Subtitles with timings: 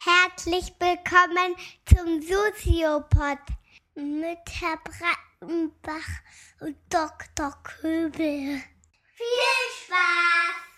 [0.00, 3.38] Herzlich willkommen zum Soziopod
[3.96, 6.08] mit Herr Breitenbach
[6.60, 7.52] und Dr.
[7.64, 8.60] Köbel.
[9.16, 9.26] Viel
[9.86, 10.68] Spaß!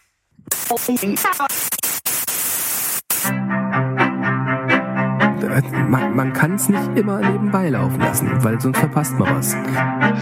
[5.90, 9.50] Man, man kann es nicht immer nebenbei laufen lassen, weil sonst verpasst man was.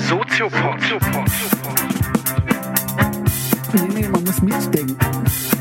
[0.09, 0.83] Soziopod.
[0.83, 1.31] Soziopod.
[3.75, 4.99] Nee, nee, man muss mitdenken.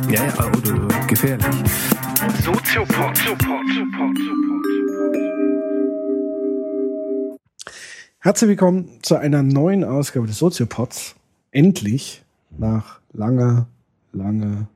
[0.10, 1.64] Ja, ja, oder gefährlich.
[2.30, 3.18] Soziopod.
[8.20, 11.16] Herzlich willkommen zu einer neuen Ausgabe des Soziopods.
[11.52, 12.24] Endlich
[12.58, 13.68] nach langer,
[14.12, 14.68] lange,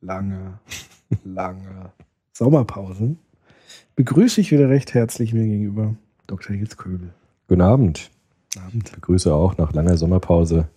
[0.00, 0.58] lange,
[1.24, 1.92] lange
[2.32, 3.14] Sommerpause
[3.94, 5.94] begrüße ich wieder recht herzlich mir gegenüber
[6.26, 6.56] Dr.
[6.56, 7.14] Jens Köbel.
[7.46, 8.10] Guten Abend.
[8.58, 8.88] Abend.
[8.88, 10.68] Ich begrüße auch nach langer Sommerpause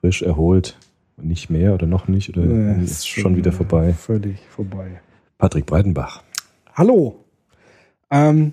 [0.00, 0.78] frisch erholt.
[1.16, 2.28] Nicht mehr oder noch nicht?
[2.36, 3.94] Oder Ja, ist schon wieder vorbei?
[3.94, 5.00] Völlig vorbei.
[5.38, 6.24] Patrick Breitenbach.
[6.74, 7.24] Hallo.
[8.10, 8.52] Ähm,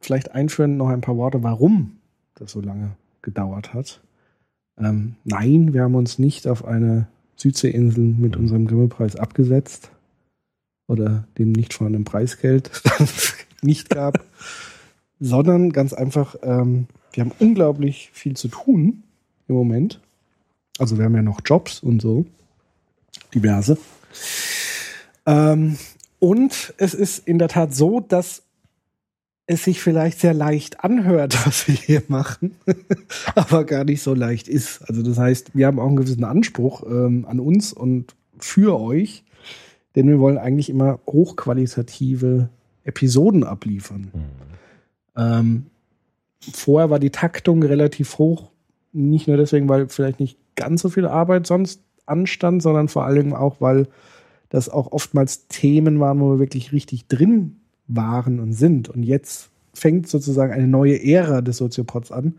[0.00, 1.98] vielleicht einführen noch ein paar Worte, warum
[2.34, 4.00] das so lange gedauert hat.
[4.76, 7.06] Ähm, nein, wir haben uns nicht auf eine
[7.36, 9.90] Südseeinsel mit unserem Grimme-Preis abgesetzt
[10.88, 14.24] oder dem nicht vorhandenen Preisgeld, das es nicht gab,
[15.20, 19.04] sondern ganz einfach, ähm, wir haben unglaublich viel zu tun
[19.46, 20.00] im Moment.
[20.78, 22.26] Also wir haben ja noch Jobs und so,
[23.32, 23.78] diverse.
[25.24, 25.78] Ähm,
[26.18, 28.42] und es ist in der Tat so, dass
[29.46, 32.56] es sich vielleicht sehr leicht anhört, was wir hier machen,
[33.34, 34.82] aber gar nicht so leicht ist.
[34.88, 39.24] Also das heißt, wir haben auch einen gewissen Anspruch ähm, an uns und für euch,
[39.94, 42.50] denn wir wollen eigentlich immer hochqualitative
[42.84, 44.10] Episoden abliefern.
[45.16, 45.66] Ähm,
[46.52, 48.50] vorher war die Taktung relativ hoch,
[48.92, 53.34] nicht nur deswegen, weil vielleicht nicht ganz so viel Arbeit sonst anstand, sondern vor allem
[53.34, 53.88] auch, weil
[54.48, 57.56] das auch oftmals Themen waren, wo wir wirklich richtig drin
[57.88, 58.88] waren und sind.
[58.88, 62.34] Und jetzt fängt sozusagen eine neue Ära des Soziopods an.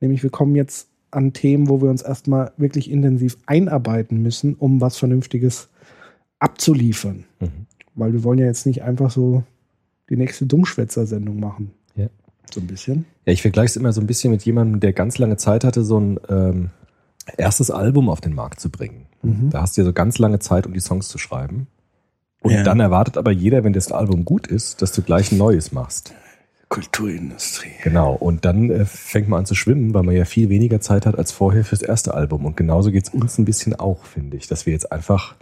[0.00, 4.80] Nämlich wir kommen jetzt an Themen, wo wir uns erstmal wirklich intensiv einarbeiten müssen, um
[4.80, 5.68] was Vernünftiges
[6.38, 7.24] abzuliefern.
[7.40, 7.66] Mhm.
[7.94, 9.42] Weil wir wollen ja jetzt nicht einfach so
[10.10, 11.72] die nächste Dummschwätzer-Sendung machen.
[11.94, 12.08] Ja.
[12.52, 13.06] So ein bisschen.
[13.24, 15.82] Ja, ich vergleiche es immer so ein bisschen mit jemandem, der ganz lange Zeit hatte,
[15.82, 16.70] so ein ähm,
[17.36, 19.06] erstes Album auf den Markt zu bringen.
[19.26, 19.50] Mhm.
[19.50, 21.66] Da hast du ja so ganz lange Zeit, um die Songs zu schreiben.
[22.42, 22.62] Und Ja.
[22.62, 26.14] dann erwartet aber jeder, wenn das Album gut ist, dass du gleich ein neues machst.
[26.68, 27.70] Kulturindustrie.
[27.84, 28.12] Genau.
[28.14, 31.16] Und dann äh, fängt man an zu schwimmen, weil man ja viel weniger Zeit hat
[31.16, 32.44] als vorher fürs erste Album.
[32.44, 35.36] Und genauso geht's uns ein bisschen auch, finde ich, dass wir jetzt einfach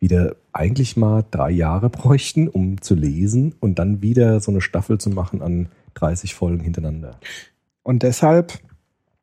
[0.00, 4.98] wieder eigentlich mal drei Jahre bräuchten, um zu lesen und dann wieder so eine Staffel
[4.98, 7.18] zu machen an 30 Folgen hintereinander.
[7.82, 8.58] Und deshalb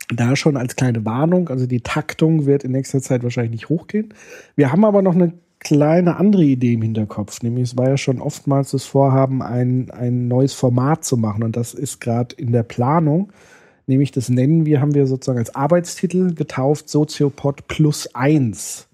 [0.10, 4.14] da schon als kleine Warnung, also die Taktung wird in nächster Zeit wahrscheinlich nicht hochgehen.
[4.56, 8.22] Wir haben aber noch eine kleine andere Idee im Hinterkopf, nämlich es war ja schon
[8.22, 12.64] oftmals das Vorhaben, ein, ein neues Format zu machen und das ist gerade in der
[12.64, 13.32] Planung.
[13.88, 18.88] Nämlich das nennen wir, haben wir sozusagen als Arbeitstitel getauft, Soziopod plus eins.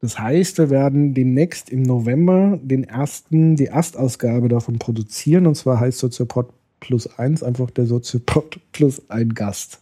[0.00, 5.46] Das heißt, wir werden demnächst im November den ersten, die Erstausgabe davon produzieren.
[5.46, 9.80] Und zwar heißt Soziopod plus eins einfach der Soziopod plus ein Gast.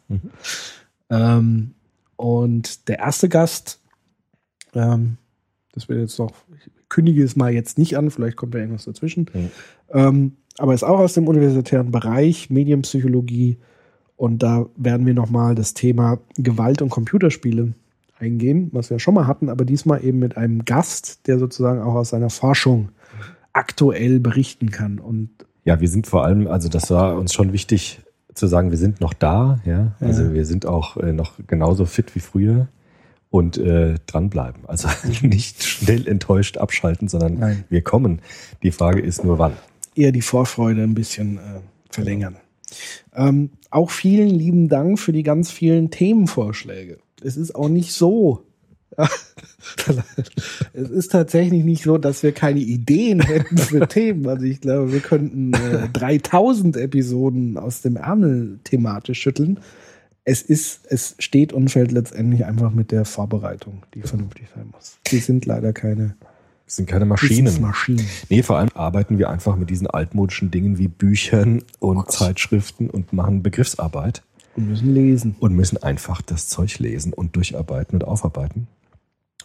[1.10, 1.74] Ähm,
[2.16, 3.80] und der erste Gast,
[4.74, 5.18] ähm,
[5.72, 8.84] das wird jetzt noch, ich kündige es mal jetzt nicht an, vielleicht kommt da irgendwas
[8.84, 9.30] dazwischen.
[9.32, 9.50] Mhm.
[9.92, 13.58] Ähm, aber ist auch aus dem universitären Bereich, Medienpsychologie.
[14.16, 17.74] Und da werden wir nochmal das Thema Gewalt und Computerspiele
[18.18, 21.94] eingehen, was wir schon mal hatten, aber diesmal eben mit einem Gast, der sozusagen auch
[21.94, 22.88] aus seiner Forschung
[23.52, 24.98] aktuell berichten kann.
[24.98, 25.30] Und
[25.66, 28.00] Ja, wir sind vor allem, also das war uns schon wichtig
[28.32, 29.92] zu sagen, wir sind noch da, ja.
[30.00, 30.32] Also Ja.
[30.34, 32.68] wir sind auch äh, noch genauso fit wie früher
[33.30, 34.62] und äh, dranbleiben.
[34.66, 34.88] Also
[35.22, 37.64] nicht schnell enttäuscht abschalten, sondern Nein.
[37.68, 38.20] wir kommen.
[38.62, 39.52] Die Frage ist nur wann.
[39.94, 41.40] eher die Vorfreude ein bisschen äh,
[41.90, 42.36] verlängern.
[43.14, 46.98] Ähm, auch vielen lieben Dank für die ganz vielen Themenvorschläge.
[47.22, 48.42] Es ist auch nicht so.
[50.72, 54.26] es ist tatsächlich nicht so, dass wir keine Ideen hätten für Themen.
[54.26, 59.60] Also ich glaube, wir könnten äh, 3000 Episoden aus dem Ärmel thematisch schütteln.
[60.24, 64.98] Es ist, es steht und fällt letztendlich einfach mit der Vorbereitung, die vernünftig sein muss.
[65.08, 66.16] Wir sind leider keine
[66.64, 67.60] Das sind keine Maschinen.
[67.60, 68.04] Maschinen.
[68.28, 73.12] Nee, vor allem arbeiten wir einfach mit diesen altmodischen Dingen wie Büchern und Zeitschriften und
[73.12, 74.24] machen Begriffsarbeit
[74.56, 75.36] Wir müssen lesen.
[75.38, 78.66] und müssen einfach das Zeug lesen und durcharbeiten und aufarbeiten.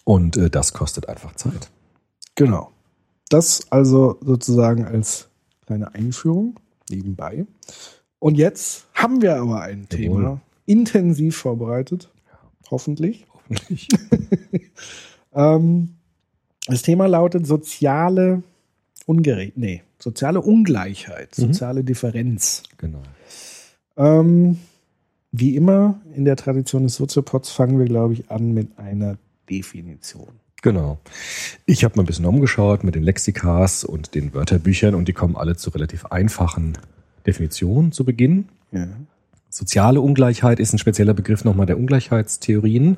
[0.04, 1.70] Und äh, das kostet einfach Zeit.
[2.36, 2.72] Genau.
[3.30, 5.30] Das also sozusagen als
[5.66, 6.60] kleine Einführung
[6.90, 7.46] nebenbei.
[8.20, 9.98] Und jetzt haben wir aber ein Jawohl.
[9.98, 12.10] Thema intensiv vorbereitet.
[12.70, 13.26] Hoffentlich.
[13.34, 13.88] Hoffentlich.
[15.34, 15.96] Ähm,
[16.68, 18.44] das Thema lautet soziale
[19.06, 19.58] Ungerechtigkeit.
[19.58, 21.42] Nee, soziale Ungleichheit, Mhm.
[21.44, 22.64] soziale Differenz.
[22.78, 23.02] Genau.
[23.96, 24.58] Ähm,
[25.32, 29.18] wie immer in der Tradition des Soziopods fangen wir, glaube ich, an mit einer
[29.52, 30.30] Definition.
[30.62, 31.00] Genau.
[31.66, 35.36] Ich habe mal ein bisschen umgeschaut mit den Lexikas und den Wörterbüchern und die kommen
[35.36, 36.78] alle zu relativ einfachen
[37.26, 38.50] Definitionen zu Beginn.
[38.72, 38.88] Ja.
[39.50, 42.98] Soziale Ungleichheit ist ein spezieller Begriff nochmal der Ungleichheitstheorien.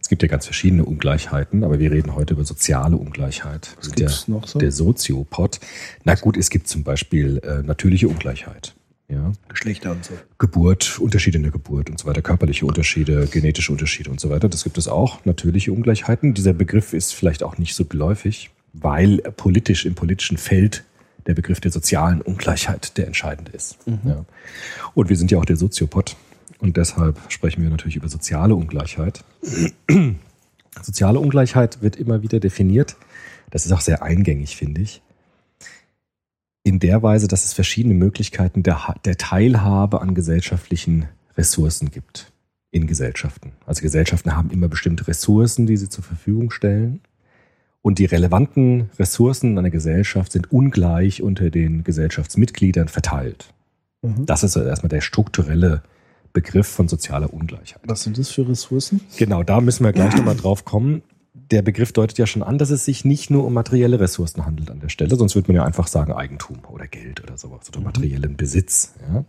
[0.00, 3.74] Es gibt ja ganz verschiedene Ungleichheiten, aber wir reden heute über soziale Ungleichheit.
[3.78, 4.58] Was der, noch so?
[4.58, 5.58] Der Soziopod.
[6.04, 8.74] Na gut, es gibt zum Beispiel äh, natürliche Ungleichheit.
[9.08, 10.14] Ja, Geschlechter und so.
[10.38, 14.48] Geburt, Unterschiede in der Geburt und so weiter, körperliche Unterschiede, genetische Unterschiede und so weiter.
[14.48, 16.34] Das gibt es auch, natürliche Ungleichheiten.
[16.34, 20.84] Dieser Begriff ist vielleicht auch nicht so geläufig, weil politisch im politischen Feld
[21.26, 23.78] der Begriff der sozialen Ungleichheit der entscheidende ist.
[23.86, 24.24] Ja.
[24.94, 26.16] Und wir sind ja auch der Soziopod
[26.58, 29.24] und deshalb sprechen wir natürlich über soziale Ungleichheit.
[30.82, 32.96] soziale Ungleichheit wird immer wieder definiert.
[33.50, 35.00] Das ist auch sehr eingängig, finde ich
[36.66, 42.32] in der Weise, dass es verschiedene Möglichkeiten der, der Teilhabe an gesellschaftlichen Ressourcen gibt
[42.72, 43.52] in Gesellschaften.
[43.66, 47.02] Also Gesellschaften haben immer bestimmte Ressourcen, die sie zur Verfügung stellen.
[47.82, 53.54] Und die relevanten Ressourcen einer Gesellschaft sind ungleich unter den Gesellschaftsmitgliedern verteilt.
[54.02, 54.26] Mhm.
[54.26, 55.84] Das ist also erstmal der strukturelle
[56.32, 57.80] Begriff von sozialer Ungleichheit.
[57.86, 59.02] Was sind das für Ressourcen?
[59.16, 61.04] Genau, da müssen wir gleich nochmal drauf kommen.
[61.50, 64.70] Der Begriff deutet ja schon an, dass es sich nicht nur um materielle Ressourcen handelt
[64.70, 67.80] an der Stelle, sonst würde man ja einfach sagen Eigentum oder Geld oder sowas oder
[67.80, 68.94] materiellen Besitz.
[69.08, 69.24] Ja.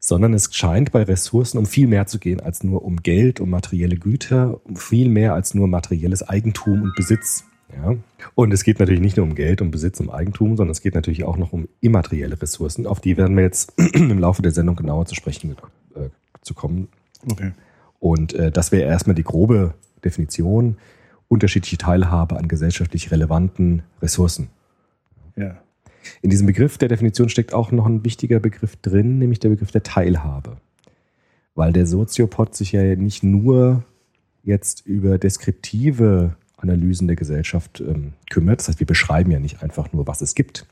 [0.00, 3.50] Sondern es scheint bei Ressourcen um viel mehr zu gehen als nur um Geld, um
[3.50, 7.44] materielle Güter, um viel mehr als nur materielles Eigentum und Besitz.
[7.74, 7.96] Ja.
[8.34, 10.94] Und es geht natürlich nicht nur um Geld, um Besitz, um Eigentum, sondern es geht
[10.94, 12.86] natürlich auch noch um immaterielle Ressourcen.
[12.86, 15.56] Auf die werden wir jetzt im Laufe der Sendung genauer zu sprechen
[15.94, 16.08] äh,
[16.42, 16.88] zu kommen.
[17.30, 17.52] Okay.
[18.00, 19.74] Und äh, das wäre erstmal die grobe
[20.04, 20.76] Definition.
[21.34, 24.48] Unterschiedliche Teilhabe an gesellschaftlich relevanten Ressourcen.
[25.36, 25.56] Ja.
[26.22, 29.72] In diesem Begriff der Definition steckt auch noch ein wichtiger Begriff drin, nämlich der Begriff
[29.72, 30.58] der Teilhabe.
[31.56, 33.82] Weil der Soziopod sich ja nicht nur
[34.44, 38.60] jetzt über deskriptive Analysen der Gesellschaft ähm, kümmert.
[38.60, 40.66] Das heißt, wir beschreiben ja nicht einfach nur, was es gibt,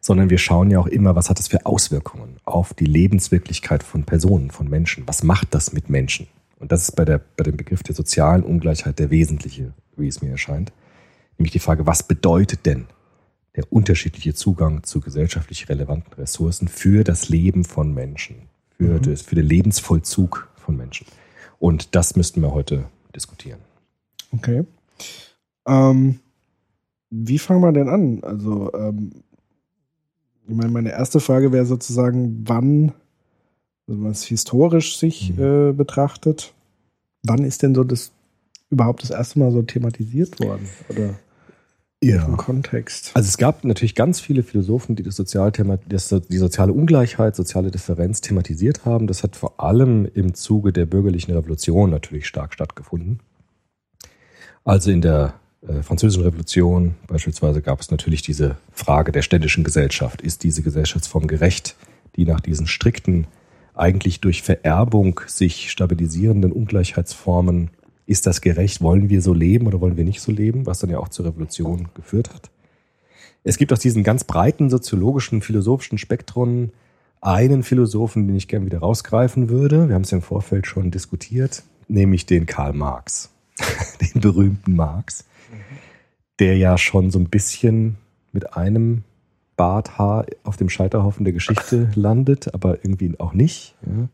[0.00, 4.02] sondern wir schauen ja auch immer, was hat das für Auswirkungen auf die Lebenswirklichkeit von
[4.02, 5.04] Personen, von Menschen.
[5.06, 6.26] Was macht das mit Menschen?
[6.58, 10.22] Und das ist bei, der, bei dem Begriff der sozialen Ungleichheit der wesentliche, wie es
[10.22, 10.72] mir erscheint.
[11.38, 12.86] Nämlich die Frage, was bedeutet denn
[13.56, 19.02] der unterschiedliche Zugang zu gesellschaftlich relevanten Ressourcen für das Leben von Menschen, für, Mhm.
[19.02, 21.06] das, für den Lebensvollzug von Menschen?
[21.58, 23.60] Und das müssten wir heute diskutieren.
[24.32, 24.64] Okay.
[25.66, 26.20] Ähm,
[27.10, 28.22] wie fangen wir denn an?
[28.22, 29.10] Also, ähm,
[30.46, 32.92] ich meine, meine erste Frage wäre sozusagen, wann,
[33.88, 35.42] wenn man es historisch sich Mhm.
[35.42, 36.54] äh, betrachtet,
[37.24, 38.12] wann ist denn so das
[38.70, 40.68] überhaupt das erste Mal so thematisiert worden?
[40.90, 41.14] Oder
[42.00, 43.10] im Kontext?
[43.14, 47.70] Also es gab natürlich ganz viele Philosophen, die das Sozialthema, das, die soziale Ungleichheit, soziale
[47.70, 49.06] Differenz thematisiert haben.
[49.08, 53.20] Das hat vor allem im Zuge der bürgerlichen Revolution natürlich stark stattgefunden.
[54.64, 55.34] Also in der
[55.66, 60.20] äh, Französischen Revolution beispielsweise gab es natürlich diese Frage der ständischen Gesellschaft.
[60.20, 61.74] Ist diese Gesellschaftsform gerecht,
[62.16, 63.26] die nach diesen strikten,
[63.78, 67.70] eigentlich durch Vererbung sich stabilisierenden Ungleichheitsformen
[68.06, 68.80] ist das gerecht?
[68.80, 70.66] Wollen wir so leben oder wollen wir nicht so leben?
[70.66, 72.50] Was dann ja auch zur Revolution geführt hat.
[73.44, 76.72] Es gibt aus diesen ganz breiten soziologischen, philosophischen Spektren
[77.20, 79.88] einen Philosophen, den ich gerne wieder rausgreifen würde.
[79.88, 83.30] Wir haben es ja im Vorfeld schon diskutiert, nämlich den Karl Marx,
[84.14, 85.24] den berühmten Marx,
[86.38, 87.96] der ja schon so ein bisschen
[88.32, 89.04] mit einem
[89.58, 93.74] Barthaar auf dem Scheiterhaufen der Geschichte landet, aber irgendwie auch nicht.
[93.84, 94.08] Ja.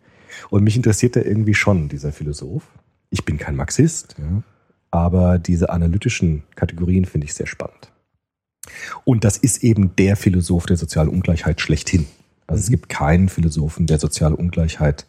[0.51, 2.65] Und mich interessiert er irgendwie schon, dieser Philosoph.
[3.11, 4.43] Ich bin kein Marxist, ja,
[4.91, 7.93] aber diese analytischen Kategorien finde ich sehr spannend.
[9.05, 12.07] Und das ist eben der Philosoph der sozialen Ungleichheit schlechthin.
[12.47, 12.73] Also es Mhm.
[12.73, 15.07] gibt keinen Philosophen, der soziale Ungleichheit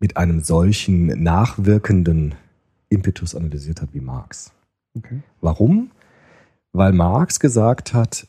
[0.00, 2.34] mit einem solchen nachwirkenden
[2.90, 4.52] Impetus analysiert hat wie Marx.
[4.94, 5.22] Okay.
[5.40, 5.90] Warum?
[6.72, 8.26] Weil Marx gesagt hat,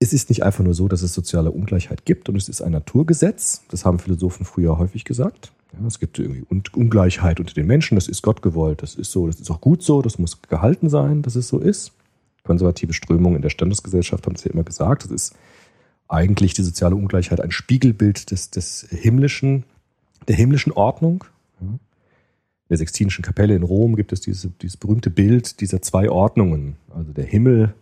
[0.00, 2.72] es ist nicht einfach nur so, dass es soziale Ungleichheit gibt und es ist ein
[2.72, 3.62] Naturgesetz.
[3.68, 5.52] Das haben Philosophen früher häufig gesagt.
[5.72, 9.10] Ja, es gibt irgendwie Un- Ungleichheit unter den Menschen, das ist Gott gewollt, das ist
[9.10, 11.92] so, das ist auch gut so, das muss gehalten sein, dass es so ist.
[12.44, 15.34] Konservative Strömungen in der Standesgesellschaft haben es ja immer gesagt, das ist
[16.06, 19.64] eigentlich die soziale Ungleichheit ein Spiegelbild des, des himmlischen,
[20.26, 21.24] der himmlischen Ordnung.
[21.60, 21.78] In
[22.70, 26.76] der Sextinischen Kapelle in Rom gibt es diese, dieses berühmte Bild dieser zwei Ordnungen.
[26.94, 27.74] Also der Himmel,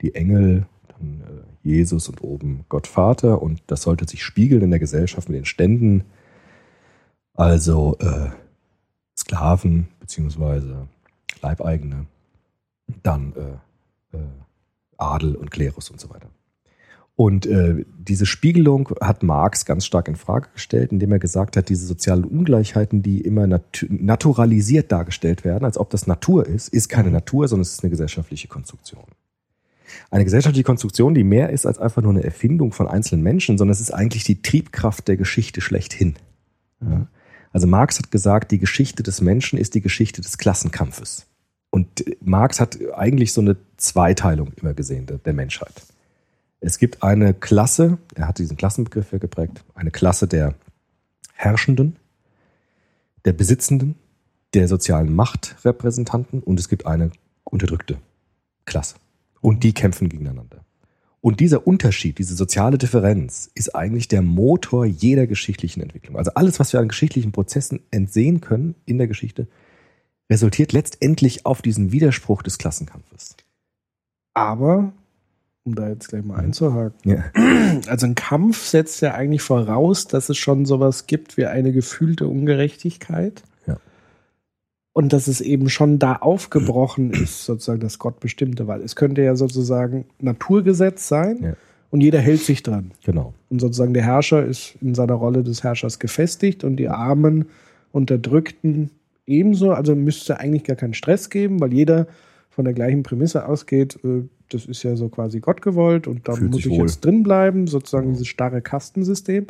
[0.00, 1.33] die Engel, dann äh,
[1.64, 3.42] Jesus und oben Gott Vater.
[3.42, 6.04] Und das sollte sich spiegeln in der Gesellschaft mit den Ständen.
[7.34, 8.30] Also äh,
[9.16, 10.88] Sklaven beziehungsweise
[11.40, 12.06] Leibeigene,
[13.02, 13.32] dann
[14.12, 14.20] äh, äh,
[14.96, 16.28] Adel und Klerus und so weiter.
[17.16, 21.68] Und äh, diese Spiegelung hat Marx ganz stark in Frage gestellt, indem er gesagt hat,
[21.68, 26.88] diese sozialen Ungleichheiten, die immer nat naturalisiert dargestellt werden, als ob das Natur ist, ist
[26.88, 29.04] keine Natur, sondern es ist eine gesellschaftliche Konstruktion.
[30.10, 33.72] Eine gesellschaftliche Konstruktion, die mehr ist als einfach nur eine Erfindung von einzelnen Menschen, sondern
[33.72, 36.14] es ist eigentlich die Triebkraft der Geschichte schlechthin.
[36.80, 37.06] Ja?
[37.52, 41.26] Also Marx hat gesagt, die Geschichte des Menschen ist die Geschichte des Klassenkampfes.
[41.70, 45.72] Und Marx hat eigentlich so eine Zweiteilung immer gesehen der, der Menschheit.
[46.60, 50.54] Es gibt eine Klasse, er hat diesen Klassenbegriff ja geprägt, eine Klasse der
[51.34, 51.96] Herrschenden,
[53.24, 53.96] der Besitzenden,
[54.54, 57.10] der sozialen Machtrepräsentanten und es gibt eine
[57.44, 57.98] unterdrückte
[58.64, 58.96] Klasse.
[59.44, 60.64] Und die kämpfen gegeneinander.
[61.20, 66.16] Und dieser Unterschied, diese soziale Differenz ist eigentlich der Motor jeder geschichtlichen Entwicklung.
[66.16, 69.46] Also alles, was wir an geschichtlichen Prozessen entsehen können in der Geschichte,
[70.30, 73.36] resultiert letztendlich auf diesen Widerspruch des Klassenkampfes.
[74.32, 74.94] Aber
[75.64, 76.98] um da jetzt gleich mal einzuhaken.
[77.04, 77.24] Ja.
[77.86, 82.28] Also ein Kampf setzt ja eigentlich voraus, dass es schon sowas gibt wie eine gefühlte
[82.28, 83.42] Ungerechtigkeit.
[84.94, 85.00] Ja.
[85.00, 89.34] Und dass es eben schon da aufgebrochen ist, sozusagen das Gottbestimmte, weil es könnte ja
[89.34, 91.52] sozusagen Naturgesetz sein Ja.
[91.90, 92.92] und jeder hält sich dran.
[93.04, 93.34] Genau.
[93.50, 97.46] Und sozusagen der Herrscher ist in seiner Rolle des Herrschers gefestigt und die armen
[97.90, 98.90] Unterdrückten
[99.26, 99.72] ebenso.
[99.72, 102.06] Also müsste eigentlich gar keinen Stress geben, weil jeder
[102.50, 106.34] von der gleichen Prämisse ausgeht, äh, das ist ja so quasi Gott gewollt und da
[106.34, 106.80] Fühlt muss ich wohl.
[106.80, 109.46] jetzt drin bleiben, sozusagen dieses starre Kastensystem.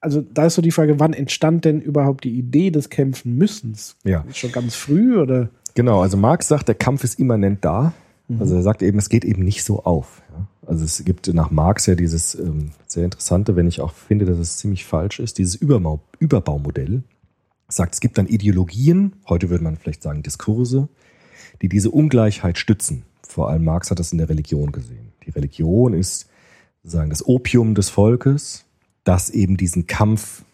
[0.00, 3.96] Also da ist so die Frage, wann entstand denn überhaupt die Idee des Kämpfen müssens?
[4.04, 4.24] Ja.
[4.32, 5.50] Schon ganz früh oder?
[5.74, 7.92] Genau, also Marx sagt, der Kampf ist immanent da.
[8.38, 10.22] Also er sagt eben, es geht eben nicht so auf.
[10.30, 10.46] Ja.
[10.66, 14.38] Also es gibt nach Marx ja dieses ähm, sehr interessante, wenn ich auch finde, dass
[14.38, 17.02] es ziemlich falsch ist, dieses Überbau Überbaumodell.
[17.68, 20.88] Sagt, es gibt dann Ideologien, heute würde man vielleicht sagen Diskurse,
[21.62, 23.04] die diese Ungleichheit stützen.
[23.26, 25.12] Vor allem Marx hat das in der Religion gesehen.
[25.26, 26.28] Die Religion ist
[26.82, 28.64] sozusagen das Opium des Volkes,
[29.04, 30.44] das eben diesen Kampf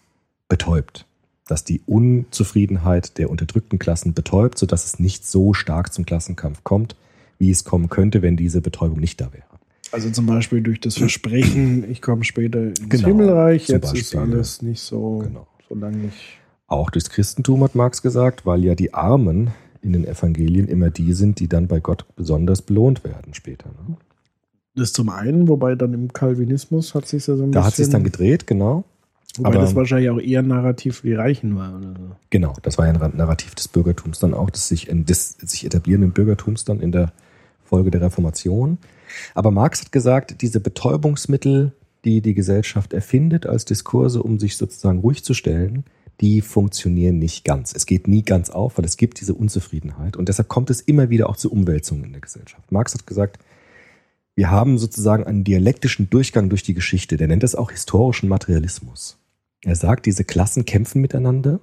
[0.49, 1.07] betäubt.
[1.49, 6.97] Dass die Unzufriedenheit der unterdrückten Klassen betäubt, sodass es nicht so stark zum Klassenkampf kommt,
[7.39, 9.45] wie es kommen könnte, wenn diese Betäubung nicht da wäre.
[9.93, 14.19] Also zum Beispiel durch das Versprechen, ich komme später ins Genau, Himmelreich, jetzt ist Beispiel.
[14.21, 15.47] alles nicht so, Genau.
[15.69, 16.39] so langlich.
[16.67, 21.13] Auch durchs Christentum hat Marx gesagt, weil ja die Armen in den Evangelien immer die
[21.13, 23.69] sind, die dann bei Gott besonders belohnt werden später.
[23.89, 23.97] Ne?
[24.77, 27.67] Das zum einen, wobei dann im Calvinismus hat sich ja so ein Da bisschen.
[27.67, 28.85] hat sich dann gedreht, genau.
[29.39, 32.17] Wobei aber- das wahrscheinlich auch eher ein Narrativ für die Reichen war oder so.
[32.31, 36.13] Genau, das war ja ein Narrativ des Bürgertums dann auch, des sich, des sich etablierenden
[36.13, 37.13] Bürgertums dann in der
[37.65, 38.79] Folge der Reformation.
[39.35, 41.73] Aber Marx hat gesagt, diese Betäubungsmittel,
[42.05, 45.85] die die Gesellschaft erfindet als Diskurse, um sich sozusagen ruhig zu stellen,
[46.21, 47.75] die funktionieren nicht ganz.
[47.75, 50.17] Es geht nie ganz auf, weil es gibt diese Unzufriedenheit.
[50.17, 52.73] Und deshalb kommt es immer wieder auch zu Umwälzungen in der Gesellschaft.
[52.73, 53.39] Marx hat gesagt,
[54.37, 57.17] wir haben sozusagen einen dialektischen Durchgang durch die Geschichte.
[57.17, 59.19] Der nennt das auch historischen Materialismus.
[59.65, 61.59] Er sagt, diese Klassen kämpfen miteinander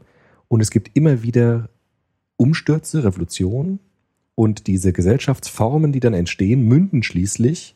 [0.48, 1.70] und es gibt immer wieder
[2.36, 3.80] Umstürze, Revolutionen
[4.36, 7.76] und diese Gesellschaftsformen, die dann entstehen, münden schließlich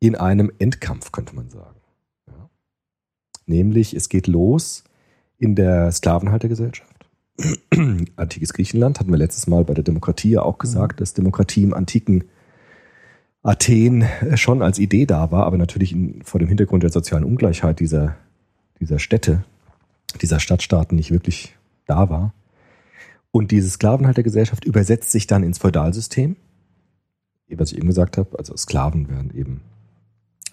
[0.00, 1.80] in einem Endkampf, könnte man sagen.
[2.26, 2.50] Ja.
[3.46, 4.82] Nämlich, es geht los
[5.38, 7.08] in der Sklavenhaltergesellschaft.
[8.16, 11.72] Antikes Griechenland hatten wir letztes Mal bei der Demokratie ja auch gesagt, dass Demokratie im
[11.72, 12.24] antiken
[13.44, 17.24] Athen äh, schon als Idee da war, aber natürlich in, vor dem Hintergrund der sozialen
[17.24, 18.16] Ungleichheit dieser,
[18.80, 19.44] dieser Städte,
[20.20, 21.54] dieser Stadtstaaten nicht wirklich
[21.86, 22.34] da war.
[23.30, 26.36] Und diese Sklavenhaltergesellschaft übersetzt sich dann ins Feudalsystem.
[27.50, 29.60] Was ich eben gesagt habe, also Sklaven werden eben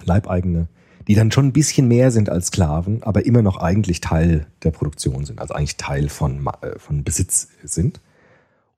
[0.03, 0.67] Leibeigene,
[1.07, 4.71] die dann schon ein bisschen mehr sind als Sklaven, aber immer noch eigentlich Teil der
[4.71, 8.01] Produktion sind, also eigentlich Teil von, äh, von Besitz sind.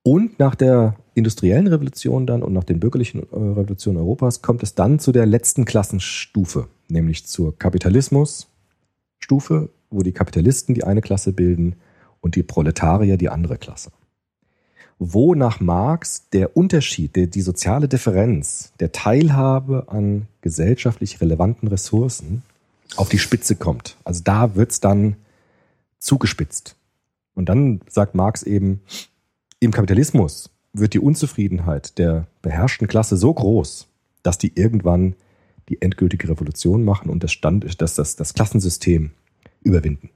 [0.04, 4.76] Und nach der industriellen Revolution dann und nach den bürgerlichen äh, Revolutionen Europas kommt es
[4.76, 11.78] dann zu der letzten Klassenstufe, nämlich zur Kapitalismusstufe, wo die Kapitalisten die eine Klasse bilden
[12.20, 13.92] und die Proletarier die andere Klasse.
[15.00, 22.44] Wo nach Marx der Unterschied, der, die soziale Differenz der Teilhabe an gesellschaftlich relevanten Ressourcen
[22.98, 23.98] auf die Spitze kommt.
[24.04, 25.16] Also da wird's dann
[26.00, 26.76] zugespitzt.
[27.34, 28.82] Und dann sagt Marx eben,
[29.66, 33.88] im Kapitalismus wird die Unzufriedenheit der beherrschten Klasse so groß,
[34.24, 35.16] dass die irgendwann
[35.70, 39.12] die endgültige Revolution machen und das, Stand, das, das, das Klassensystem
[39.64, 40.10] überwinden.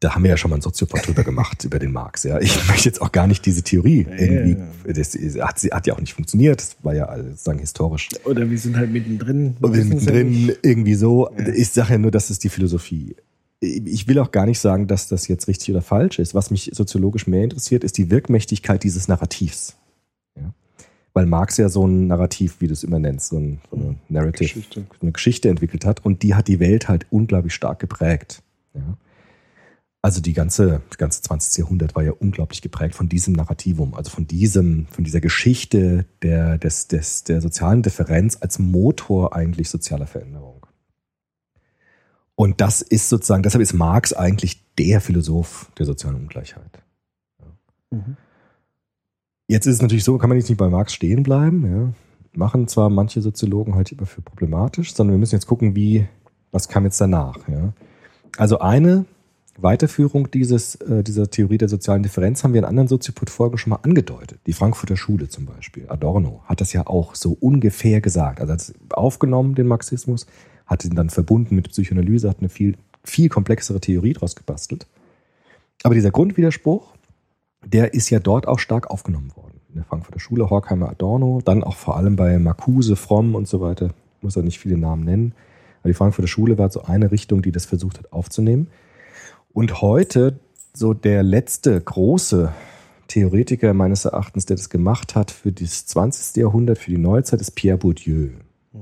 [0.00, 2.22] Da haben wir ja schon mal einen Soziopod drüber gemacht, über den Marx.
[2.22, 2.38] Ja.
[2.40, 4.56] Ich möchte jetzt auch gar nicht diese Theorie irgendwie,
[4.92, 8.08] das hat, hat ja auch nicht funktioniert, das war ja sozusagen historisch.
[8.24, 9.56] Oder wir sind halt mittendrin.
[9.60, 11.30] Wir sind ja mittendrin irgendwie so.
[11.54, 13.16] Ich sage ja nur, das ist die Philosophie.
[13.60, 16.34] Ich will auch gar nicht sagen, dass das jetzt richtig oder falsch ist.
[16.34, 19.76] Was mich soziologisch mehr interessiert, ist die Wirkmächtigkeit dieses Narrativs.
[20.36, 20.54] Ja?
[21.18, 23.96] weil Marx ja so ein Narrativ, wie du es immer nennst, so, ein, so eine
[24.08, 24.86] Narrative, Geschichte.
[25.00, 28.40] eine Geschichte entwickelt hat und die hat die Welt halt unglaublich stark geprägt.
[28.74, 28.96] Ja.
[30.00, 31.58] Also die ganze, das ganze 20.
[31.58, 36.56] Jahrhundert war ja unglaublich geprägt von diesem Narrativum, also von diesem, von dieser Geschichte der,
[36.56, 40.57] des, des, der sozialen Differenz als Motor eigentlich sozialer Veränderung.
[42.38, 46.84] Und das ist sozusagen, deshalb ist Marx eigentlich der Philosoph der sozialen Ungleichheit.
[47.90, 48.16] Mhm.
[49.48, 51.66] Jetzt ist es natürlich so, kann man jetzt nicht bei Marx stehen bleiben.
[51.66, 51.92] Ja.
[52.38, 56.06] Machen zwar manche Soziologen halt immer für problematisch, sondern wir müssen jetzt gucken, wie,
[56.52, 57.36] was kam jetzt danach.
[57.48, 57.72] Ja.
[58.36, 59.04] Also eine
[59.56, 63.80] Weiterführung dieses, äh, dieser Theorie der sozialen Differenz haben wir in anderen Soziopod-Folgen schon mal
[63.82, 64.38] angedeutet.
[64.46, 68.40] Die Frankfurter Schule zum Beispiel, Adorno, hat das ja auch so ungefähr gesagt.
[68.40, 70.28] Also hat es aufgenommen, den Marxismus,
[70.68, 74.86] hat ihn dann verbunden mit Psychoanalyse, hat eine viel, viel komplexere Theorie draus gebastelt.
[75.82, 76.94] Aber dieser Grundwiderspruch,
[77.64, 79.60] der ist ja dort auch stark aufgenommen worden.
[79.70, 83.60] In der Frankfurter Schule, Horkheimer, Adorno, dann auch vor allem bei Marcuse, Fromm und so
[83.60, 83.90] weiter.
[84.20, 85.34] Muss er nicht viele Namen nennen.
[85.80, 88.68] Aber die Frankfurter Schule war so eine Richtung, die das versucht hat aufzunehmen.
[89.52, 90.38] Und heute
[90.74, 92.52] so der letzte große
[93.08, 96.36] Theoretiker meines Erachtens, der das gemacht hat für das 20.
[96.36, 98.30] Jahrhundert, für die Neuzeit, ist Pierre Bourdieu.
[98.72, 98.80] Ja.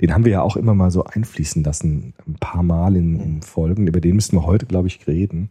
[0.00, 3.42] Den haben wir ja auch immer mal so einfließen lassen, ein paar Mal in, in
[3.42, 3.86] Folgen.
[3.86, 5.50] Über den müssen wir heute, glaube ich, reden,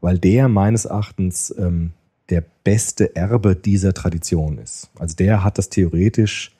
[0.00, 1.92] weil der meines Erachtens ähm,
[2.28, 4.90] der beste Erbe dieser Tradition ist.
[4.98, 6.54] Also der hat das theoretisch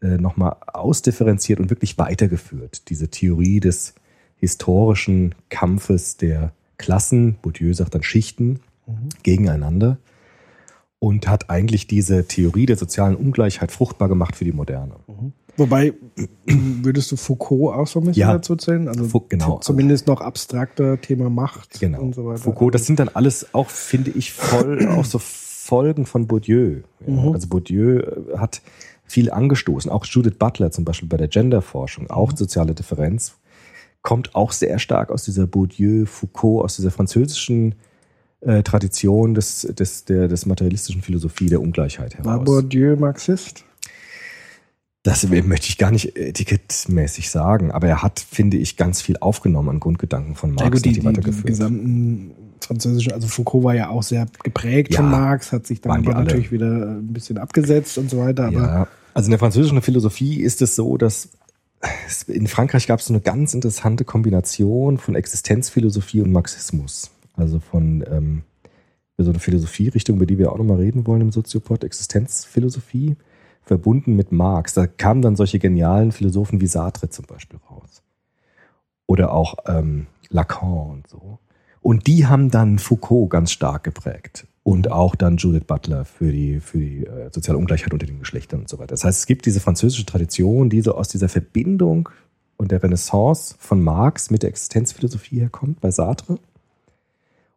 [0.00, 2.88] äh, nochmal ausdifferenziert und wirklich weitergeführt.
[2.88, 3.94] Diese Theorie des
[4.36, 8.60] historischen Kampfes der Klassen, Bourdieu sagt dann Schichten,
[9.22, 9.98] gegeneinander
[10.98, 14.96] und hat eigentlich diese Theorie der sozialen Ungleichheit fruchtbar gemacht für die Moderne.
[15.56, 15.92] Wobei,
[16.46, 18.32] würdest du Foucault auch so ein bisschen Ja.
[18.32, 18.88] dazu zählen?
[18.88, 19.58] Also Fou- genau.
[19.58, 22.00] zumindest noch abstrakter Thema Macht Genau.
[22.00, 22.38] und so weiter.
[22.38, 26.80] Foucault, das sind dann alles auch, finde ich, voll auch so Folgen von Bourdieu.
[27.06, 27.32] Ja, Mhm.
[27.32, 28.62] Also Bourdieu äh, hat
[29.04, 29.90] viel angestoßen.
[29.90, 32.10] Auch Judith Butler zum Beispiel bei der Genderforschung, Mhm.
[32.10, 33.34] auch soziale Differenz,
[34.00, 37.74] kommt auch sehr stark aus dieser Bourdieu, Foucault, aus dieser französischen
[38.40, 42.44] äh, Tradition des, des, der, des materialistischen Philosophie der Ungleichheit War heraus.
[42.46, 43.64] Bourdieu Marxist?
[45.04, 49.68] Das möchte ich gar nicht etikettmäßig sagen, aber er hat, finde ich, ganz viel aufgenommen
[49.68, 51.46] an Grundgedanken von Marx Ja gut, die, und die, die weitergeführt.
[51.46, 56.02] gesamten französischen, also Foucault war ja auch sehr geprägt Ja, von Marx, hat sich dann
[56.02, 58.46] die aber natürlich wieder ein bisschen abgesetzt und so weiter.
[58.46, 61.30] Aber Ja, also in der französischen Philosophie ist es so, dass
[62.28, 67.10] in Frankreich gab es so eine ganz interessante Kombination von Existenzphilosophie und Marxismus.
[67.34, 68.42] Also von ähm,
[69.18, 73.16] so eine Philosophierichtung, über die wir auch nochmal reden wollen im Soziopod, Existenzphilosophie,
[73.62, 74.74] verbunden mit Marx.
[74.74, 78.02] Da kamen dann solche genialen Philosophen wie Sartre zum Beispiel raus.
[79.06, 81.38] Oder auch ähm, Lacan und so.
[81.80, 84.46] Und die haben dann Foucault ganz stark geprägt.
[84.64, 88.60] Und auch dann Judith Butler für die, für die äh, soziale Ungleichheit unter den Geschlechtern
[88.60, 88.88] und so weiter.
[88.88, 92.08] Das heißt, es gibt diese französische Tradition, die so aus dieser Verbindung
[92.56, 96.38] und der Renaissance von Marx mit der Existenzphilosophie herkommt, bei Sartre.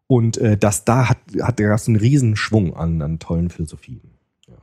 [0.08, 4.02] Und äh, das da hat, hat da so einen riesen Schwung an, an tollen Philosophien.
[4.48, 4.56] Ja.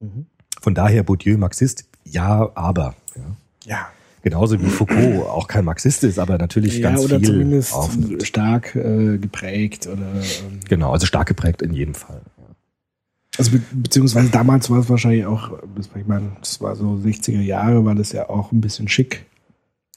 [0.00, 0.26] Mhm.
[0.60, 2.94] Von daher Bourdieu Marxist, ja, aber.
[3.14, 3.22] Ja.
[3.64, 3.88] ja,
[4.22, 8.26] Genauso wie Foucault auch kein Marxist ist, aber natürlich ja ganz oder viel zumindest aufnimmt.
[8.26, 12.20] stark äh, geprägt oder ähm, Genau, also stark geprägt in jedem Fall.
[13.36, 17.84] Also be beziehungsweise damals war es wahrscheinlich auch, ich meine, das war so 60er Jahre,
[17.84, 19.24] war das ja auch ein bisschen schick,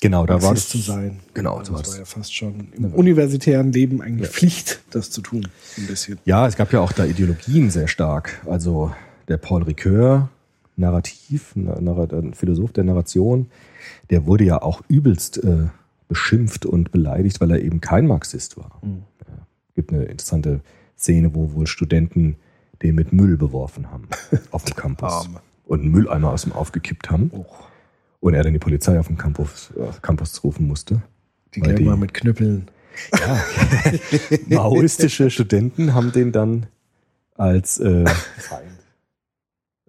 [0.02, 1.20] Genau, da war das zu sein.
[1.36, 5.48] Genau, also das war ja fast schon im universitären Leben eigentlich Pflicht, das zu tun.
[5.78, 6.18] Ein bisschen.
[6.26, 8.42] Ja, es gab ja auch da Ideologien sehr stark.
[8.48, 8.92] Also
[9.28, 10.30] der Paul Ricoeur,
[10.76, 13.48] Narrativ, Na- Narra- ein Philosoph der Narration,
[14.10, 15.68] der wurde ja auch übelst äh,
[16.08, 18.80] beschimpft und beleidigt, weil er eben kein Marxist war.
[18.82, 19.04] Mhm.
[19.28, 19.34] Ja.
[19.76, 20.62] gibt eine interessante
[20.98, 22.36] Szene, wo wohl Studenten
[22.82, 24.08] den mit Müll beworfen haben
[24.52, 25.40] auf dem Campus Arme.
[25.66, 27.30] und einen Mülleimer aus dem aufgekippt haben.
[27.34, 27.46] Oh,
[28.20, 31.02] Und er dann die Polizei auf dem Campus, äh, Campus rufen musste.
[31.56, 32.70] die gleich mal mit Knüppeln.
[33.18, 33.42] Ja.
[34.48, 36.68] Maoistische Studenten haben den dann
[37.36, 38.06] als äh,
[38.38, 38.66] Feind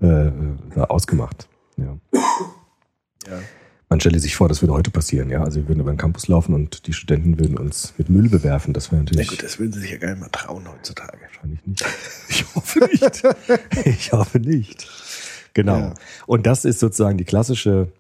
[0.02, 1.48] äh, äh, ausgemacht.
[1.76, 1.96] Ja.
[3.28, 3.38] Ja.
[3.88, 5.42] Man stelle sich vor, das würde heute passieren, ja.
[5.44, 8.72] Also wir würden über den Campus laufen und die Studenten würden uns mit Müll bewerfen.
[8.72, 11.18] Das wäre Na natürlich gut, das würden sie sich ja gar nicht mal trauen heutzutage.
[11.20, 11.84] wahrscheinlich nicht.
[12.30, 13.22] Ich hoffe nicht.
[13.84, 14.88] Ich hoffe nicht.
[15.52, 15.76] Genau.
[15.78, 15.94] Ja.
[16.26, 17.92] Und das ist sozusagen die klassische,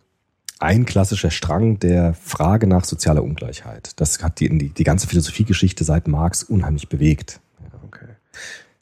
[0.58, 3.92] ein klassischer Strang der Frage nach sozialer Ungleichheit.
[4.00, 7.40] Das hat die, die, die ganze Philosophiegeschichte seit Marx unheimlich bewegt.
[7.86, 8.06] Okay.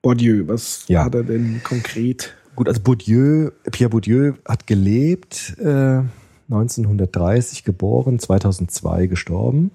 [0.03, 1.05] Bourdieu, was Ja.
[1.05, 2.35] hat er denn konkret?
[2.57, 6.03] Gut, also Bourdieu, Pierre Bourdieu hat gelebt, äh,
[6.49, 9.71] 1930 geboren, 2002 gestorben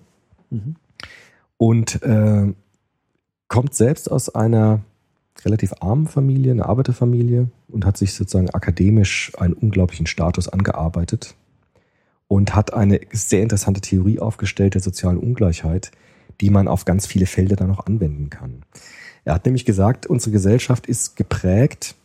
[1.58, 2.54] und äh,
[3.48, 4.82] kommt selbst aus einer
[5.44, 11.36] relativ armen Familie, eine Arbeiterfamilie und hat sich sozusagen akademisch einen unglaublichen Status angearbeitet
[12.28, 15.92] und hat eine sehr interessante Theorie aufgestellt der sozialen Ungleichheit,
[16.42, 18.64] die man auf ganz viele Felder dann noch anwenden kann.
[19.24, 21.96] Er hat nämlich gesagt, unsere Gesellschaft ist geprägt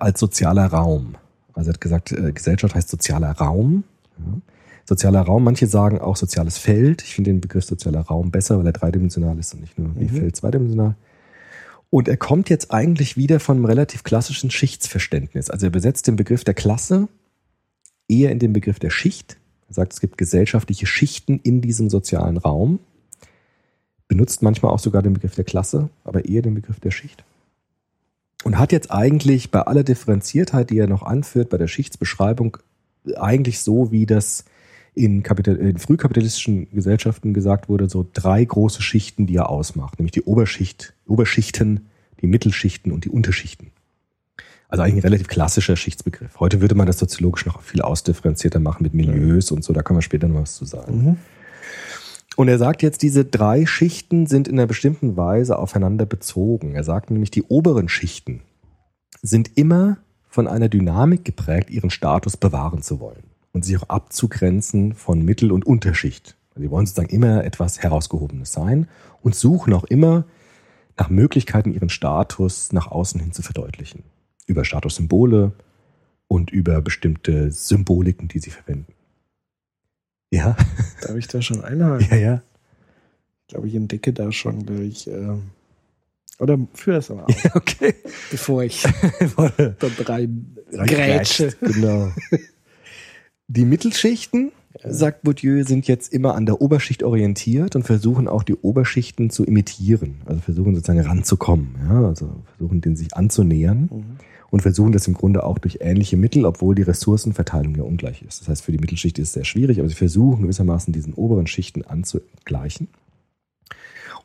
[0.00, 1.16] als sozialer Raum.
[1.54, 3.84] Also er hat gesagt, äh, Gesellschaft heißt sozialer Raum.
[4.18, 4.40] Ja.
[4.84, 7.02] Sozialer Raum, manche sagen auch soziales Feld.
[7.02, 10.04] Ich finde den Begriff sozialer Raum besser, weil er dreidimensional ist und nicht nur wie
[10.04, 10.08] Mhm.
[10.08, 10.94] Feld zweidimensional.
[11.90, 15.50] Und er kommt jetzt eigentlich wieder von einem relativ klassischen Schichtsverständnis.
[15.50, 17.08] Also er besetzt den Begriff der Klasse
[18.08, 19.36] eher in den Begriff der Schicht.
[19.68, 22.78] Er sagt, es gibt gesellschaftliche Schichten in diesem sozialen Raum.
[24.06, 27.24] Benutzt manchmal auch sogar den Begriff der Klasse, aber eher den Begriff der Schicht.
[28.44, 32.58] Und hat jetzt eigentlich bei aller Differenziertheit, die er noch anführt, bei der Schichtsbeschreibung,
[33.16, 34.44] eigentlich so, wie das
[34.94, 39.98] in, Kapital in frühkapitalistischen Gesellschaften gesagt wurde, so drei große Schichten, die er ausmacht.
[39.98, 41.86] Nämlich die Oberschicht, Oberschichten,
[42.20, 43.70] die Mittelschichten und die Unterschichten.
[44.68, 46.40] Also eigentlich ein relativ klassischer Schichtsbegriff.
[46.40, 49.98] Heute würde man das soziologisch noch viel ausdifferenzierter machen mit Milieus und so, da können
[49.98, 51.04] wir später noch was zu sagen.
[51.04, 51.16] Mhm.
[52.38, 56.76] Und er sagt jetzt, diese drei Schichten sind in einer bestimmten Weise aufeinander bezogen.
[56.76, 58.42] Er sagt nämlich, die oberen Schichten
[59.20, 59.96] sind immer
[60.28, 65.50] von einer Dynamik geprägt, ihren Status bewahren zu wollen und sich auch abzugrenzen von Mittel-
[65.50, 66.36] und Unterschicht.
[66.50, 68.86] Also sie wollen sozusagen immer etwas Herausgehobenes sein
[69.20, 70.24] und suchen auch immer
[70.96, 74.04] nach Möglichkeiten, ihren Status nach außen hin zu verdeutlichen.
[74.46, 75.54] Über Statussymbole
[76.28, 78.92] und über bestimmte Symboliken, die sie verwenden.
[80.30, 80.56] Ja,
[81.02, 82.06] Darf ich da schon einhaken?
[82.10, 82.42] ja, ja.
[83.46, 85.06] Ich glaube, ich entdecke da schon durch.
[85.06, 85.44] ähm,
[86.38, 87.94] oder führ es aber aus, Okay.
[88.30, 88.82] bevor ich
[89.36, 91.48] dort rein Grätsche.
[91.48, 91.56] grätsche.
[91.60, 92.12] Genau.
[93.48, 94.52] Die Mittelschichten,
[94.84, 99.44] sagt Bourdieu, sind jetzt immer an der Oberschicht orientiert und versuchen auch die Oberschichten zu
[99.44, 100.20] imitieren.
[100.26, 101.74] Also versuchen sozusagen ranzukommen.
[101.88, 102.06] Ja?
[102.06, 104.04] Also versuchen, den sich anzunähern Mhm.
[104.50, 108.40] Und versuchen das im Grunde auch durch ähnliche Mittel, obwohl die Ressourcenverteilung ja ungleich ist.
[108.40, 111.46] Das heißt, für die Mittelschicht ist es sehr schwierig, aber sie versuchen gewissermaßen diesen oberen
[111.46, 112.88] Schichten anzugleichen.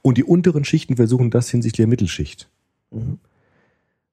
[0.01, 2.49] Und die unteren Schichten versuchen das hinsichtlich der Mittelschicht.
[2.91, 3.19] Mhm.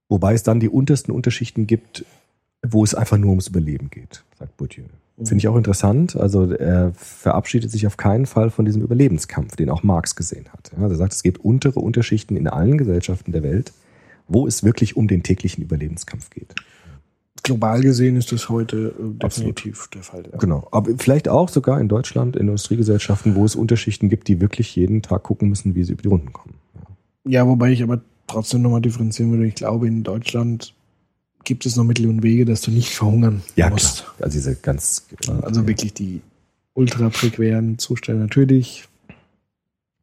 [0.09, 2.05] Wobei es dann die untersten Unterschichten gibt,
[2.67, 4.83] wo es einfach nur ums Überleben geht, sagt Bourdieu.
[5.17, 5.27] Mhm.
[5.27, 6.17] Finde ich auch interessant.
[6.17, 10.73] Also er verabschiedet sich auf keinen Fall von diesem Überlebenskampf, den auch Marx gesehen hat.
[10.75, 13.73] Also er sagt, es gibt untere Unterschichten in allen Gesellschaften der Welt,
[14.31, 16.55] wo es wirklich um den täglichen Überlebenskampf geht.
[17.43, 19.59] Global gesehen ist das heute äh, Absolut.
[19.59, 20.25] definitiv der Fall.
[20.31, 20.39] Ja.
[20.39, 20.69] Genau.
[20.73, 25.03] Aber vielleicht auch sogar in Deutschland, in Industriegesellschaften, wo es Unterschichten gibt, die wirklich jeden
[25.03, 26.55] Tag gucken müssen, wie sie über die Runden kommen.
[27.27, 29.47] Ja, wobei ich aber trotzdem nochmal differenzieren würde.
[29.47, 30.75] Ich glaube, in Deutschland
[31.45, 34.05] gibt es noch Mittel und Wege, dass du nicht verhungern Ja, musst.
[34.05, 34.15] klar.
[34.21, 35.07] Also diese ganz.
[35.43, 36.21] Also wirklich die
[36.75, 38.87] ultra prekären Zustände natürlich.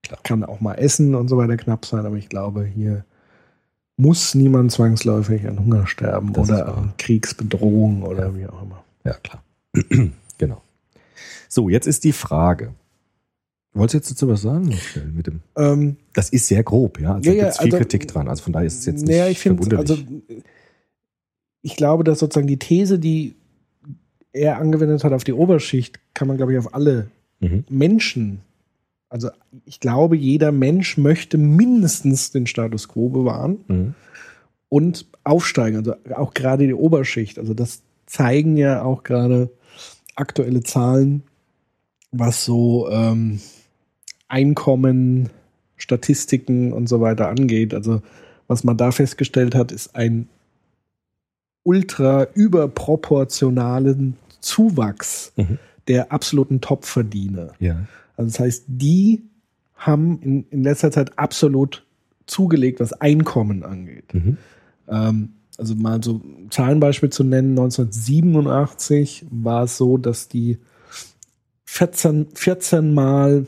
[0.02, 0.20] Klar.
[0.24, 3.06] Kann auch mal Essen und so weiter knapp sein, aber ich glaube, hier
[3.98, 8.84] muss niemand zwangsläufig an Hunger sterben Das oder an Kriegsbedrohung oder wie auch immer.
[9.04, 9.44] Ja, klar.
[10.38, 10.62] genau.
[11.50, 12.74] So, jetzt ist die Frage.
[13.74, 14.74] Wolltest du jetzt dazu was sagen?
[15.14, 17.16] Mit dem, Ähm, das ist sehr grob, ja.
[17.16, 18.28] Also Ja, da ja, gibt es viel also- Kritik dran.
[18.28, 19.90] Also von daher ist es jetzt nicht naja, ich verwunderlich.
[19.92, 20.04] also
[21.62, 23.36] ich glaube, dass sozusagen die These, die
[24.32, 27.08] er angewendet hat auf die Oberschicht, kann man, glaube ich, auf alle
[27.40, 27.66] mhm.
[27.70, 28.42] Menschen,
[29.10, 29.30] also
[29.66, 33.94] ich glaube, jeder Mensch möchte mindestens den Status quo bewahren Mhm.
[34.70, 37.40] und aufsteigen, also auch gerade die Oberschicht.
[37.40, 39.50] Also das zeigen ja auch gerade
[40.16, 41.24] aktuelle Zahlen,
[42.12, 43.40] was so ähm,
[44.30, 45.30] Einkommen,
[45.78, 47.74] Statistiken und so weiter angeht.
[47.74, 48.02] Also
[48.48, 50.28] was man da festgestellt hat, ist ein
[51.64, 55.60] ultra überproportionalen Zuwachs Mhm.
[55.88, 57.54] der absoluten Topverdiener.
[57.60, 57.86] Ja.
[58.18, 59.24] Also das heißt, die
[59.76, 61.86] haben in, in letzter Zeit absolut
[62.26, 64.14] zugelegt, was Einkommen angeht.
[64.14, 64.38] Mhm.
[64.90, 70.58] Ähm, also mal so ein Zahlenbeispiel zu nennen, 1987 war es so, dass die
[71.66, 73.46] 14, 14 Mal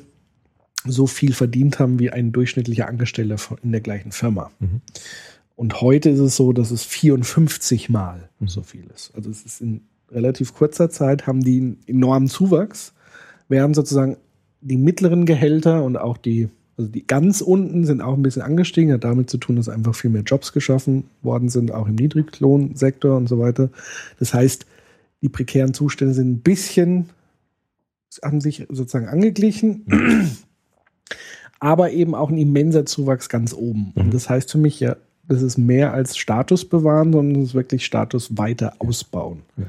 [0.85, 4.49] so viel verdient haben wie ein durchschnittlicher Angestellter in der gleichen Firma.
[4.59, 4.81] Mhm.
[5.55, 8.47] Und heute ist es so, dass es 54 Mal Mhm.
[8.47, 9.11] so viel ist.
[9.15, 12.93] Also es ist in relativ kurzer Zeit haben die einen enormen Zuwachs,
[13.47, 14.17] während sozusagen
[14.61, 18.93] die mittleren Gehälter und auch die, also die ganz unten sind auch ein bisschen angestiegen,
[18.93, 23.15] hat damit zu tun, dass einfach viel mehr Jobs geschaffen worden sind, auch im Niedriglohnsektor
[23.15, 23.69] und so weiter.
[24.19, 24.65] Das heißt,
[25.21, 27.09] die prekären Zustände sind ein bisschen,
[28.23, 29.85] haben sich sozusagen angeglichen,
[31.59, 33.93] aber eben auch ein immenser Zuwachs ganz oben.
[33.95, 34.01] Mhm.
[34.01, 34.95] Und das heißt für mich ja,
[35.27, 39.43] das ist mehr als Status bewahren, sondern es ist wirklich Status weiter ausbauen.
[39.57, 39.65] Ja.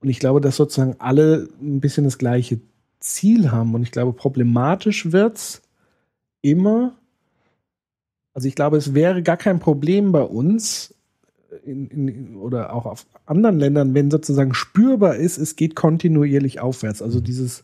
[0.00, 2.60] Und ich glaube, dass sozusagen alle ein bisschen das gleiche
[3.04, 3.74] Ziel haben.
[3.74, 5.62] Und ich glaube, problematisch wird's
[6.42, 6.94] immer,
[8.34, 10.94] Also ich glaube, es wäre gar kein Problem bei uns
[11.64, 17.00] in, in, oder auch auf anderen Ländern, wenn sozusagen spürbar ist, es geht kontinuierlich aufwärts.
[17.00, 17.62] Also dieses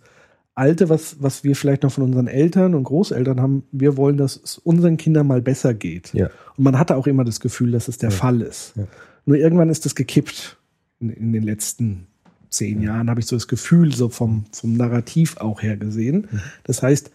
[0.55, 4.37] Alte, was, was wir vielleicht noch von unseren Eltern und Großeltern haben, wir wollen, dass
[4.37, 6.13] es unseren Kindern mal besser geht.
[6.15, 6.31] Ja.
[6.57, 8.17] Und man hatte auch immer das Gefühl, dass es der Ja.
[8.17, 8.75] Fall ist.
[8.77, 8.87] Ja.
[9.27, 10.59] Nur irgendwann ist das gekippt.
[11.01, 12.07] In, in den letzten
[12.51, 16.29] zehn Jahren habe ich so das Gefühl, so vom, vom Narrativ auch her gesehen.
[16.31, 16.41] Mhm.
[16.65, 17.11] Das heißt,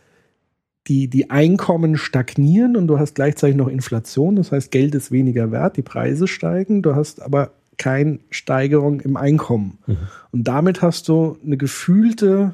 [0.87, 4.35] die, die Einkommen stagnieren und du hast gleichzeitig noch Inflation.
[4.35, 9.17] Das heißt, Geld ist weniger wert, die Preise steigen, du hast aber keine Steigerung im
[9.17, 9.79] Einkommen.
[9.87, 9.97] Mhm.
[10.31, 12.53] Und damit hast du eine gefühlte,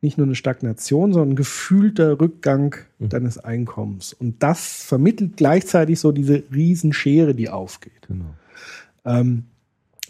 [0.00, 3.08] nicht nur eine Stagnation, sondern ein gefühlter Rückgang Mhm.
[3.10, 4.12] deines Einkommens.
[4.12, 8.08] Und das vermittelt gleichzeitig so diese Riesenschere, die aufgeht.
[8.08, 8.34] Genau.
[9.04, 9.44] Ähm,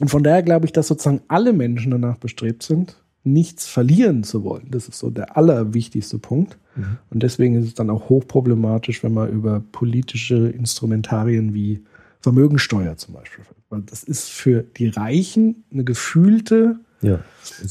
[0.00, 4.44] und von daher glaube ich, dass sozusagen alle Menschen danach bestrebt sind, nichts verlieren zu
[4.44, 4.68] wollen.
[4.70, 6.56] Das ist so der allerwichtigste Punkt.
[6.76, 6.98] Mhm.
[7.10, 11.82] Und deswegen ist es dann auch hochproblematisch, wenn man über politische Instrumentarien wie
[12.20, 17.20] Vermögensteuer zum Beispiel, weil das ist für die Reichen eine gefühlte Ja.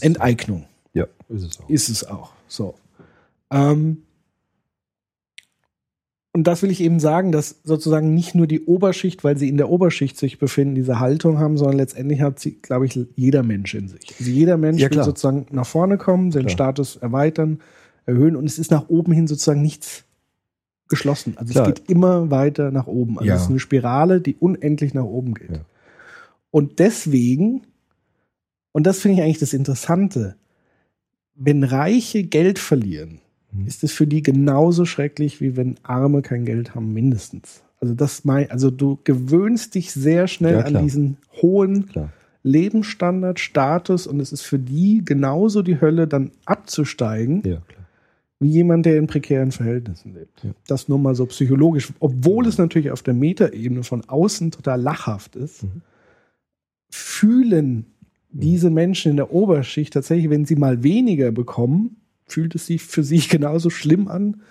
[0.01, 0.65] Enteignung.
[0.93, 1.69] ja, ist es auch.
[1.69, 2.31] Ist es auch.
[2.47, 2.75] So.
[3.51, 4.03] Ähm,
[6.37, 9.57] und das will ich eben sagen, dass sozusagen nicht nur die Oberschicht, weil sie in
[9.57, 13.73] der Oberschicht sich befinden, diese Haltung haben, sondern letztendlich hat sie, glaube ich, jeder Mensch
[13.73, 14.13] in sich.
[14.19, 16.53] Also jeder Mensch Ja, will sozusagen nach vorne kommen, seinen Klar.
[16.53, 17.59] Status erweitern,
[18.05, 20.03] erhöhen und es ist nach oben hin sozusagen nichts
[20.89, 21.33] geschlossen.
[21.39, 21.69] Also Klar.
[21.69, 23.17] es geht immer weiter nach oben.
[23.17, 23.35] Also Ja.
[23.37, 25.49] es ist eine Spirale, die unendlich nach oben geht.
[25.49, 25.65] Ja.
[26.51, 27.63] Und deswegen,
[28.73, 30.35] und das finde ich eigentlich das Interessante,
[31.33, 33.21] wenn Reiche Geld verlieren.
[33.65, 37.63] Ist es für die genauso schrecklich, wie wenn Arme kein Geld haben, mindestens.
[37.79, 42.11] Also das mein, also du gewöhnst dich sehr schnell Ja, an diesen hohen Klar.
[42.43, 47.61] Lebensstandard, Status und es ist für die genauso die Hölle, dann abzusteigen, Ja,
[48.39, 50.43] wie jemand, der in prekären Verhältnissen lebt.
[50.43, 50.51] Ja.
[50.67, 55.35] Das nur mal so psychologisch, obwohl es natürlich auf der Metaebene von außen total lachhaft
[55.35, 55.81] ist, Mhm.
[56.89, 57.85] fühlen
[58.31, 63.03] diese Menschen in der Oberschicht tatsächlich, wenn sie mal weniger bekommen, fühlt es sich für
[63.03, 64.41] sie genauso schlimm an,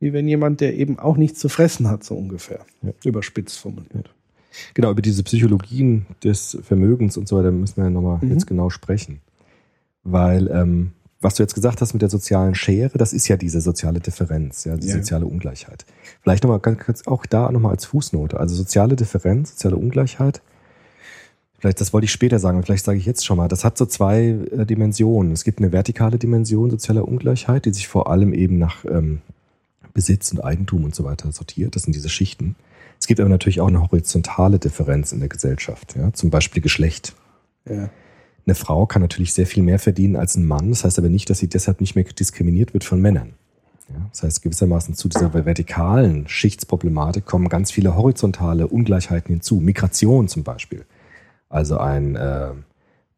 [0.00, 2.60] wie wenn jemand, der eben auch nichts zu fressen hat, so ungefähr.
[2.82, 2.92] Ja.
[3.04, 4.10] Überspitzt formuliert.
[4.74, 8.32] Genau, über diese Psychologien des Vermögens und so weiter müssen wir ja nochmal Mhm.
[8.32, 9.20] jetzt genau sprechen.
[10.02, 13.60] Weil, ähm, was du jetzt gesagt hast mit der sozialen Schere, das ist ja diese
[13.62, 14.94] soziale Differenz, ja, die Ja.
[14.96, 15.86] soziale Ungleichheit.
[16.20, 18.38] Vielleicht nochmal ganz kurz auch da nochmal als Fußnote.
[18.38, 20.42] Also soziale Differenz, soziale Ungleichheit.
[21.64, 23.48] Vielleicht, das wollte ich später sagen, vielleicht sage ich jetzt schon mal.
[23.48, 25.32] Das hat so zwei äh, Dimensionen.
[25.32, 29.22] Es gibt eine vertikale Dimension sozialer Ungleichheit, die sich vor allem eben nach ähm,
[29.94, 31.74] Besitz und Eigentum und so weiter sortiert.
[31.74, 32.54] Das sind diese Schichten.
[33.00, 37.14] Es gibt aber natürlich auch eine horizontale Differenz in der Gesellschaft, ja, zum Beispiel Geschlecht.
[37.66, 37.88] Ja.
[38.44, 40.68] Eine Frau kann natürlich sehr viel mehr verdienen als ein Mann.
[40.68, 43.32] Das heißt aber nicht, dass sie deshalb nicht mehr diskriminiert wird von Männern.
[43.88, 49.60] Ja, das heißt, gewissermaßen zu dieser vertikalen Schichtsproblematik kommen ganz viele horizontale Ungleichheiten hinzu.
[49.60, 50.84] Migration zum Beispiel.
[51.54, 52.50] Also ein äh,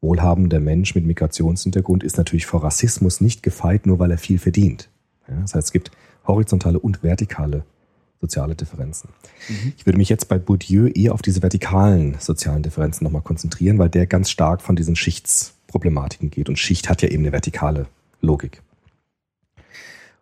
[0.03, 4.91] wohlhabender Mensch mit Migrationshintergrund ist natürlich vor Rassismus nicht gefeit, nur weil er viel verdient.
[5.27, 5.91] Ja, das heißt, es gibt
[6.27, 7.65] horizontale und vertikale
[8.21, 9.09] soziale Differenzen.
[9.79, 13.89] Ich würde mich jetzt bei Bourdieu eher auf diese vertikalen sozialen Differenzen nochmal konzentrieren, weil
[13.89, 16.51] der ganz stark von diesen Schichtsproblematiken geht.
[16.51, 17.87] Und Schicht hat ja eben eine vertikale
[18.21, 18.61] Logik.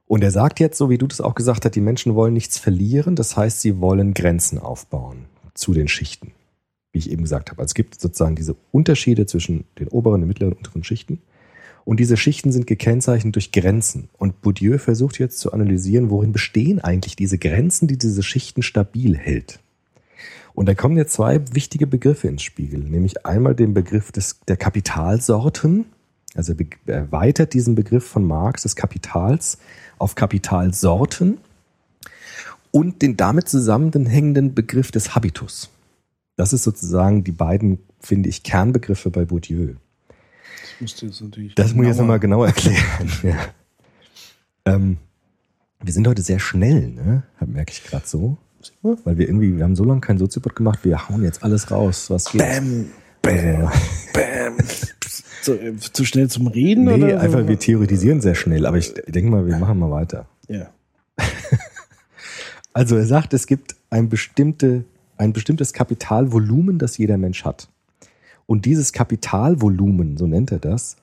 [0.07, 2.59] Und er sagt jetzt, so wie du das auch gesagt hast, die Menschen wollen nichts
[2.59, 3.16] verlieren.
[3.16, 5.24] Das heißt, sie wollen Grenzen aufbauen
[5.55, 6.31] zu den Schichten.
[6.94, 7.61] Wie ich eben gesagt habe.
[7.61, 11.20] Also es gibt sozusagen diese Unterschiede zwischen den oberen, den mittleren und unteren Schichten.
[11.85, 14.09] Und diese Schichten sind gekennzeichnet durch Grenzen.
[14.16, 19.16] Und Bourdieu versucht jetzt zu analysieren, worin bestehen eigentlich diese Grenzen, die diese Schichten stabil
[19.16, 19.59] hält.
[20.54, 24.57] Und da kommen jetzt zwei wichtige Begriffe ins Spiel, nämlich einmal den Begriff des, der
[24.57, 25.87] Kapitalsorten,
[26.37, 26.54] also
[26.87, 29.59] er erweitert diesen Begriff von Marx des Kapitals
[29.98, 31.38] auf Kapitalsorten
[32.70, 35.70] und den damit zusammenhängenden Begriff des Habitus.
[36.37, 39.75] Das ist sozusagen die beiden, finde ich, Kernbegriffe bei Bourdieu.
[40.09, 41.55] Das musst du jetzt natürlich.
[41.55, 43.11] Das muss ich jetzt nochmal genau erklären.
[43.23, 43.37] ja.
[44.64, 44.99] ähm,
[45.83, 47.23] wir sind heute sehr schnell, ne?
[47.47, 48.38] Merke ich gerade so.
[48.83, 52.09] Weil wir irgendwie, wir haben so lange keinen Soziopod gemacht, wir hauen jetzt alles raus.
[52.09, 52.40] Was geht?
[52.40, 52.87] Bam,
[53.20, 53.70] Bam.
[54.14, 54.57] bam.
[55.42, 56.85] zu, äh, zu schnell zum Reden?
[56.85, 57.20] Nee, oder?
[57.20, 60.27] einfach, wir theoretisieren sehr schnell, aber ich denke mal, wir machen mal weiter.
[60.49, 60.70] Ja.
[62.77, 64.85] Also er sagt, es gibt ein, bestimmte,
[65.16, 67.68] ein bestimmtes Kapitalvolumen, das jeder Mensch hat.
[68.46, 70.96] Und dieses Kapitalvolumen, so nennt er das,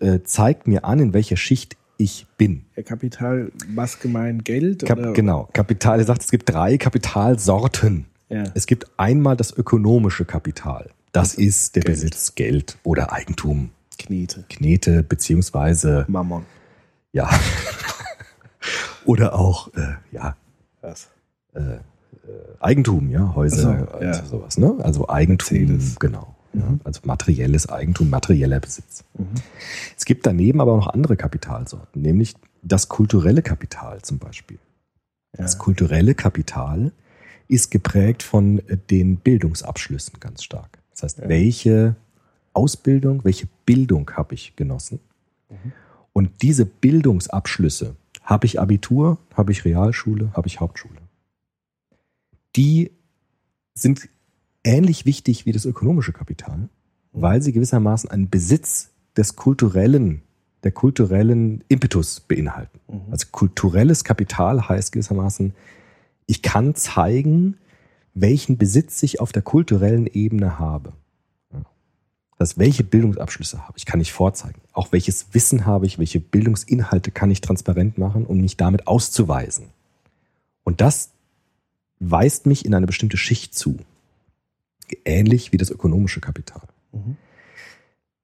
[0.00, 2.64] äh, zeigt mir an, in welcher Schicht ich bin.
[2.84, 4.44] Kapital, was gemeint?
[4.44, 4.84] Geld?
[4.84, 5.12] Kap oder?
[5.12, 8.06] genau, Kapital, er sagt, es gibt drei Kapitalsorten.
[8.28, 8.44] Ja.
[8.54, 10.90] Es gibt einmal das ökonomische Kapital.
[11.12, 14.44] Das ist der Besitz, Geld oder Eigentum, Knete.
[14.48, 16.44] Knete, beziehungsweise, Mammon.
[17.12, 17.30] ja,
[19.04, 20.36] oder auch, äh, ja,
[20.80, 21.10] Was?
[21.54, 21.78] äh,
[22.60, 24.18] Eigentum, ja, Häuser so, ja.
[24.20, 24.74] und sowas, ne?
[24.80, 25.98] Also Eigentum, Mercedes.
[25.98, 26.34] genau.
[26.52, 26.80] Ja, Mhm.
[26.84, 29.02] also materielles Eigentum, materieller Besitz.
[29.96, 34.58] Es gibt daneben aber auch noch andere Kapitalsorten, nämlich das kulturelle Kapital zum Beispiel.
[35.32, 36.92] Das kulturelle Kapital
[37.48, 40.78] ist geprägt von äh, den Bildungsabschlüssen ganz stark.
[40.92, 41.28] Das heißt, Ja.
[41.28, 41.96] welche
[42.52, 45.00] Ausbildung, welche Bildung habe ich genossen?
[45.50, 45.72] Mhm.
[46.12, 50.94] Und diese Bildungsabschlüsse, habe ich Abitur, habe ich Realschule, habe ich Hauptschule,
[52.56, 52.92] die
[53.74, 54.08] sind
[54.62, 56.68] ähnlich wichtig wie das ökonomische Kapital,
[57.12, 60.22] weil sie gewissermaßen einen Besitz des kulturellen,
[60.62, 62.80] der kulturellen Impetus beinhalten.
[62.88, 63.12] Mhm.
[63.12, 65.54] Also kulturelles Kapital heißt gewissermaßen,
[66.26, 67.58] ich kann zeigen,
[68.14, 70.92] welchen Besitz ich auf der kulturellen Ebene habe.
[72.38, 74.60] Das heißt, welche Bildungsabschlüsse habe ich, kann ich vorzeigen.
[74.72, 79.66] Auch welches Wissen habe ich, welche Bildungsinhalte kann ich transparent machen, um mich damit auszuweisen.
[80.64, 81.13] Und das
[82.00, 83.78] weist mich in eine bestimmte Schicht zu.
[85.04, 86.62] Ähnlich wie das ökonomische Kapital.
[86.92, 87.16] Mhm.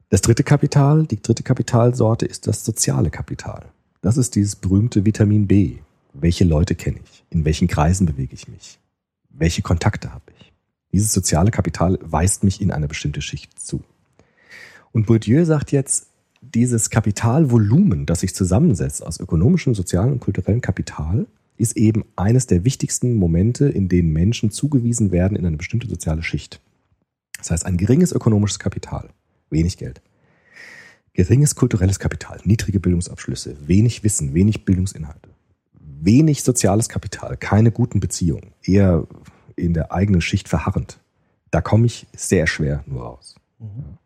[0.08, 3.66] Das dritte Kapital, die dritte Kapitalsorte ist das soziale Kapital.
[4.00, 5.78] Das ist dieses berühmte Vitamin B.
[6.12, 7.24] Welche Leute kenne ich?
[7.30, 8.80] In welchen Kreisen bewege ich mich?
[9.28, 10.52] Welche Kontakte habe ich?
[10.92, 13.84] Dieses soziale Kapital weist mich in eine bestimmte Schicht zu.
[14.92, 16.08] Und Bourdieu sagt jetzt,
[16.40, 21.26] dieses Kapitalvolumen, das sich zusammensetzt aus ökonomischem, sozialem und kulturellem Kapital,
[21.60, 26.22] ist eben eines der wichtigsten Momente, in denen Menschen zugewiesen werden in eine bestimmte soziale
[26.22, 26.60] Schicht.
[27.36, 29.10] Das heißt, ein geringes ökonomisches Kapital,
[29.50, 30.00] wenig Geld.
[31.12, 35.30] Geringes kulturelles Kapital, niedrige Bildungsabschlüsse, wenig Wissen, wenig Bildungsinhalte.
[35.78, 39.06] Wenig soziales Kapital, keine guten Beziehungen, eher
[39.54, 40.98] in der eigenen Schicht verharrend.
[41.50, 43.34] Da komme ich sehr schwer nur raus.
[43.58, 43.98] Mhm.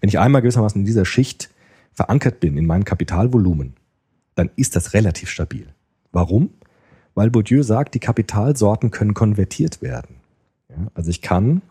[0.00, 1.50] Wenn ich einmal gewissermaßen in dieser Schicht
[1.92, 3.74] verankert bin, in meinem Kapitalvolumen,
[4.34, 5.68] dann ist das relativ stabil.
[6.10, 6.50] Warum?
[7.18, 10.20] Weil Bourdieu sagt, die Kapitalsorten können konvertiert werden.
[10.94, 11.62] Also ich kann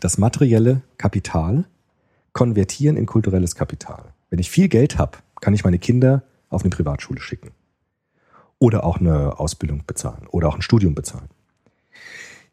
[0.00, 1.64] das materielle Kapital
[2.34, 4.12] konvertieren in kulturelles Kapital.
[4.28, 7.52] Wenn ich viel Geld habe, kann ich meine Kinder auf eine Privatschule schicken.
[8.58, 11.30] Oder auch eine Ausbildung bezahlen oder auch ein Studium bezahlen.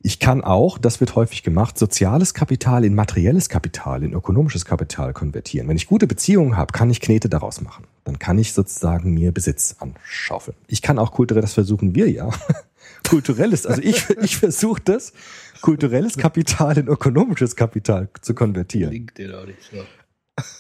[0.02, 5.12] Ich kann auch, das wird häufig gemacht, soziales Kapital in materielles Kapital, in ökonomisches Kapital
[5.12, 5.68] konvertieren.
[5.68, 7.84] Wenn ich gute Beziehungen habe, kann ich Knete daraus machen.
[8.10, 10.58] Dann kann ich sozusagen mir Besitz anschaufeln.
[10.66, 12.32] Ich kann auch kulturell, das versuchen wir ja,
[13.08, 15.14] kulturelles, also ich, ich versuche das,
[15.62, 18.90] kulturelles Kapital in ökonomisches Kapital zu konvertieren.
[18.90, 19.78] Klingt den auch nicht so.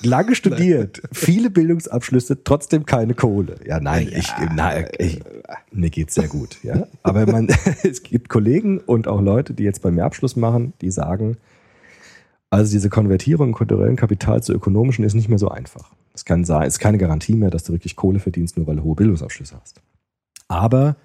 [0.07, 3.55] Lange studiert, viele Bildungsabschlüsse, trotzdem keine Kohle.
[3.65, 5.19] Ja, nein, ich, na, ich,
[5.71, 6.85] mir geht's sehr gut, ja.
[7.01, 7.47] Aber man,
[7.83, 11.37] es gibt Kollegen und auch Leute, die jetzt bei mir Abschluss machen, die sagen,
[12.51, 15.95] also diese Konvertierung kulturellen Kapital zu ökonomischen ist nicht mehr so einfach.
[16.19, 18.75] Es kann sein, es ist keine Garantie mehr, dass du wirklich Kohle verdienst, nur weil
[18.75, 19.81] du hohe Bildungsabschlüsse hast.
[20.49, 20.97] Aber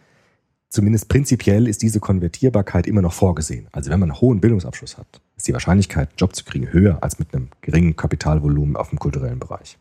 [0.70, 3.68] zumindest prinzipiell ist diese Konvertierbarkeit immer noch vorgesehen.
[3.70, 7.00] Also wenn man einen hohen Bildungsabschluss hat, ist die Wahrscheinlichkeit, einen Job zu kriegen, höher
[7.00, 9.79] als mit einem geringen Kapitalvolumen auf dem kulturellen Bereich.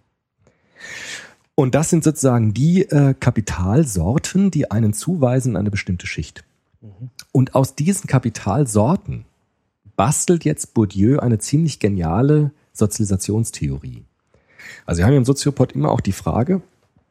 [1.55, 6.43] Und das sind sozusagen die äh, Kapitalsorten, die einen zuweisen in eine bestimmte Schicht.
[7.31, 9.25] Und aus diesen Kapitalsorten
[9.95, 14.05] bastelt jetzt Bourdieu eine ziemlich geniale Sozialisationstheorie.
[14.85, 16.61] Also wir haben im Soziopod immer auch die Frage,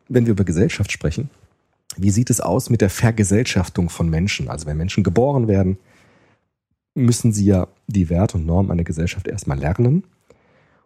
[0.09, 1.31] wenn wir über Gesellschaft sprechen,
[1.97, 4.49] wie sieht es aus mit der Vergesellschaftung von Menschen?
[4.49, 5.79] Also wenn Menschen geboren werden,
[6.95, 10.05] müssen sie ja die Werte und Normen einer Gesellschaft erstmal lernen.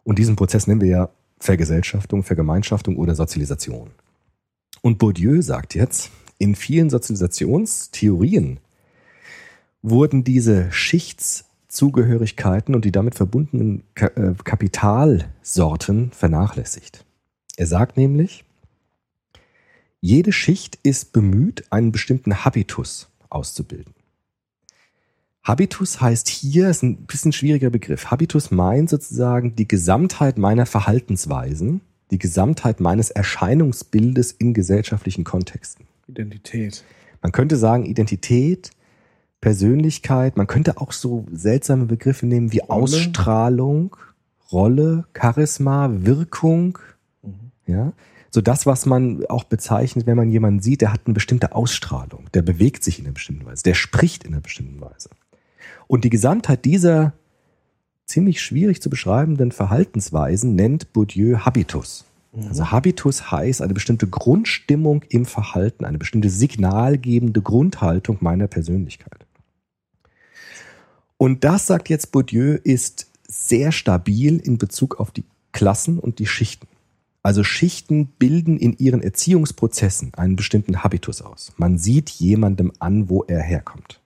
[0.05, 3.91] Und diesen Prozess nennen wir ja Vergesellschaftung, Vergemeinschaftung oder Sozialisation.
[4.83, 8.61] Und Bourdieu sagt jetzt, in vielen Sozialisationstheorien
[9.83, 10.71] wurden diese
[11.77, 17.05] Schichtszugehörigkeiten und die damit verbundenen äh, Kapitalsorten vernachlässigt.
[17.57, 18.45] Er sagt nämlich,
[20.01, 23.95] jede Schicht ist bemüht, einen bestimmten Habitus auszubilden.
[25.43, 28.07] Habitus heißt hier, ist ein bisschen schwieriger Begriff.
[28.07, 35.87] Habitus meint sozusagen die Gesamtheit meiner Verhaltensweisen, die Gesamtheit meines Erscheinungsbildes in gesellschaftlichen Kontexten.
[36.09, 36.85] Identität.
[37.23, 38.71] Man könnte sagen Identität,
[39.41, 42.83] Persönlichkeit, man könnte auch so seltsame Begriffe nehmen wie Rolle.
[42.83, 43.97] Ausstrahlung,
[44.51, 46.79] Rolle, Charisma, Wirkung,
[47.67, 47.93] ja.
[48.31, 52.27] So das, was man auch bezeichnet, wenn man jemanden sieht, der hat eine bestimmte Ausstrahlung,
[52.35, 55.09] der bewegt sich in einer bestimmten Weise, der spricht in einer bestimmten Weise.
[55.87, 57.15] Und die Gesamtheit dieser
[58.05, 62.05] ziemlich schwierig zu beschreibenden Verhaltensweisen nennt Bourdieu Habitus.
[62.49, 69.26] Also Habitus heißt eine bestimmte Grundstimmung im Verhalten, eine bestimmte signalgebende Grundhaltung meiner Persönlichkeit.
[71.19, 76.27] Und das, sagt jetzt Bourdieu, ist sehr stabil in Bezug auf die Klassen und die
[76.27, 76.69] Schichten.
[77.23, 81.53] Also Schichten bilden in ihren Erziehungsprozessen einen bestimmten Habitus aus.
[81.57, 84.01] Man sieht jemandem an, wo er herkommt.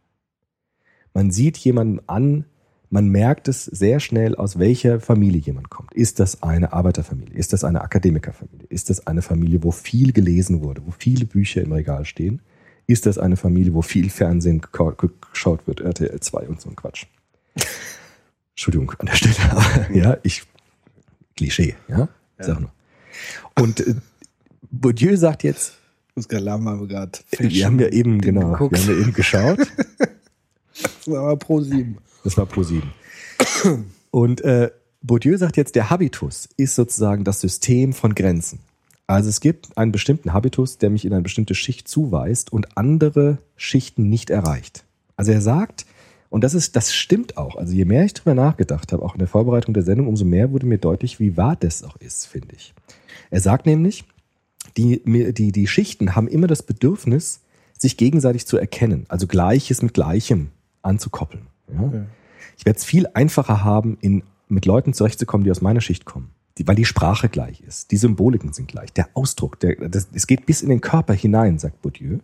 [1.13, 2.47] Man sieht jemanden an,
[2.89, 5.93] man merkt es sehr schnell, aus welcher Familie jemand kommt.
[5.93, 7.35] Ist das eine Arbeiterfamilie?
[7.35, 8.67] Ist das eine Akademikerfamilie?
[8.69, 12.41] Ist das eine Familie, wo viel gelesen wurde, wo viele Bücher im Regal stehen?
[12.87, 17.07] Ist das eine Familie, wo viel Fernsehen geschaut wird, RTL 2 und so ein Quatsch?
[18.51, 20.43] Entschuldigung an der Stelle, aber ja, ich
[21.37, 22.09] Klischee, ja,
[22.39, 22.73] sag nur.
[23.59, 23.95] Und äh,
[24.71, 25.75] Bourdieu sagt jetzt,
[26.21, 27.19] Skalam haben wir gerade.
[27.39, 28.73] wir haben ja eben genau, geguckt.
[28.73, 29.59] wir haben ja eben geschaut.
[30.83, 31.99] Das war aber pro sieben.
[32.25, 32.91] Das war Pro 7.
[34.11, 34.71] Und äh,
[35.03, 38.61] Bourdieu sagt jetzt, der Habitus ist sozusagen das System von Grenzen.
[39.11, 43.39] Also es gibt einen bestimmten Habitus, der mich in eine bestimmte Schicht zuweist und andere
[43.57, 44.85] Schichten nicht erreicht.
[45.17, 45.85] Also er sagt,
[46.29, 47.57] und das ist, das stimmt auch.
[47.57, 50.53] Also je mehr ich drüber nachgedacht habe, auch in der Vorbereitung der Sendung, umso mehr
[50.53, 52.73] wurde mir deutlich, wie wahr das auch ist, finde ich.
[53.31, 54.05] Er sagt nämlich,
[54.77, 55.03] die,
[55.33, 57.41] die, die Schichten haben immer das Bedürfnis,
[57.77, 60.51] sich gegenseitig zu erkennen, also Gleiches mit Gleichem
[60.83, 61.49] anzukoppeln.
[61.75, 62.07] Ja?
[62.57, 66.31] Ich werde es viel einfacher haben, in, mit Leuten zurechtzukommen, die aus meiner Schicht kommen.
[66.59, 70.27] Die, weil die Sprache gleich ist, die Symboliken sind gleich, der Ausdruck, der, das, es
[70.27, 72.19] geht bis in den Körper hinein, sagt Bourdieu,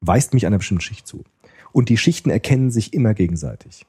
[0.00, 1.24] weist mich einer bestimmten Schicht zu.
[1.72, 3.86] Und die Schichten erkennen sich immer gegenseitig.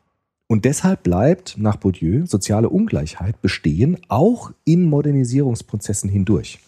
[0.48, 6.60] Und deshalb bleibt nach Bourdieu soziale Ungleichheit bestehen, auch in Modernisierungsprozessen hindurch.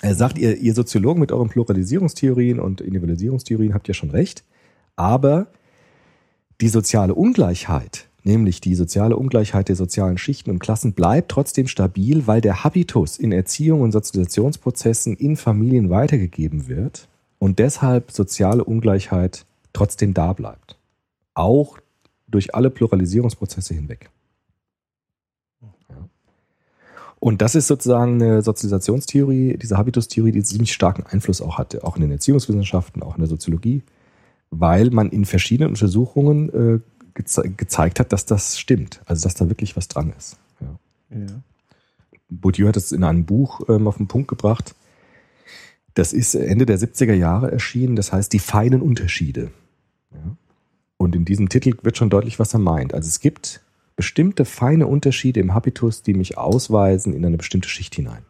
[0.00, 4.44] Er sagt, ihr, ihr Soziologen mit euren Pluralisierungstheorien und Individualisierungstheorien habt ja schon recht,
[4.96, 5.48] aber
[6.60, 12.26] die soziale Ungleichheit, nämlich die soziale Ungleichheit der sozialen Schichten und Klassen, bleibt trotzdem stabil,
[12.26, 17.08] weil der Habitus in Erziehung und Sozialisationsprozessen in Familien weitergegeben wird
[17.40, 20.76] und deshalb soziale Ungleichheit trotzdem da bleibt.
[21.34, 21.78] Auch
[22.28, 24.10] durch alle Pluralisierungsprozesse hinweg.
[27.20, 31.96] Und das ist sozusagen eine Sozialisationstheorie, diese Habitustheorie, die ziemlich starken Einfluss auch hatte, auch
[31.96, 33.82] in den Erziehungswissenschaften, auch in der Soziologie,
[34.50, 36.80] weil man in verschiedenen Untersuchungen äh,
[37.18, 40.38] geze gezeigt hat, dass das stimmt, also dass da wirklich was dran ist.
[40.60, 40.78] Ja.
[41.10, 41.26] Ja.
[42.30, 44.74] Bourdieu hat es in einem Buch ähm, auf den Punkt gebracht.
[45.94, 49.50] Das ist Ende der 70er Jahre erschienen, das heißt die feinen Unterschiede.
[50.12, 50.36] Ja.
[50.96, 52.94] Und in diesem Titel wird schon deutlich, was er meint.
[52.94, 53.62] Also es gibt
[53.96, 58.22] bestimmte feine Unterschiede im Habitus, die mich ausweisen in eine bestimmte Schicht hinein.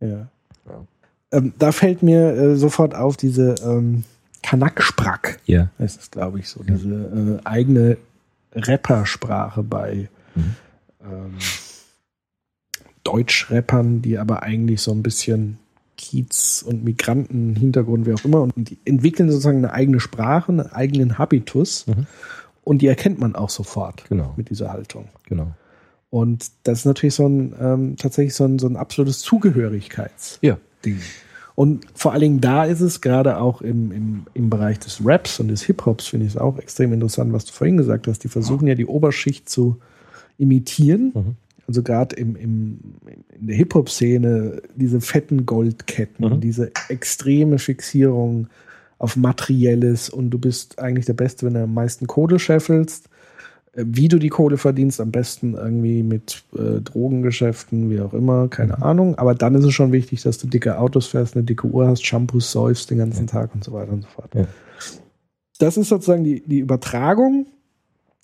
[0.00, 0.28] Ja.
[0.66, 0.86] Ja.
[1.32, 4.04] Ähm, da fällt mir äh, sofort auf diese ähm,
[4.42, 5.38] Kanak-Sprack.
[5.46, 5.68] Ja.
[5.78, 7.96] Das ist, glaube ich, so diese äh, eigene
[8.54, 10.54] Rappersprache bei Mhm.
[11.04, 11.34] ähm,
[13.04, 15.58] Deutschrappern, die aber eigentlich so ein bisschen
[15.96, 21.18] Kiez- und Migranten-Hintergrund, wie auch immer, und die entwickeln sozusagen eine eigene Sprache, einen eigenen
[21.18, 22.06] Habitus Mhm.
[22.64, 24.34] und die erkennt man auch sofort Genau.
[24.36, 25.08] mit dieser Haltung.
[25.26, 25.52] Genau.
[26.10, 30.50] Und das ist natürlich so ein ähm, tatsächlich so ein, so ein absolutes Zugehörigkeitsding.
[30.50, 30.58] Ja.
[31.54, 35.40] Und vor allen Dingen da ist es gerade auch im, im, im Bereich des Raps
[35.40, 38.24] und des Hip-Hops, finde ich es auch extrem interessant, was du vorhin gesagt hast.
[38.24, 39.76] Die versuchen ja die Oberschicht zu
[40.38, 41.12] imitieren.
[41.14, 41.36] Mhm.
[41.68, 42.78] Also gerade im, im,
[43.38, 46.40] in der Hip-Hop-Szene diese fetten Goldketten, Mhm.
[46.40, 48.48] diese extreme Fixierung
[48.98, 53.09] auf Materielles und du bist eigentlich der Beste, wenn du am meisten Kohle scheffelst.
[53.72, 58.48] Äh, Wie du die Kohle verdienst, am besten irgendwie mit äh, Drogengeschäften, wie auch immer,
[58.48, 58.82] keine Mhm.
[58.82, 59.14] Ahnung.
[59.16, 62.04] Aber dann ist es schon wichtig, dass du dicke Autos fährst, eine dicke Uhr hast,
[62.04, 64.34] Shampoos säufst den ganzen Tag und so weiter und so fort.
[64.34, 64.46] Ja.
[65.58, 67.46] Das ist sozusagen die, die Übertragung.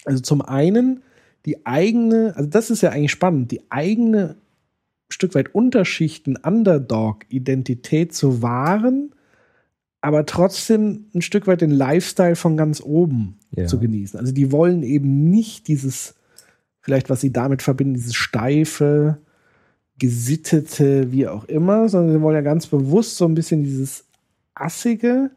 [0.05, 1.03] Also zum einen
[1.45, 4.37] die eigene, also das ist ja eigentlich spannend, die eigene
[5.09, 9.15] Stück weit Unterschichten, Underdog-Identität zu wahren,
[10.01, 13.67] aber trotzdem ein Stück weit den Lifestyle von ganz oben Ja.
[13.67, 14.19] zu genießen.
[14.21, 16.15] Also die wollen eben nicht dieses,
[16.81, 19.19] vielleicht was sie damit verbinden, dieses steife,
[19.99, 24.05] gesittete, wie auch immer, sondern sie wollen ja ganz bewusst so ein bisschen dieses
[24.55, 25.31] assige,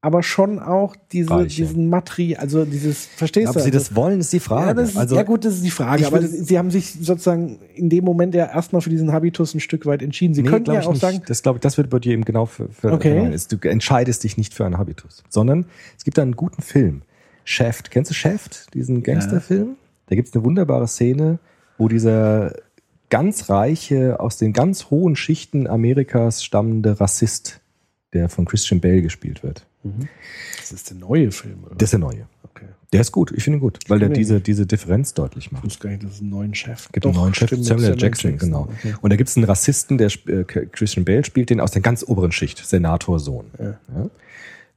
[0.00, 3.60] aber schon auch diese, diesen Material, also dieses, verstehst Ob du?
[3.60, 4.78] sie Also- das wollen, ist die Frage.
[4.80, 6.06] ja, ist, also, ja gut, das ist die Frage.
[6.06, 9.86] Aber sie haben sich sozusagen in dem Moment ja erstmal für diesen Habitus ein Stück
[9.86, 10.34] weit entschieden.
[10.34, 11.00] Sie nee, könnten ja auch nicht.
[11.00, 13.32] sagen, das glaube ich, das wird bei dir eben genau für, für Okay.
[13.32, 13.50] ist.
[13.52, 15.64] Du entscheidest dich nicht für einen Habitus, sondern
[15.96, 17.00] es gibt da einen guten Film.
[17.44, 17.90] Shaft.
[17.90, 19.76] Kennst du Shaft, diesen Gangsterfilm?
[20.06, 21.38] Da gibt es eine wunderbare Szene,
[21.78, 22.54] wo dieser
[23.10, 27.60] ganz reiche, aus den ganz hohen Schichten Amerikas stammende Rassist,
[28.12, 29.66] der von Christian Bale gespielt wird.
[30.58, 31.64] das ist der neue Film.
[31.64, 31.74] Oder?
[31.76, 32.26] Der ist der neue.
[32.44, 32.66] okay.
[32.92, 35.64] Der ist gut, ich finde ihn gut, weil der diese, diese Differenz deutlich Ich macht.
[35.64, 38.02] wusste gar nicht, dass es einen neuen Chef gibt einen neuen Chef, stimmt, Samuel Samuel
[38.02, 38.68] Jackson, genau.
[38.78, 38.94] Okay.
[39.00, 42.04] Und da gibt es einen Rassisten, der äh, Christian Bale spielt den aus der ganz
[42.06, 43.46] oberen Schicht, Senatorsohn.
[43.58, 43.64] Ja.
[43.64, 44.10] Ja.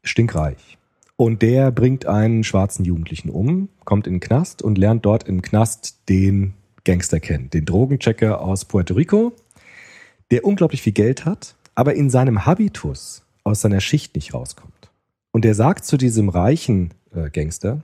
[0.03, 0.77] Stinkreich.
[1.17, 5.41] Und der bringt einen schwarzen Jugendlichen um, kommt in den Knast und lernt dort im
[5.41, 6.53] Knast den
[6.85, 9.33] Gangster kennen, den Drogenchecker aus Puerto Rico,
[10.29, 14.91] der unglaublich viel Geld hat, aber in seinem Habitus aus seiner Schicht nicht rauskommt.
[15.31, 17.81] Und der sagt zu diesem reichen äh, Gangster,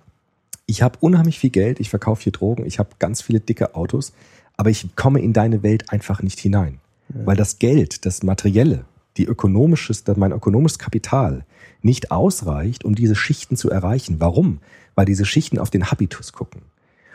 [0.68, 4.14] Ich habe unheimlich viel Geld, ich verkaufe hier Drogen, ich habe ganz viele dicke Autos,
[4.58, 6.80] aber ich komme in deine Welt einfach nicht hinein.
[7.10, 8.86] Weil das Geld, das Materielle,
[9.18, 11.46] die ökonomisches, mein ökonomisches Kapital
[11.84, 14.20] nicht ausreicht, um diese Schichten zu erreichen.
[14.20, 14.60] Warum?
[14.96, 16.62] Weil diese Schichten auf den Habitus gucken.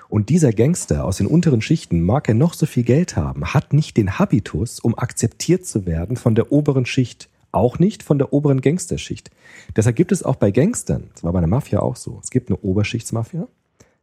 [0.09, 3.73] Und dieser Gangster aus den unteren Schichten, mag er noch so viel Geld haben, hat
[3.73, 7.29] nicht den Habitus, um akzeptiert zu werden von der oberen Schicht.
[7.51, 9.31] Auch nicht von der oberen Gangsterschicht.
[9.75, 12.51] Deshalb gibt es auch bei Gangstern, das war bei der Mafia auch so, es gibt
[12.51, 13.49] eine Oberschichtsmafia,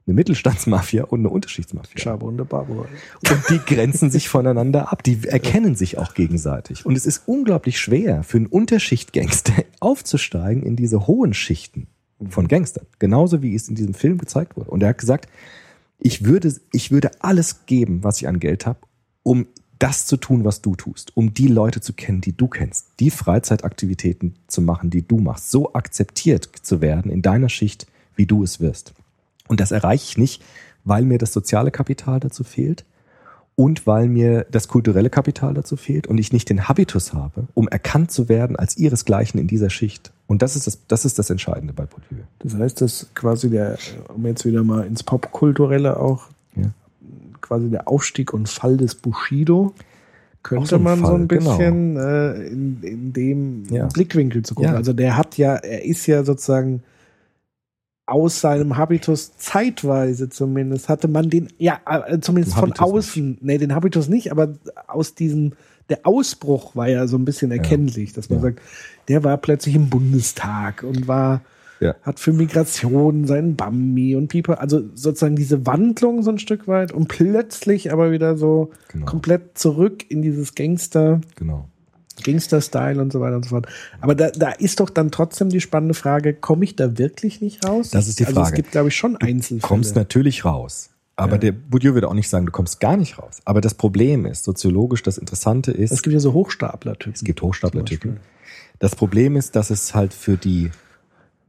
[0.07, 1.99] eine Mittelstandsmafia und eine Unterschichtsmafia.
[1.99, 2.87] Chabo und Barbour.
[3.29, 5.03] Und die grenzen sich voneinander ab.
[5.03, 6.85] Die erkennen sich auch gegenseitig.
[6.85, 11.87] Und es ist unglaublich schwer für einen Unterschichtgangster aufzusteigen in diese hohen Schichten
[12.29, 12.85] von Gangstern.
[12.99, 14.69] Genauso wie es in diesem Film gezeigt wurde.
[14.69, 15.27] Und er hat gesagt,
[15.97, 18.79] ich würde, ich würde alles geben, was ich an Geld habe,
[19.23, 19.47] um
[19.79, 23.09] das zu tun, was du tust, um die Leute zu kennen, die du kennst, die
[23.09, 28.43] Freizeitaktivitäten zu machen, die du machst, so akzeptiert zu werden in deiner Schicht, wie du
[28.43, 28.93] es wirst.
[29.47, 30.43] Und das erreiche ich nicht,
[30.83, 32.85] weil mir das soziale Kapital dazu fehlt
[33.55, 37.67] und weil mir das kulturelle Kapital dazu fehlt und ich nicht den Habitus habe, um
[37.67, 40.11] erkannt zu werden als ihresgleichen in dieser Schicht.
[40.27, 42.23] Und das ist das, das ist das Entscheidende bei Bourdieu.
[42.39, 43.77] Das heißt, dass quasi der,
[44.13, 46.71] um jetzt wieder mal ins Popkulturelle auch, Ja.
[47.41, 49.73] quasi der Aufstieg und Fall des Bushido,
[50.43, 51.57] könnte so man so Fall, ein genau.
[51.57, 53.87] bisschen äh, in, in dem Ja.
[53.87, 54.71] Blickwinkel zu gucken.
[54.71, 54.75] Ja.
[54.77, 56.83] Also der hat ja, er ist ja sozusagen
[58.07, 63.73] aus seinem Habitus zeitweise zumindest hatte man den, ja, äh, zumindest von außen, nee, den
[63.73, 64.53] Habitus nicht, aber
[64.87, 65.53] aus diesem,
[65.89, 68.43] der Ausbruch war ja so ein bisschen erkennlich, dass man Ja.
[68.43, 68.61] sagt,
[69.07, 71.41] der war plötzlich im Bundestag und war,
[71.79, 71.95] Ja.
[72.03, 76.91] hat für Migration seinen Bambi und Pieper, also sozusagen diese Wandlung so ein Stück weit
[76.91, 79.05] und plötzlich aber wieder so Genau.
[79.07, 81.67] komplett zurück in dieses Gangster, Genau.
[82.23, 83.67] Gangster-Style und so weiter und so fort.
[84.01, 87.65] Aber da, da ist doch dann trotzdem die spannende Frage, komme ich da wirklich nicht
[87.65, 87.89] raus?
[87.91, 88.55] Das ist die Also es Frage.
[88.57, 89.61] gibt, glaube ich, schon Du Einzelfälle.
[89.61, 90.89] kommst natürlich raus.
[91.17, 91.37] Aber Ja.
[91.37, 93.37] der Bourdieu würde auch nicht sagen, du kommst gar nicht raus.
[93.45, 97.13] Aber das Problem ist, soziologisch, das Interessante ist, es gibt ja so Hochstapler-Typen.
[97.13, 98.17] Es gibt Hochstaplertypen.
[98.79, 100.71] Das Problem ist, dass es halt für die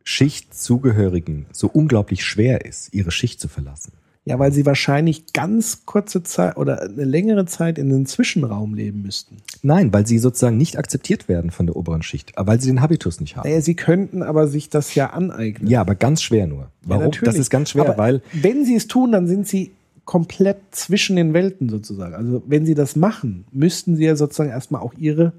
[0.04, 3.92] Schichtzugehörigen so unglaublich schwer ist, ihre Schicht zu verlassen.
[4.28, 9.02] Ja, weil sie wahrscheinlich ganz kurze Zeit oder eine längere Zeit in den Zwischenraum leben
[9.02, 9.36] müssten.
[9.62, 12.80] Nein, weil sie sozusagen nicht akzeptiert werden von der oberen Schicht, aber weil sie den
[12.80, 13.48] Habitus nicht haben.
[13.48, 15.70] Naja, sie könnten aber sich das ja aneignen.
[15.70, 16.70] Ja, aber ganz schwer nur.
[16.82, 17.04] Warum?
[17.04, 17.34] natürlich.
[17.34, 19.70] das ist ganz schwer, aber weil Wenn sie es tun, dann sind sie
[20.04, 22.14] komplett zwischen den Welten sozusagen.
[22.14, 25.34] Also wenn sie das machen, müssten sie ja sozusagen erstmal auch ihre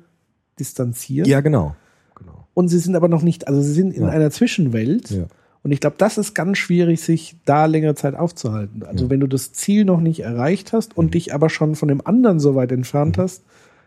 [0.59, 1.27] distanzieren.
[1.29, 1.75] ja genau,
[2.15, 2.47] genau.
[2.53, 4.09] Und sie sind aber noch nicht, also sie sind in Ja.
[4.09, 5.09] einer Zwischenwelt.
[5.11, 5.25] Ja.
[5.67, 8.83] Und ich glaube, das ist ganz schwierig, sich da längere Zeit aufzuhalten.
[8.83, 9.09] Also Ja.
[9.09, 11.11] wenn du das Ziel noch nicht erreicht hast und Mhm.
[11.11, 13.41] dich aber schon von dem anderen so weit entfernt hast,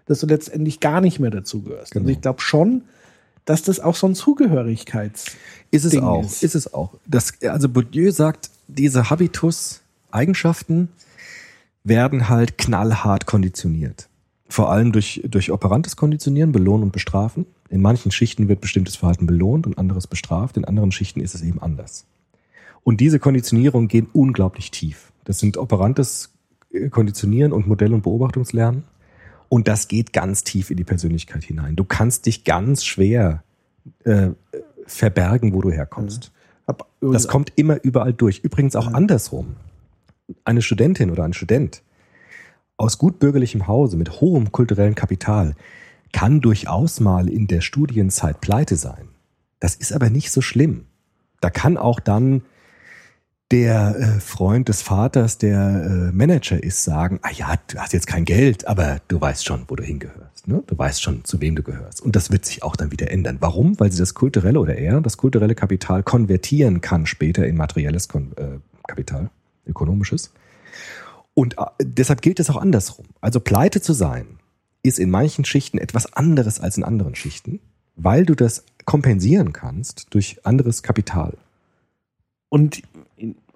[0.05, 1.93] dass du letztendlich gar nicht mehr dazu gehörst.
[1.97, 2.11] Also Genau.
[2.11, 2.83] ich glaube schon,
[3.47, 5.24] dass das auch so ein Zugehörigkeits.
[5.70, 6.22] Ist es Ding auch.
[6.22, 6.43] ist.
[6.43, 6.55] Ist.
[6.55, 6.97] es auch.
[7.07, 10.89] Das, also Bourdieu sagt, diese Habitus-Eigenschaften
[11.83, 14.09] werden halt knallhart konditioniert.
[14.51, 17.47] Vor allem durch, durch operantes Konditionieren, belohnen und bestrafen.
[17.71, 20.57] In manchen Schichten wird bestimmtes Verhalten belohnt und anderes bestraft.
[20.57, 22.05] In anderen Schichten ist es eben anders.
[22.83, 25.12] Und diese Konditionierungen gehen unglaublich tief.
[25.25, 26.35] Das sind operantes
[26.73, 28.85] äh, Konditionieren und Modell- und Beobachtungslernen.
[29.49, 31.77] Und das geht ganz tief in die Persönlichkeit hinein.
[31.77, 33.45] Du kannst dich ganz schwer
[34.05, 34.31] äh,
[34.87, 36.33] verbergen, wo du herkommst.
[36.66, 38.41] Hab Das kommt immer überall durch.
[38.41, 39.57] Übrigens auch andersrum.
[40.45, 41.83] Eine Studentin oder ein Student
[42.77, 45.55] aus gut bürgerlichem Hause mit hohem kulturellen Kapital
[46.12, 49.08] kann durchaus mal in der Studienzeit pleite sein.
[49.61, 50.86] Das ist aber nicht so schlimm.
[51.40, 52.42] Da kann auch dann
[53.50, 58.06] der äh, Freund des Vaters, der äh, Manager ist, sagen, ah ja, du hast jetzt
[58.06, 60.46] kein Geld, aber du weißt schon, wo du hingehörst.
[60.46, 60.62] Ne?
[60.66, 62.00] Du weißt schon, zu wem du gehörst.
[62.00, 63.38] Und das wird sich auch dann wieder ändern.
[63.40, 63.78] Warum?
[63.80, 68.32] Weil sie das kulturelle oder er das kulturelle Kapital konvertieren kann später in materielles Kon
[68.36, 69.30] äh, Kapital,
[69.66, 70.32] ökonomisches.
[71.34, 73.06] Und äh, deshalb gilt es auch andersrum.
[73.20, 74.26] Also pleite zu sein,
[74.83, 77.61] ist in manchen Schichten etwas anderes als in anderen Schichten,
[77.97, 81.35] weil du das kompensieren kannst durch anderes Kapital.
[82.49, 82.83] Und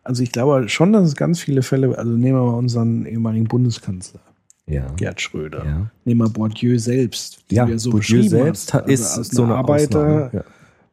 [0.03, 3.47] also ich glaube schon, dass es ganz viele Fälle, also nehmen wir mal unseren ehemaligen
[3.47, 4.20] Bundeskanzler,
[4.66, 4.87] Ja.
[4.97, 5.64] Gerd Schröder.
[5.64, 5.91] ja.
[6.05, 8.89] Nehmen wir Bourdieu selbst, den Ja, ja so Bourdieu selbst hast.
[8.89, 10.31] ist als so eine Arbeiter.
[10.33, 10.45] Ja.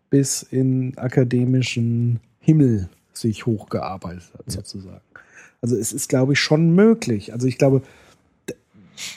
[0.10, 5.00] bis in akademischen Himmel sich hochgearbeitet hat, sozusagen.
[5.62, 7.32] Also es ist, glaube ich, schon möglich.
[7.34, 7.82] Also ich glaube,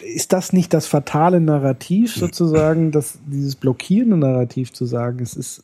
[0.03, 5.63] ist das nicht das fatale Narrativ sozusagen, dass dieses blockierende Narrativ zu sagen, es ist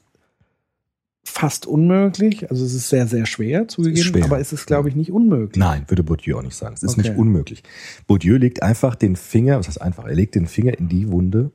[1.24, 4.24] fast unmöglich, also es ist sehr, sehr schwer zugegeben, schwer.
[4.24, 5.58] aber es ist, glaube ich, nicht unmöglich.
[5.60, 6.74] Nein, würde Bourdieu auch nicht sagen.
[6.74, 7.08] Es ist Okay.
[7.10, 7.62] nicht unmöglich.
[8.06, 11.50] Bourdieu legt einfach den Finger, was heißt einfach, er legt den Finger in die Wunde,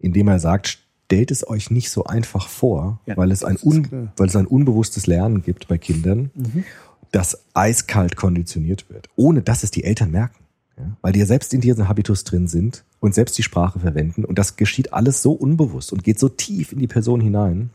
[0.00, 3.62] indem er sagt, stellt es euch nicht so einfach vor, Ja, weil, es ein das
[3.62, 6.64] un, weil es ein unbewusstes Lernen gibt bei Kindern, Mhm.
[7.12, 10.43] das eiskalt konditioniert wird, ohne dass es die Eltern merken.
[10.78, 10.96] Ja?
[11.02, 14.24] Weil die ja selbst in diesem Habitus drin sind und selbst die Sprache verwenden.
[14.24, 17.70] Und das geschieht alles so unbewusst und geht so tief in die Person hinein,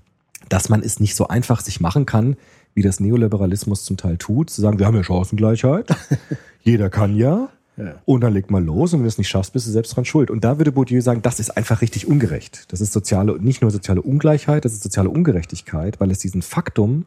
[0.49, 2.37] dass man es nicht so einfach sich machen kann,
[2.73, 5.87] wie das Neoliberalismus zum Teil tut, zu sagen, wir haben ja Chancengleichheit,
[6.61, 7.95] jeder kann ja, Ja.
[8.05, 10.05] und dann leg mal los und wenn du es nicht schaffst, bist du selbst dran
[10.05, 10.29] schuld.
[10.29, 12.65] Und da würde Bourdieu sagen, das ist einfach richtig ungerecht.
[12.71, 17.05] Das ist soziale, nicht nur soziale Ungleichheit, das ist soziale Ungerechtigkeit, weil es diesen Faktum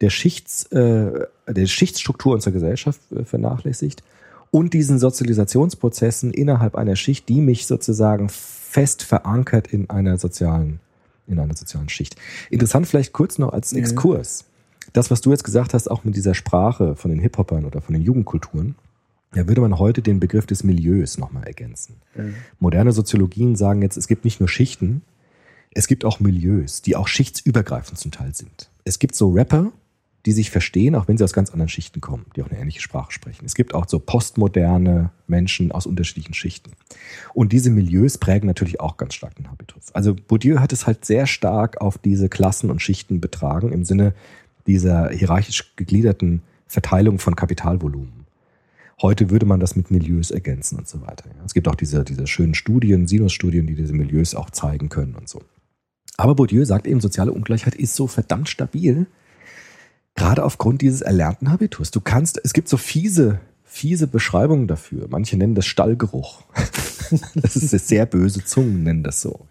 [0.00, 4.02] der, Schichts, äh, der Schichtsstruktur unserer Gesellschaft äh, vernachlässigt
[4.50, 10.80] und diesen Sozialisationsprozessen innerhalb einer Schicht, die mich sozusagen fest verankert in einer sozialen,
[11.26, 12.16] in einer sozialen Schicht.
[12.50, 14.44] Interessant vielleicht kurz noch als Exkurs.
[14.92, 17.92] Das, was du jetzt gesagt hast, auch mit dieser Sprache von den Hip-Hopern oder von
[17.92, 18.74] den Jugendkulturen,
[19.32, 21.96] da würde man heute den Begriff des Milieus nochmal ergänzen.
[22.58, 25.02] Moderne Soziologien sagen jetzt, es gibt nicht nur Schichten,
[25.72, 28.70] es gibt auch Milieus, die auch schichtsübergreifend zum Teil sind.
[28.84, 29.70] Es gibt so Rapper,
[30.28, 32.82] die sich verstehen, auch wenn sie aus ganz anderen Schichten kommen, die auch eine ähnliche
[32.82, 33.46] Sprache sprechen.
[33.46, 36.72] Es gibt auch so postmoderne Menschen aus unterschiedlichen Schichten.
[37.32, 39.90] Und diese Milieus prägen natürlich auch ganz stark den Habitus.
[39.94, 44.12] Also Bourdieu hat es halt sehr stark auf diese Klassen und Schichten betragen, im Sinne
[44.66, 48.26] dieser hierarchisch gegliederten Verteilung von Kapitalvolumen.
[49.00, 51.24] Heute würde man das mit Milieus ergänzen und so weiter.
[51.46, 55.26] Es gibt auch diese, diese schönen Studien, Sinus-Studien, die diese Milieus auch zeigen können und
[55.26, 55.40] so.
[56.18, 59.06] Aber Bourdieu sagt eben, soziale Ungleichheit ist so verdammt stabil,
[60.18, 61.90] gerade aufgrund dieses erlernten Habitus.
[61.90, 65.06] Du kannst, es gibt so fiese, fiese Beschreibungen dafür.
[65.08, 66.42] Manche nennen das Stallgeruch.
[67.36, 69.46] Das ist sehr böse Zungen nennen das so.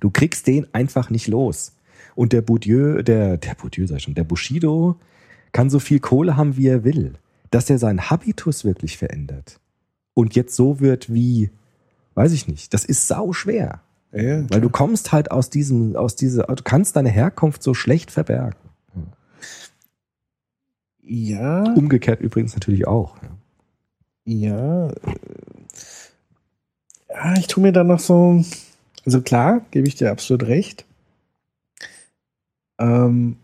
[0.00, 1.72] Du kriegst den einfach nicht los.
[2.14, 4.96] Und der Bourdieu, der, der Bourdieu sag ich schon, der Bushido
[5.52, 7.14] kann so viel Kohle haben, wie er will.
[7.50, 9.60] Dass er seinen Habitus wirklich verändert
[10.12, 11.50] und jetzt so wird wie,
[12.14, 13.80] weiß ich nicht, das ist sau schwer.
[14.12, 18.10] Ja, Weil du kommst halt aus diesem, aus dieser, du kannst deine Herkunft so schlecht
[18.10, 18.58] verbergen.
[21.12, 23.16] Ja, Umgekehrt übrigens natürlich auch.
[24.24, 24.86] Ja.
[24.86, 24.90] ja.
[24.90, 24.94] äh,
[27.08, 28.44] Ja, ich tue mir da noch so.
[29.04, 30.84] Also klar, gebe ich dir absolut recht.
[32.78, 33.36] Ähm,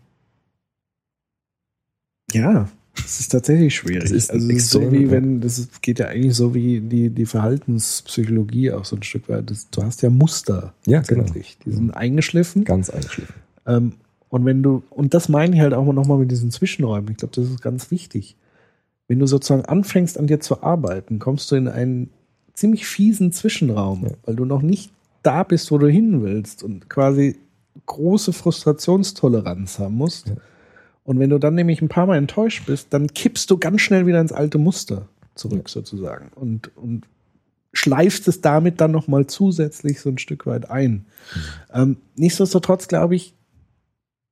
[2.31, 4.03] ja, es ist tatsächlich schwierig.
[4.03, 7.25] Das ist also ist so wie wenn, das geht ja eigentlich so wie die, die
[7.25, 9.51] Verhaltenspsychologie auch so ein Stück weit.
[9.51, 11.25] Das, du hast ja Muster Ja, genau.
[11.33, 12.63] Die sind eingeschliffen.
[12.63, 13.35] Ganz eingeschliffen.
[13.65, 13.93] Ähm,
[14.29, 17.35] und wenn du, und das meine ich halt auch nochmal mit diesen Zwischenräumen, ich glaube,
[17.35, 18.35] das ist ganz wichtig.
[19.07, 22.09] Wenn du sozusagen anfängst, an dir zu arbeiten, kommst du in einen
[22.53, 24.11] ziemlich fiesen Zwischenraum, Ja.
[24.25, 24.91] weil du noch nicht
[25.23, 27.37] da bist, wo du hin willst und quasi
[27.85, 30.27] große Frustrationstoleranz haben musst.
[30.29, 30.35] Ja.
[31.03, 34.05] Und wenn du dann nämlich ein paar Mal enttäuscht bist, dann kippst du ganz schnell
[34.07, 36.31] wieder ins alte Muster zurück, sozusagen.
[36.35, 37.05] Und, und
[37.71, 41.05] schleifst es damit dann nochmal zusätzlich so ein Stück weit ein.
[41.73, 43.33] Ähm, nichtsdestotrotz glaube ich,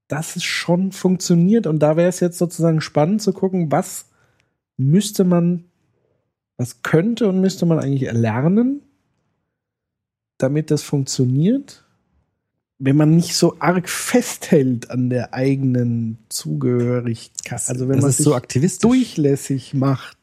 [0.08, 1.68] dass es schon funktioniert.
[1.68, 4.06] Und da wäre es jetzt sozusagen spannend zu gucken, was
[4.78, 5.66] müsste man,
[6.58, 8.82] was könnte und müsste man eigentlich erlernen,
[10.38, 11.84] damit das funktioniert.
[12.78, 18.26] Wenn man nicht so arg festhält an der eigenen Zugehörigkeit, also wenn das man sich
[18.26, 18.82] so aktivistisch.
[18.82, 20.18] durchlässig macht.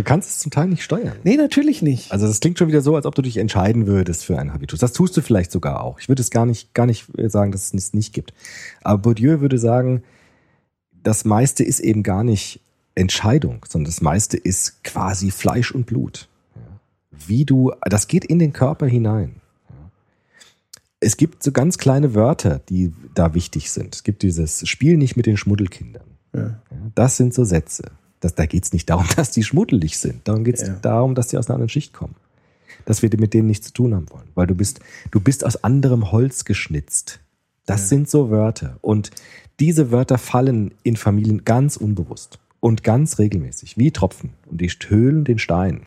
[0.00, 1.18] Du kannst es zum Teil nicht steuern.
[1.24, 2.10] Nee, natürlich nicht.
[2.10, 4.78] Also das klingt schon wieder so, als ob du dich entscheiden würdest für einen Habitus.
[4.78, 6.00] Das tust du vielleicht sogar auch.
[6.00, 8.32] Ich würde es gar nicht, gar nicht sagen, dass es es nicht gibt.
[8.80, 10.02] Aber Bourdieu würde sagen,
[11.02, 12.60] das meiste ist eben gar nicht
[12.94, 16.30] Entscheidung, sondern das meiste ist quasi Fleisch und Blut.
[17.10, 19.36] Wie du, das geht in den Körper hinein.
[20.98, 23.96] Es gibt so ganz kleine Wörter, die da wichtig sind.
[23.96, 26.04] Es gibt dieses Spiel nicht mit den Schmuddelkindern.
[26.32, 26.58] Ja,
[26.94, 27.90] das sind so Sätze.
[28.20, 30.26] Das, da geht es nicht darum, dass die schmuddelig sind.
[30.28, 30.74] Darum geht es Ja.
[30.74, 32.14] darum, dass die aus einer anderen Schicht kommen.
[32.84, 34.28] Dass wir mit denen nichts zu tun haben wollen.
[34.34, 37.20] Weil du bist, du bist aus anderem Holz geschnitzt.
[37.66, 37.86] Das Ja.
[37.88, 38.78] sind so Wörter.
[38.80, 39.10] Und
[39.58, 44.30] diese Wörter fallen in Familien ganz unbewusst und ganz regelmäßig, wie Tropfen.
[44.46, 45.86] Und die höhlen den Stein.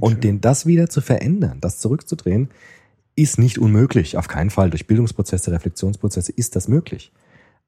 [0.00, 2.50] Und den, das wieder zu verändern, das zurückzudrehen,
[3.16, 4.16] ist nicht unmöglich.
[4.16, 4.70] Auf keinen Fall.
[4.70, 7.12] Durch Bildungsprozesse, Reflexionsprozesse ist das möglich.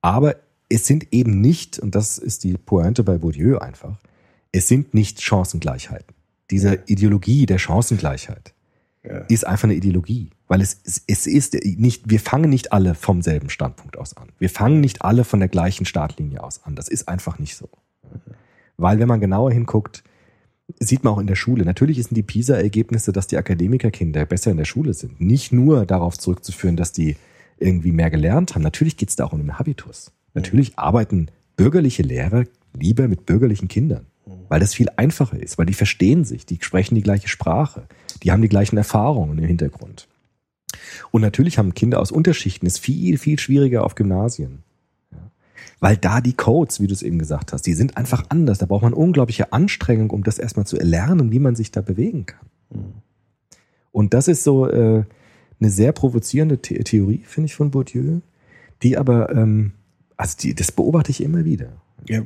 [0.00, 0.36] Aber
[0.68, 3.98] es sind eben nicht, und das ist die Pointe bei Bourdieu einfach,
[4.52, 6.14] es sind nicht Chancengleichheiten.
[6.50, 6.82] Diese Ja.
[6.86, 8.54] Ideologie der Chancengleichheit
[9.02, 9.18] Ja.
[9.28, 10.30] ist einfach eine Ideologie.
[10.46, 14.28] Weil es, es, es ist nicht, wir fangen nicht alle vom selben Standpunkt aus an.
[14.38, 16.76] Wir fangen nicht alle von der gleichen Startlinie aus an.
[16.76, 17.68] Das ist einfach nicht so.
[18.76, 20.04] Weil wenn man genauer hinguckt,
[20.80, 21.64] sieht man auch in der Schule.
[21.64, 25.20] Natürlich sind die PISA-Ergebnisse, dass die Akademikerkinder besser in der Schule sind.
[25.20, 27.16] Nicht nur darauf zurückzuführen, dass die
[27.58, 28.62] irgendwie mehr gelernt haben.
[28.62, 30.10] Natürlich geht es da auch um den Habitus.
[30.34, 32.44] Natürlich arbeiten bürgerliche Lehrer
[32.76, 34.06] lieber mit bürgerlichen Kindern,
[34.48, 37.86] weil das viel einfacher ist, weil die verstehen sich, die sprechen die gleiche Sprache,
[38.22, 40.08] die haben die gleichen Erfahrungen im Hintergrund.
[41.10, 44.64] Und natürlich haben Kinder aus Unterschichten es viel, viel schwieriger auf Gymnasien.
[45.12, 45.30] Ja.
[45.78, 48.58] Weil da die Codes, wie du es eben gesagt hast, die sind einfach anders.
[48.58, 52.26] Da braucht man unglaubliche Anstrengung, um das erstmal zu erlernen, wie man sich da bewegen
[52.26, 52.48] kann.
[53.92, 55.04] Und das ist so äh,
[55.60, 58.20] eine sehr provozierende The Theorie, finde ich, von Bourdieu,
[58.82, 59.72] die aber, ähm,
[60.16, 61.68] also die, das beobachte ich immer wieder.
[62.08, 62.22] Ja,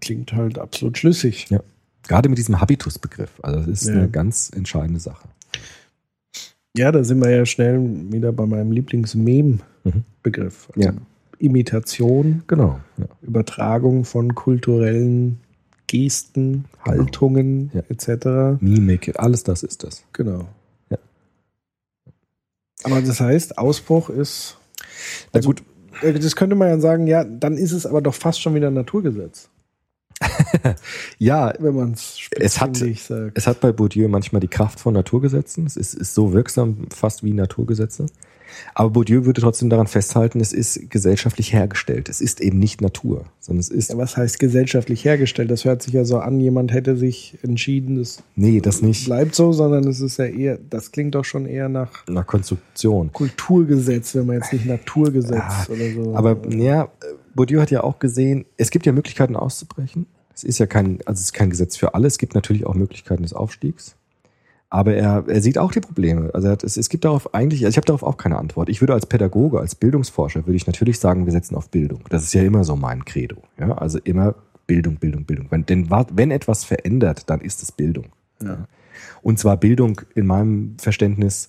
[0.00, 1.46] klingt halt absolut schlüssig.
[1.50, 1.60] Ja.
[2.08, 3.30] Gerade mit diesem Habitusbegriff.
[3.42, 3.94] Also das ist Ja.
[3.94, 5.28] eine ganz entscheidende Sache.
[6.76, 7.78] Ja, da sind wir ja schnell
[8.12, 8.72] wieder bei meinem Mhm.
[8.72, 10.68] Lieblings-Mem-Begriff.
[10.74, 10.94] Also Ja.
[11.38, 12.80] Imitation, Genau.
[12.98, 13.06] Ja.
[13.22, 15.40] Übertragung von kulturellen
[15.86, 16.98] Gesten, Genau.
[16.98, 17.82] Haltungen Ja.
[17.88, 18.60] etc.
[18.62, 20.04] Mimik, alles das ist das.
[20.12, 20.48] Genau.
[20.90, 20.98] Ja.
[22.84, 24.56] Aber das heißt, Ausbruch ist.
[25.32, 25.62] Na Also, gut,
[26.02, 28.74] Das könnte man ja sagen, ja, dann ist es aber doch fast schon wieder ein
[28.74, 29.48] Naturgesetz,
[31.18, 32.76] ja, wenn man es Es hat-
[33.34, 35.66] es hat bei Bourdieu manchmal die Kraft von Naturgesetzen.
[35.66, 38.06] Es ist, ist so wirksam fast wie Naturgesetze.
[38.74, 42.08] Aber Bourdieu würde trotzdem daran festhalten, es ist gesellschaftlich hergestellt.
[42.08, 45.50] Es ist eben nicht Natur, sondern es ist, Ja, was heißt gesellschaftlich hergestellt?
[45.50, 49.34] Das hört sich ja so an, jemand hätte sich entschieden, das nee, das nicht bleibt
[49.34, 53.12] so, sondern es ist ja eher, das klingt doch schon eher nach nach Konstruktion.
[53.12, 56.14] Kulturgesetz, wenn man jetzt nicht Naturgesetz Ja, oder so.
[56.14, 56.88] Aber ja,
[57.34, 60.06] Bourdieu hat ja auch gesehen, es gibt ja Möglichkeiten auszubrechen.
[60.34, 62.06] Es ist ja kein, also es ist kein Gesetz für alle.
[62.06, 63.96] Es gibt natürlich auch Möglichkeiten des Aufstiegs.
[64.72, 66.30] Aber er, er sieht auch die Probleme.
[66.32, 68.68] Also er hat, es, es gibt darauf eigentlich, also ich habe darauf auch keine Antwort.
[68.68, 72.02] Ich würde als Pädagoge, als Bildungsforscher, würde ich natürlich sagen, wir setzen auf Bildung.
[72.08, 73.42] Das ist ja immer so mein Credo.
[73.58, 74.36] Ja, also immer
[74.68, 75.48] Bildung, Bildung, Bildung.
[75.50, 78.06] Wenn, denn wenn etwas verändert, dann ist es Bildung.
[78.40, 78.68] Ja.
[79.22, 81.48] Und zwar Bildung in meinem Verständnis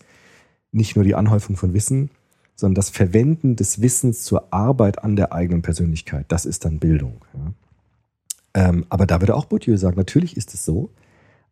[0.71, 2.09] nicht nur die Anhäufung von Wissen,
[2.55, 6.25] sondern das Verwenden des Wissens zur Arbeit an der eigenen Persönlichkeit.
[6.29, 7.21] Das ist dann Bildung.
[7.33, 8.69] Ja.
[8.69, 10.89] Ähm, aber da würde auch Bourdieu sagen, natürlich ist es so.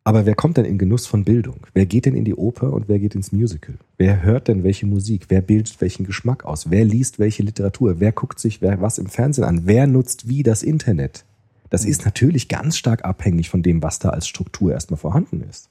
[0.02, 1.66] Aber wer kommt denn in Genuss von Bildung?
[1.74, 3.76] Wer geht denn in die Oper und wer geht ins Musical?
[3.98, 5.26] Wer hört denn welche Musik?
[5.28, 6.70] Wer bildet welchen Geschmack aus?
[6.70, 8.00] Wer liest welche Literatur?
[8.00, 9.62] Wer guckt sich wer was im Fernsehen an?
[9.66, 11.24] Wer nutzt wie das Internet?
[11.68, 15.68] Das ist natürlich ganz stark abhängig von dem, was da als Struktur erstmal vorhanden ist.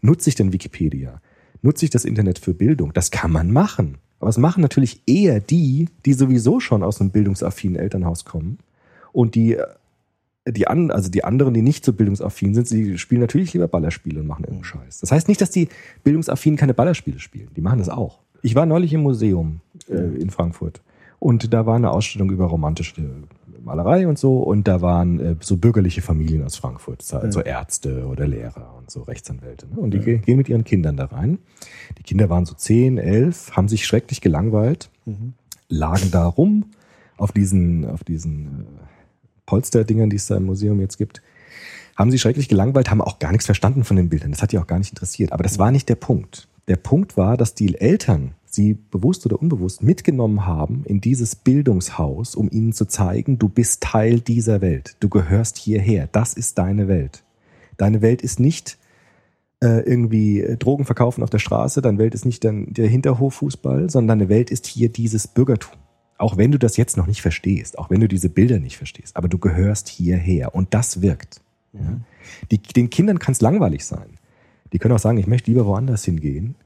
[0.00, 1.20] Nutze ich denn Wikipedia?
[1.60, 2.92] Nutze ich das Internet für Bildung?
[2.92, 3.98] Das kann man machen.
[4.20, 8.58] Aber es machen natürlich eher die, die sowieso schon aus einem bildungsaffinen Elternhaus kommen
[9.12, 9.58] und die
[10.52, 14.20] die, an, also die anderen, die nicht so bildungsaffin sind, die spielen natürlich lieber Ballerspiele
[14.20, 15.00] und machen irgendeinen Scheiß.
[15.00, 15.68] Das heißt nicht, dass die
[16.04, 17.48] Bildungsaffinen keine Ballerspiele spielen.
[17.56, 18.18] Die machen das auch.
[18.42, 20.80] Ich war neulich im Museum äh, in Frankfurt
[21.18, 23.02] und da war eine Ausstellung über romantische
[23.62, 28.06] Malerei und so und da waren äh, so bürgerliche Familien aus Frankfurt, so also Ärzte
[28.06, 29.66] oder Lehrer und so Rechtsanwälte.
[29.68, 29.78] Ne?
[29.78, 31.38] Und die ge- gehen mit ihren Kindern da rein.
[31.98, 34.88] Die Kinder waren so zehn, elf, haben sich schrecklich gelangweilt,
[35.68, 36.70] lagen da rum
[37.18, 38.99] auf diesen, auf diesen äh,
[39.50, 41.22] Polsterdingern, die es da im Museum jetzt gibt,
[41.96, 44.30] haben sie schrecklich gelangweilt, haben auch gar nichts verstanden von den Bildern.
[44.30, 45.32] Das hat die auch gar nicht interessiert.
[45.32, 46.46] Aber das war nicht der Punkt.
[46.68, 52.36] Der Punkt war, dass die Eltern sie bewusst oder unbewusst mitgenommen haben in dieses Bildungshaus,
[52.36, 54.96] um ihnen zu zeigen, du bist Teil dieser Welt.
[55.00, 56.08] Du gehörst hierher.
[56.12, 57.24] Das ist deine Welt.
[57.76, 58.78] Deine Welt ist nicht
[59.64, 61.82] äh, irgendwie äh, Drogen verkaufen auf der Straße.
[61.82, 65.79] Deine Welt ist nicht der Hinterhoffußball, sondern deine Welt ist hier dieses Bürgertum.
[66.20, 69.16] Auch wenn du das jetzt noch nicht verstehst, auch wenn du diese Bilder nicht verstehst,
[69.16, 71.40] aber du gehörst hierher und das wirkt.
[71.72, 71.98] Ja?
[72.50, 74.18] Die, den Kindern kann es langweilig sein.
[74.72, 76.56] Die können auch sagen, ich möchte lieber woanders hingehen.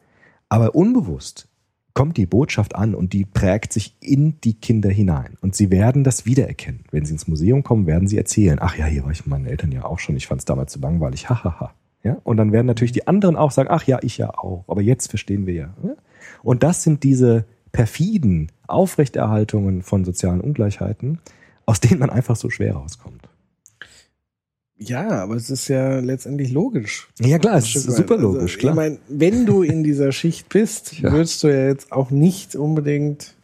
[0.49, 1.49] Aber unbewusst
[1.95, 5.39] kommt die Botschaft an und die prägt sich in die Kinder hinein.
[5.41, 6.81] Und sie werden das wiedererkennen.
[6.91, 9.47] Wenn sie ins Museum kommen, werden sie erzählen, ach ja, hier war ich mit meinen
[9.47, 11.73] Eltern ja auch schon, ich fand es damals zu langweilig, hahaha.
[12.03, 12.17] Ja?
[12.25, 15.11] Und dann werden natürlich die anderen auch sagen, ach ja, ich ja auch, aber jetzt
[15.11, 15.75] verstehen wir ja.
[15.85, 15.95] ja?
[16.43, 21.19] Und das sind diese perfiden Aufrechterhaltungen von sozialen Ungleichheiten,
[21.67, 23.29] aus denen man einfach so schwer rauskommt.
[24.79, 27.09] ja, aber es ist ja letztendlich logisch.
[27.21, 28.73] Ja klar, es ist super logisch, also, klar.
[28.73, 31.13] Ich meine, wenn du in dieser Schicht bist, Ja.
[31.13, 33.35] würdest du ja jetzt auch nicht unbedingt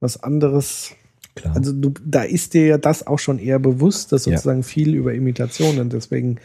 [0.00, 0.92] was anderes.
[1.34, 1.54] klar.
[1.56, 4.32] Also du, da ist dir ja das auch schon eher bewusst, dass Ja.
[4.32, 6.38] sozusagen viel über Imitation und deswegen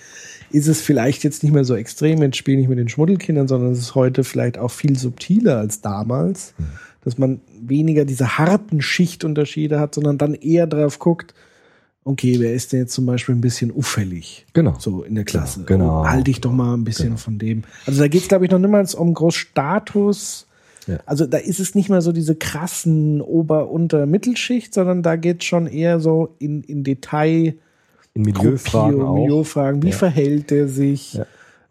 [0.54, 3.72] ist es vielleicht jetzt nicht mehr so extrem, jetzt spiele ich mit den Schmuddelkindern, sondern
[3.74, 6.66] es ist heute vielleicht auch viel subtiler als damals, Hm.
[7.04, 11.34] dass man weniger diese harten Schichtunterschiede hat, sondern dann eher drauf guckt,
[12.06, 14.46] okay, wer ist denn jetzt zum Beispiel ein bisschen auffällig?
[14.54, 14.76] genau.
[14.80, 15.64] So in der Klasse.
[15.66, 17.64] Genau, Oh, Halte ich doch mal ein bisschen von dem.
[17.86, 20.48] Also da geht es, glaube ich, noch niemals um Großstatus.
[20.88, 20.98] Ja.
[21.06, 25.40] Also da ist es nicht mehr so diese krassen Ober-, Unter-, Mittelschicht, sondern da geht
[25.42, 27.56] es schon eher so in, in Detail.
[28.16, 29.16] In Milieufragen Gruppierung, auch.
[29.24, 29.84] Milieufragen.
[29.84, 29.96] Wie Ja.
[29.96, 31.14] verhält er sich?
[31.14, 31.26] Ja.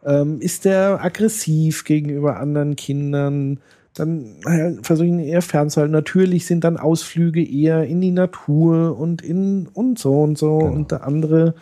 [0.05, 3.61] Ähm, ist der aggressiv gegenüber anderen Kindern?
[3.95, 5.93] Dann äh, versuche ich ihn eher fernzuhalten.
[5.93, 10.59] Natürlich sind dann Ausflüge eher in die Natur und in und so und so.
[10.59, 10.73] Genau.
[10.73, 11.55] Und der andere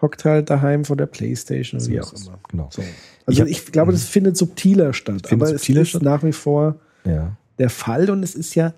[0.00, 2.38] hockt halt daheim vor der Playstation oder wie auch immer.
[2.48, 2.68] Genau.
[2.72, 2.82] So.
[3.26, 5.30] Also hab- ich, glaube, das findet subtiler statt.
[5.32, 6.02] Aber subtiler es ist statt?
[6.02, 7.36] nach wie vor Ja.
[7.58, 8.72] der Fall und es ist ja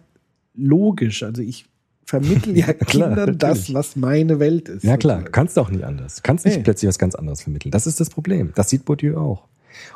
[0.54, 1.22] logisch.
[1.22, 1.66] Also ich
[2.04, 3.74] vermittle ja Klar, Kindern das, natürlich.
[3.74, 4.84] was meine Welt ist.
[4.84, 5.32] Ja klar, du sozusagen.
[5.32, 6.16] kannst auch nicht anders.
[6.16, 6.62] Du kannst nicht Nee.
[6.62, 7.70] plötzlich was ganz anderes vermitteln.
[7.70, 8.52] Das ist das Problem.
[8.54, 9.44] Das sieht Bourdieu auch.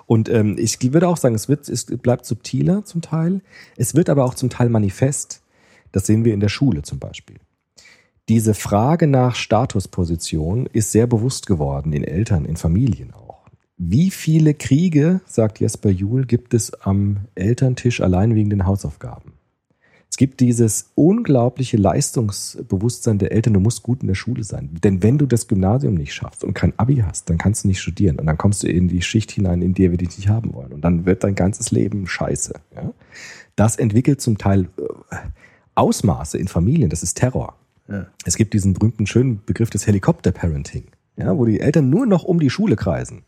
[0.06, 3.42] Und ähm, ich würde auch sagen, es wird, es bleibt subtiler zum Teil.
[3.76, 5.42] Es wird aber auch zum Teil manifest.
[5.92, 7.36] Das sehen wir in der Schule zum Beispiel.
[8.28, 13.46] Diese Frage nach Statusposition ist sehr bewusst geworden in Eltern, in Familien auch.
[13.78, 19.34] Wie viele Kriege, sagt Jesper Juhl, gibt es am Elterntisch allein wegen den Hausaufgaben?
[20.10, 24.70] Es gibt dieses unglaubliche Leistungsbewusstsein der Eltern, du musst gut in der Schule sein.
[24.82, 27.80] Denn wenn du das Gymnasium nicht schaffst und kein Abi hast, dann kannst du nicht
[27.80, 28.18] studieren.
[28.18, 30.72] Und dann kommst du in die Schicht hinein, in der wir dich nicht haben wollen.
[30.72, 32.54] Und dann wird dein ganzes Leben scheiße.
[32.74, 32.92] Ja?
[33.54, 34.68] Das entwickelt zum Teil
[35.10, 35.16] äh,
[35.74, 37.56] Ausmaße in Familien, das ist Terror.
[37.88, 38.06] Ja.
[38.24, 40.84] Es gibt diesen berühmten schönen Begriff des Helikopter-Parenting,
[41.16, 43.22] ja, wo die Eltern nur noch um die Schule kreisen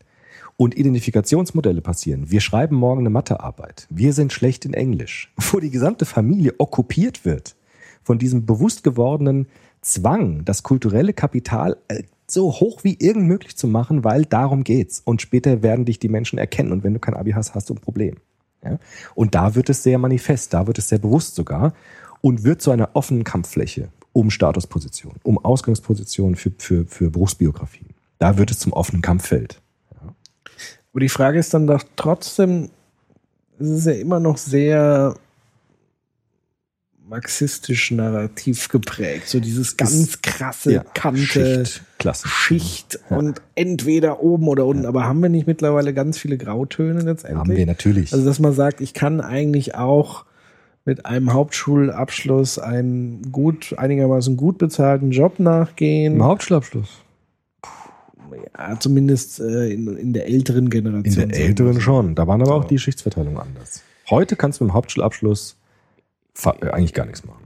[0.61, 2.29] und Identifikationsmodelle passieren.
[2.29, 3.87] Wir schreiben morgen eine Mathearbeit.
[3.89, 5.33] Wir sind schlecht in Englisch.
[5.51, 7.55] Wo die gesamte Familie okkupiert wird
[8.03, 9.47] von diesem bewusst gewordenen
[9.81, 15.01] Zwang, das kulturelle Kapital äh, so hoch wie irgend möglich zu machen, weil darum geht's.
[15.03, 16.71] Und später werden dich die Menschen erkennen.
[16.71, 18.17] Und wenn du kein Abi hast, hast du ein Problem.
[18.63, 18.77] Ja?
[19.15, 21.73] Und da wird es sehr manifest, da wird es sehr bewusst sogar
[22.21, 27.87] und wird zu einer offenen Kampffläche um Statusposition, um Ausgangspositionen für, für, für Berufsbiografien.
[28.19, 29.60] Da wird es zum offenen Kampffeld.
[30.91, 32.69] Aber die Frage ist dann doch trotzdem,
[33.59, 35.15] es ist ja immer noch sehr
[37.11, 39.27] marxistisch narrativ geprägt.
[39.27, 42.27] So dieses ganz krasse Ja, Kante, Schicht, Klasse.
[42.27, 44.85] Schicht und entweder oben oder unten.
[44.85, 47.37] Aber haben wir nicht mittlerweile ganz viele Grautöne letztendlich?
[47.37, 48.13] Haben wir natürlich.
[48.13, 50.23] Also, dass man sagt, ich kann eigentlich auch
[50.85, 56.15] mit einem Hauptschulabschluss einen gut, einigermaßen gut bezahlten Job nachgehen.
[56.15, 56.89] Im Hauptschulabschluss.
[58.57, 61.23] Ja, zumindest äh, in, in der älteren Generation.
[61.23, 62.15] In der älteren schon.
[62.15, 63.83] Da waren aber auch die Schichtsverteilungen anders.
[64.09, 65.57] Heute kannst du mit dem Hauptschulabschluss
[66.43, 67.45] äh, eigentlich gar nichts machen.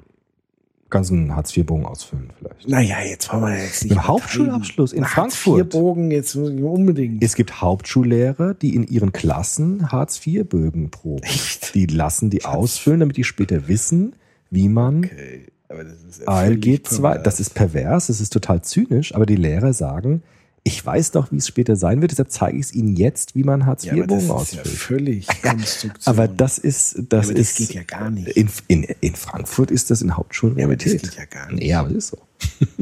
[0.84, 2.70] Du kannst einen Hartz-IV-Bogen ausfüllen vielleicht.
[2.70, 3.96] Naja, jetzt wollen wir jetzt nicht.
[3.96, 5.56] Mit dem Hauptschulabschluss in Frankfurt.
[5.56, 7.24] Vier Bogen jetzt unbedingt.
[7.24, 11.24] Es gibt Hauptschullehrer, die in ihren Klassen Hartz-IV-Bögen proben.
[11.24, 11.74] Echt?
[11.74, 14.16] Die lassen die ausfüllen, damit die später wissen,
[14.52, 17.24] wie man Okay, aber das ist ALG völlig 2, pervers.
[17.24, 20.22] das ist pervers, das ist total zynisch, aber die Lehrer sagen,
[20.68, 23.44] ich weiß doch, wie es später sein wird, deshalb zeige ich es Ihnen jetzt, wie
[23.44, 24.68] man ja, aber das Hartz-IV-Bogen ist ja ausfüllt.
[24.68, 26.02] völlig Konstruktion.
[26.06, 28.28] aber das ist, das Ja, aber das ist, geht ja gar nicht.
[28.30, 31.64] In, in, in Frankfurt ist das in Hauptschulen Ja, aber das geht ja gar nicht.
[31.64, 32.18] Ja, aber das ist so.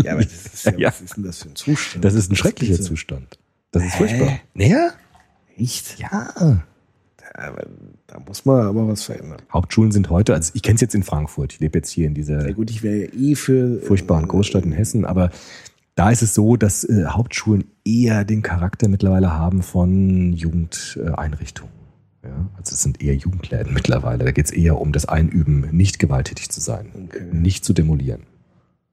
[0.01, 0.87] Ja, aber das ist ja, Ja.
[0.89, 2.05] was ist denn das für ein Zustand?
[2.05, 3.37] Das ist ein schrecklicher bitte- Zustand.
[3.71, 3.97] Das ist Hä?
[3.97, 4.39] furchtbar.
[4.55, 4.91] Ja?
[5.57, 5.99] Echt?
[5.99, 6.63] Ja.
[7.35, 7.65] Aber
[8.07, 9.41] da muss man aber was verändern.
[9.51, 12.13] Hauptschulen sind heute, also ich kenne es jetzt in Frankfurt, ich lebe jetzt hier in
[12.13, 15.31] dieser Ja gut, ich wäre ja eh für furchtbaren Großstadt in Hessen, aber
[15.95, 21.71] da ist es so, dass äh, Hauptschulen eher den Charakter mittlerweile haben von Jugendeinrichtungen.
[22.23, 24.23] Ja, also es sind eher Jugendläden mittlerweile.
[24.23, 27.25] Da geht es eher um das Einüben, nicht gewalttätig zu sein, Okay.
[27.31, 28.23] nicht zu demolieren.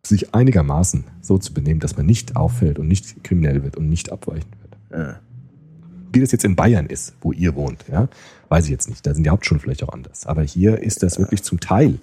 [0.03, 4.11] Sich einigermaßen so zu benehmen, dass man nicht auffällt und nicht kriminell wird und nicht
[4.11, 5.01] abweichen wird.
[5.01, 5.21] Ja.
[6.13, 8.09] Wie das jetzt in Bayern ist, wo ihr wohnt, ja,
[8.49, 9.07] weiß ich jetzt nicht.
[9.07, 10.27] Da sind die Hauptschulen vielleicht auch anders.
[10.27, 12.01] Aber hier ist das wirklich zum Teil.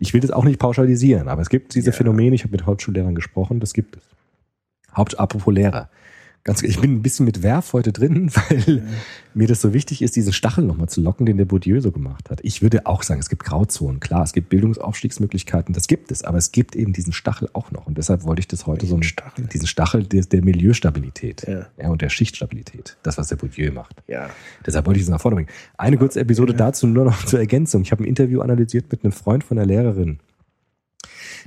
[0.00, 1.92] Ich will das auch nicht pauschalisieren, aber es gibt diese.
[1.92, 4.02] Phänomene, ich habe mit Hauptschullehrern gesprochen, das gibt es.
[4.96, 5.88] Haupt, apropos Lehrer.
[6.44, 8.80] Ganz, ich bin ein bisschen mit Werf heute drin, weil
[9.34, 12.30] mir das so wichtig ist, diesen Stachel nochmal zu locken, den der Bourdieu so gemacht
[12.30, 12.38] hat.
[12.44, 13.98] Ich würde auch sagen, es gibt Grauzonen.
[13.98, 17.88] Klar, es gibt Bildungsaufstiegsmöglichkeiten, das gibt es, aber es gibt eben diesen Stachel auch noch.
[17.88, 19.44] Und deshalb wollte ich das heute so Welchen einen Stachel?
[19.46, 21.66] diesen Stachel der, der Milieustabilität Ja.
[21.82, 22.96] ja, und der Schichtstabilität.
[23.02, 23.96] Das, was der Bourdieu macht.
[24.06, 24.30] ja.
[24.64, 25.48] Deshalb wollte ich es nach vorne bringen.
[25.76, 27.82] Eine kurze Episode dazu nur noch zur Ergänzung.
[27.82, 30.20] Ich habe ein Interview analysiert mit einem Freund von der Lehrerin.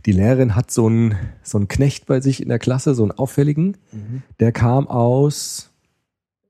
[0.05, 3.11] Die Lehrerin hat so einen, so einen Knecht bei sich in der Klasse, so einen
[3.11, 3.77] auffälligen.
[4.39, 5.71] Der kam aus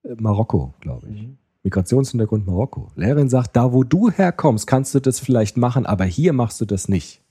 [0.04, 1.30] äh, Marokko, glaube ich.
[1.64, 2.91] Migrationshintergrund Marokko.
[2.95, 6.66] Lehrerin sagt, da wo du herkommst, kannst du das vielleicht machen, aber hier machst du
[6.66, 7.22] das nicht.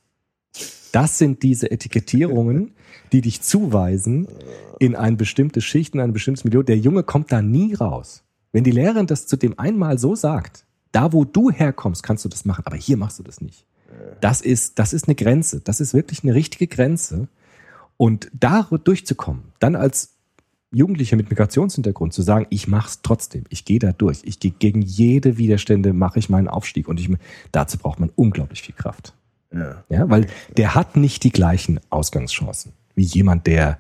[0.93, 2.73] Das sind diese Etikettierungen,
[3.13, 4.29] die dich zuweisen
[4.79, 6.63] in ein bestimmtes Schicht, in ein bestimmtes Milieu.
[6.63, 8.25] Der Junge kommt da nie raus.
[8.53, 12.29] Wenn die Lehrerin das zu dem einmal so sagt, da wo du herkommst, kannst du
[12.29, 13.67] das machen, aber hier machst du das nicht.
[14.21, 15.61] Das ist, das ist eine Grenze.
[15.61, 17.29] Das ist wirklich eine richtige Grenze.
[17.97, 20.15] Und da durchzukommen, dann als
[20.71, 24.83] Jugendlicher mit Migrationshintergrund zu sagen, ich mach's trotzdem, ich gehe da durch, ich gehe gegen
[24.83, 27.11] jede Widerstände, mache ich meinen Aufstieg und ich,
[27.53, 29.15] dazu braucht man unglaublich viel Kraft.
[29.53, 29.83] Ja.
[29.89, 30.27] Ja, weil
[30.57, 33.79] der hat nicht die gleichen Ausgangschancen wie jemand, der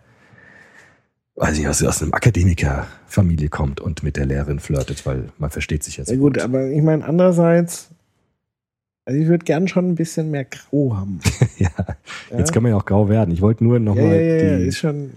[1.39, 5.85] weiß ich, aus, aus einem Akademikerfamilie kommt und mit der Lehrerin flirtet, weil man versteht
[5.85, 6.11] sich jetzt.
[6.11, 7.91] Ja gut, aber ich meine, andererseits,
[9.09, 11.21] also ich würde gern schon ein bisschen mehr Grau haben.
[11.59, 11.71] ja,
[12.37, 13.33] jetzt kann man ja auch grau werden.
[13.33, 14.65] Ich wollte nur Ja, nochmal ja, ja, ja, die.
[14.67, 15.13] ist schon.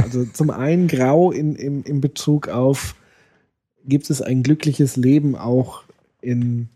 [0.00, 2.94] Also zum einen Grau in, in, in Bezug auf,
[3.84, 5.82] gibt es ein glückliches Leben auch
[6.20, 6.68] in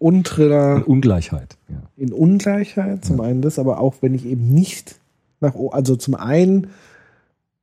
[0.00, 1.56] unterer Ungleichheit.
[1.68, 1.80] Ja.
[1.96, 4.96] in Ungleichheit, zum einen das, aber auch wenn ich eben nicht
[5.38, 6.70] nach, also zum einen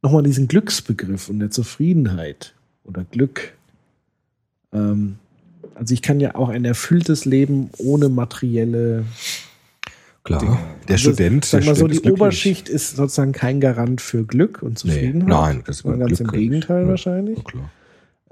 [0.01, 2.53] nochmal diesen Glücksbegriff und der Zufriedenheit
[2.85, 3.55] oder Glück.
[4.71, 5.17] Ähm,
[5.75, 9.05] also ich kann ja auch ein erfülltes Leben ohne materielle
[10.23, 10.39] Klar.
[10.39, 10.57] Dinge.
[10.87, 12.11] Der Also, Student, Sag der mal so, die.
[12.11, 15.27] Oberschicht ist sozusagen kein Garant für Glück und Nee, Zufriedenheit.
[15.29, 16.87] nein, das ist ganz im Gegenteil ja.
[16.89, 17.37] wahrscheinlich.
[17.37, 17.69] Ja, klar.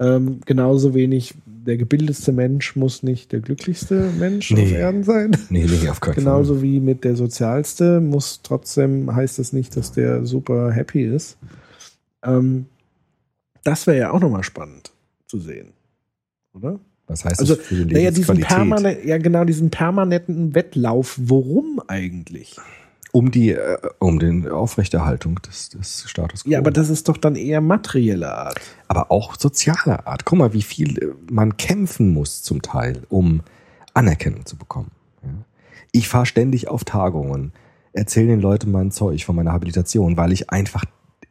[0.00, 4.64] Ähm, genauso wenig der gebildetste Mensch muss nicht der glücklichste Mensch Nee.
[4.64, 5.36] auf Erden sein.
[5.50, 6.24] Nee, nee, auf keinen Fall.
[6.24, 11.38] Genauso wie mit der sozialste muss trotzdem, heißt das nicht, dass der super happy ist.
[12.24, 12.66] Ähm,
[13.62, 14.90] das wäre ja auch nochmal spannend
[15.26, 15.68] zu sehen.
[16.54, 16.80] Oder?
[17.06, 21.16] Was heißt Also, das für die Naja, diesen permanent, ja genau, diesen permanenten Wettlauf.
[21.20, 22.56] Worum eigentlich?
[23.14, 26.50] um die, äh, um den Aufrechterhaltung des, des Status quo.
[26.50, 28.60] Ja, aber das ist doch dann eher materielle Art.
[28.88, 30.24] aber auch sozialer Art.
[30.24, 33.42] Guck mal, wie viel äh, man kämpfen muss zum Teil, um
[33.94, 34.90] Anerkennung zu bekommen.
[35.92, 37.52] Ich fahre ständig auf Tagungen,
[37.92, 40.84] erzähle den Leuten mein Zeug von meiner Habilitation, weil ich einfach,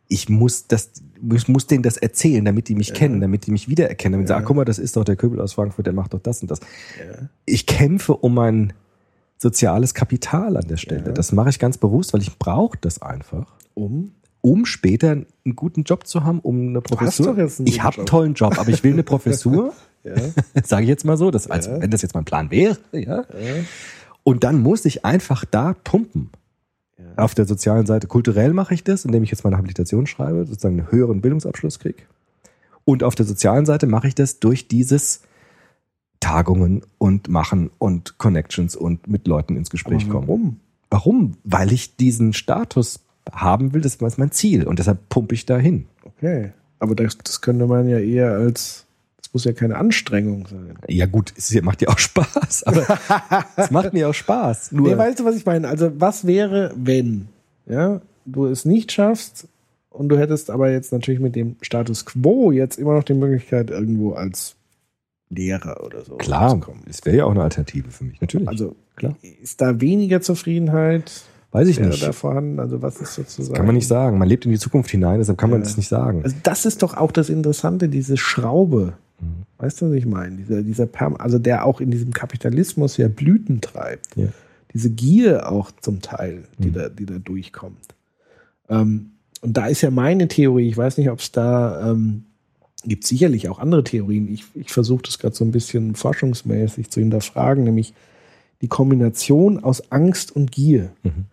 [0.07, 0.91] ich muss das,
[1.33, 4.33] ich muss denen das erzählen, damit die mich kennen, damit die mich wiedererkennen, damit sie
[4.33, 6.51] sagen, guck mal, das ist doch der Köbel aus Frankfurt, der macht doch das und
[6.51, 6.59] das.
[7.45, 8.73] Ich kämpfe um mein
[9.37, 11.13] soziales Kapital an der Stelle.
[11.13, 14.11] Das mache ich ganz bewusst, weil ich brauche das einfach Um?
[14.41, 17.35] um später einen guten Job zu haben, um eine Professur.
[17.65, 19.73] ich habe einen tollen Job, aber ich will eine Professur.
[20.03, 20.15] Ja.
[20.65, 21.81] Sage ich jetzt mal so, das, als, Ja.
[21.81, 22.77] wenn das jetzt mein Plan wäre.
[22.91, 23.23] Ja.
[24.23, 26.29] Und dann muss ich einfach da pumpen.
[27.15, 28.07] Auf der sozialen Seite.
[28.07, 32.03] Kulturell mache ich das, indem ich jetzt meine Habilitation schreibe, sozusagen einen höheren Bildungsabschluss kriege.
[32.85, 35.21] Und auf der sozialen Seite mache ich das durch dieses
[36.19, 40.27] Tagungen und Machen und Connections und mit Leuten ins Gespräch kommen.
[40.27, 40.59] Warum?
[40.89, 41.37] Warum?
[41.43, 42.99] Weil ich diesen Status
[43.31, 44.67] haben will, das ist mein Ziel.
[44.67, 45.87] Und deshalb pumpe ich da hin.
[46.03, 46.53] Okay.
[46.79, 48.85] Aber das, das könnte man ja eher als,
[49.33, 50.75] das muss ja keine Anstrengung sein.
[50.87, 52.85] Ja gut, es macht dir auch Spaß, aber
[53.55, 54.71] es macht mir auch Spaß.
[54.73, 55.67] Nur Nee, weißt du, was ich meine?
[55.67, 57.27] Also, was wäre, wenn
[57.65, 59.47] ja, du es nicht schaffst
[59.89, 63.71] und du hättest aber jetzt natürlich mit dem Status quo jetzt immer noch die Möglichkeit,
[63.71, 64.55] irgendwo als
[65.29, 66.83] Lehrer oder so klar, zu kommen.
[66.87, 68.47] es wäre ja auch eine Alternative für mich, natürlich.
[68.47, 69.15] Also, Klar.
[69.41, 72.03] ist da weniger Zufriedenheit Weiß ich nicht.
[72.03, 72.59] da vorhanden?
[72.59, 73.55] Also, was ist sozusagen.
[73.55, 74.17] Kann man nicht sagen.
[74.19, 75.63] Man lebt in die Zukunft hinein, deshalb kann man Ja.
[75.65, 76.21] das nicht sagen.
[76.23, 78.93] Also, das ist doch auch das Interessante, diese Schraube.
[79.19, 79.43] Mhm.
[79.57, 80.37] Weißt du, was ich meine?
[80.37, 84.15] Dieser, dieser Perm also der auch in diesem Kapitalismus ja Blüten treibt.
[84.15, 84.27] Ja.
[84.73, 86.73] Diese Gier auch zum Teil, die, Mhm.
[86.73, 87.95] da, die da durchkommt.
[88.69, 89.11] Ähm,
[89.41, 92.23] und da ist ja meine Theorie, ich weiß nicht, ob es da ähm,
[92.85, 94.27] gibt sicherlich auch andere Theorien.
[94.33, 97.93] Ich, ich versuche das gerade so ein bisschen forschungsmäßig zu hinterfragen, nämlich
[98.61, 100.91] die Kombination aus Angst und Gier.
[101.03, 101.25] Mhm.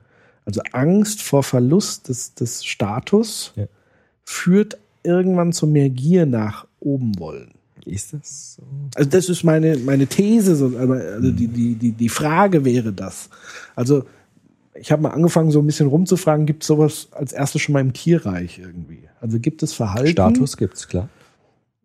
[0.44, 3.66] Also Angst vor Verlust des, des Status Ja.
[4.24, 7.52] führt irgendwann zu mehr Gier nach oben wollen.
[7.86, 8.62] Ist das so?
[8.94, 13.30] Also das ist meine, meine These, so, also die, die, die, die Frage wäre das.
[13.74, 14.04] Also
[14.74, 17.80] ich habe mal angefangen, so ein bisschen rumzufragen, gibt es sowas als erstes schon mal
[17.80, 19.08] im Tierreich irgendwie?
[19.20, 20.10] Also gibt es Verhalten?
[20.10, 21.08] Status gibt's, klar.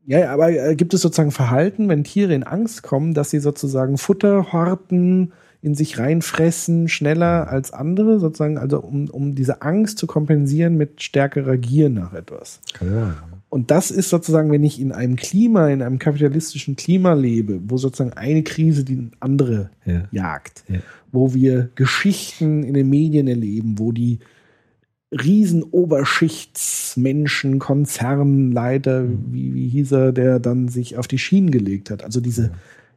[0.05, 3.97] Ja, aber äh, gibt es sozusagen Verhalten, wenn Tiere in Angst kommen, dass sie sozusagen
[3.97, 10.05] Futter horten, in sich reinfressen, schneller als andere, sozusagen, also um, um diese Angst zu
[10.05, 12.59] kompensieren mit stärkerer Gier nach etwas.
[12.81, 13.15] Ja.
[13.49, 17.77] Und das ist sozusagen, wenn ich in einem Klima, in einem kapitalistischen Klima lebe, wo
[17.77, 20.07] sozusagen eine Krise die andere Ja.
[20.11, 20.79] jagt, Ja.
[21.11, 24.19] wo wir Geschichten in den Medien erleben, wo die
[25.11, 32.03] riesen Oberschichtsmenschen, Konzernleiter, wie, wie hieß er, der dann sich auf die Schienen gelegt hat.
[32.03, 32.51] Also diese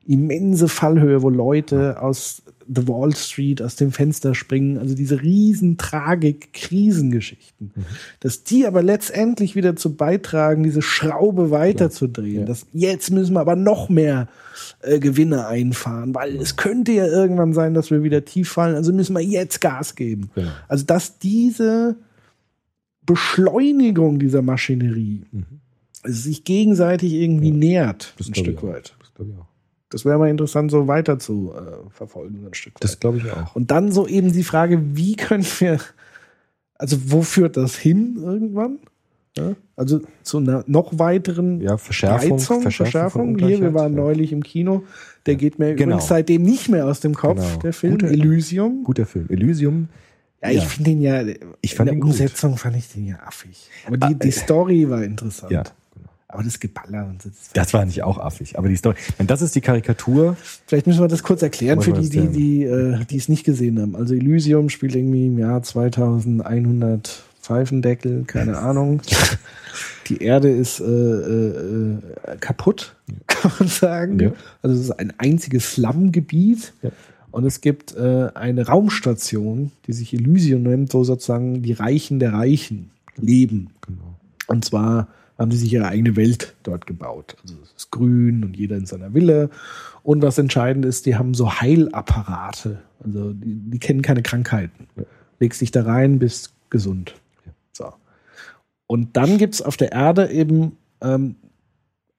[0.07, 5.79] immense Fallhöhe, wo Leute aus The Wall Street aus dem Fenster springen, also diese riesen
[5.79, 7.73] Tragik, Krisengeschichten,
[8.21, 12.47] dass die aber letztendlich wieder zu beitragen, diese Schraube weiterzudrehen.
[12.47, 14.29] Dass jetzt müssen wir aber noch mehr
[14.83, 18.93] äh, Gewinne einfahren, weil es könnte ja irgendwann sein, dass wir wieder tief fallen, also
[18.93, 20.31] müssen wir jetzt Gas geben.
[20.35, 20.51] Genau.
[20.69, 21.97] Also dass diese
[23.07, 25.23] Beschleunigung dieser Maschinerie
[26.05, 28.95] sich gegenseitig irgendwie nährt, Das ein Stück weit.
[29.01, 29.47] Das glaube ich auch.
[29.91, 32.85] Das wäre mal interessant, so weiter zu äh, verfolgen, ein Stück weit.
[32.85, 33.55] Das glaube ich auch.
[33.57, 35.79] Und dann so eben die Frage, wie können wir,
[36.75, 38.79] also wo führt das hin irgendwann?
[39.37, 39.55] Ja?
[39.77, 43.39] Also zu einer noch weiteren Ja, Verschärfung, Reizung, Verschärfung, Verschärfung.
[43.39, 44.01] Hier, wir waren ja.
[44.03, 44.83] neulich im Kino.
[45.27, 45.93] Der geht mir Genau.
[45.95, 47.59] übrigens seitdem nicht mehr aus dem Kopf, Genau.
[47.61, 47.93] der Film.
[47.99, 48.83] Guter- Elysium.
[48.85, 49.27] Guter Film.
[49.31, 49.89] Elysium.
[50.43, 51.23] Ja, ich finde den ja,
[51.63, 52.11] Ich fand in der gut.
[52.13, 53.69] Umsetzung fand ich den ja affig.
[53.87, 55.51] Aber die, Ah, die äh, Story war interessant.
[55.51, 55.63] Ja.
[56.29, 57.31] Aber das Geballer und so.
[57.31, 58.97] Das Das war nicht auch affig, aber die Story.
[59.19, 60.37] Und das ist die Karikatur.
[60.67, 63.81] Vielleicht müssen wir das kurz erklären für die, die, die, äh, die es nicht gesehen
[63.81, 63.97] haben.
[63.97, 69.01] Also Elysium spielt irgendwie im Jahr 2100 Pfeifendeckel, keine Ahnung.
[70.09, 72.95] Die Erde ist äh, äh, äh, kaputt.
[73.27, 74.19] kann man sagen.
[74.19, 74.33] Ja.
[74.63, 76.73] Also es ist ein einziges Slum-Gebiet.
[76.83, 76.91] Ja.
[77.31, 82.33] Und es gibt äh, eine Raumstation, die sich Elysium nennt, wo sozusagen die Reichen der
[82.33, 83.71] Reichen leben.
[83.87, 84.17] Genau.
[84.47, 85.09] Und zwar
[85.39, 87.37] haben sie sich ihre eigene Welt dort gebaut.
[87.43, 89.49] Also es ist grün und jeder in seiner Villa.
[90.03, 92.83] Und was entscheidend ist, die haben so Heilapparate.
[93.05, 94.89] Also die, die kennen keine Krankheiten.
[94.97, 95.05] Ja.
[95.39, 97.15] Legst dich da rein, bist gesund.
[97.73, 97.93] So.
[98.89, 101.37] Und dann gibt's auf der Erde eben, ähm,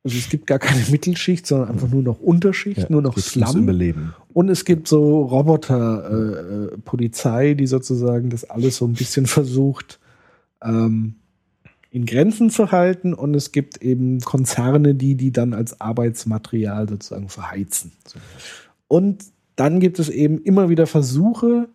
[0.05, 3.67] also es gibt gar keine Mittelschicht, sondern einfach nur noch Unterschicht, Ja, nur noch Slum.
[4.31, 9.99] Und es gibt so Roboter, äh, äh, die sozusagen das alles so ein bisschen versucht,
[10.63, 11.15] ähm,
[11.91, 13.13] in Grenzen zu halten.
[13.13, 17.91] Und es gibt eben Konzerne, die die dann als Arbeitsmaterial sozusagen verheizen.
[18.87, 19.25] Und
[19.55, 21.69] dann gibt es eben immer wieder Versuche,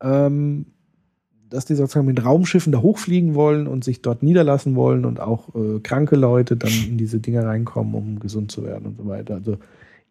[0.00, 0.66] ähm,
[1.50, 5.54] dass die sozusagen mit Raumschiffen da hochfliegen wollen und sich dort niederlassen wollen und auch
[5.54, 9.34] äh, kranke Leute dann in diese Dinge reinkommen, um gesund zu werden und so weiter.
[9.34, 9.58] Also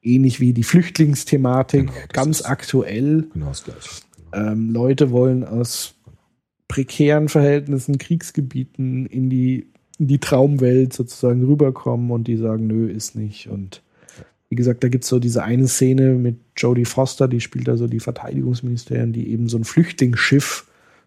[0.01, 3.27] ähnlich wie die Flüchtlingsthematik, Genau, ganz aktuell.
[3.33, 3.89] Genau das Gleiche.
[4.31, 4.51] Genau.
[4.51, 5.95] Ähm, Leute wollen aus
[6.73, 9.67] prekären Verhältnissen, Kriegsgebieten in die,
[9.99, 13.47] in die Traumwelt sozusagen rüberkommen und die sagen, nö, ist nicht.
[13.47, 13.83] Und
[14.49, 17.99] wie gesagt, da gibt's so diese eine Szene mit Jodie Foster, die spielt also die
[17.99, 20.65] Verteidigungsministerin, die eben so ein Flüchtlingsschiff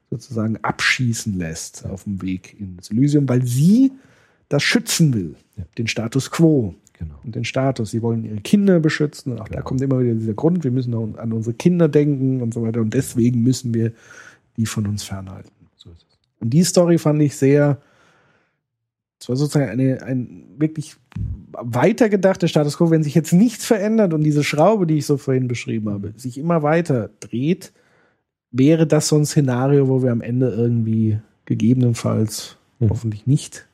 [0.08, 3.90] sozusagen abschießen lässt auf dem Weg ins Elysium, weil sie
[4.48, 5.64] das schützen will, Ja.
[5.78, 7.16] den Status quo genau.
[7.24, 7.90] und den Status.
[7.90, 9.32] Sie wollen ihre Kinder beschützen.
[9.32, 9.64] Und auch da Genau.
[9.64, 12.80] kommt immer wieder dieser Grund, wir müssen an unsere Kinder denken und so weiter.
[12.80, 13.90] Und deswegen müssen wir
[14.56, 15.50] die von uns fernhalten.
[16.46, 17.78] Und die Story fand ich sehr,
[19.20, 20.96] es war sozusagen eine, ein wirklich
[21.52, 25.48] weitergedachter Status quo, wenn sich jetzt nichts verändert und diese Schraube, die ich so vorhin
[25.48, 27.72] beschrieben habe, sich immer weiter dreht,
[28.52, 32.90] wäre das so ein Szenario, wo wir am Ende irgendwie gegebenenfalls Mhm.
[32.90, 33.66] hoffentlich nicht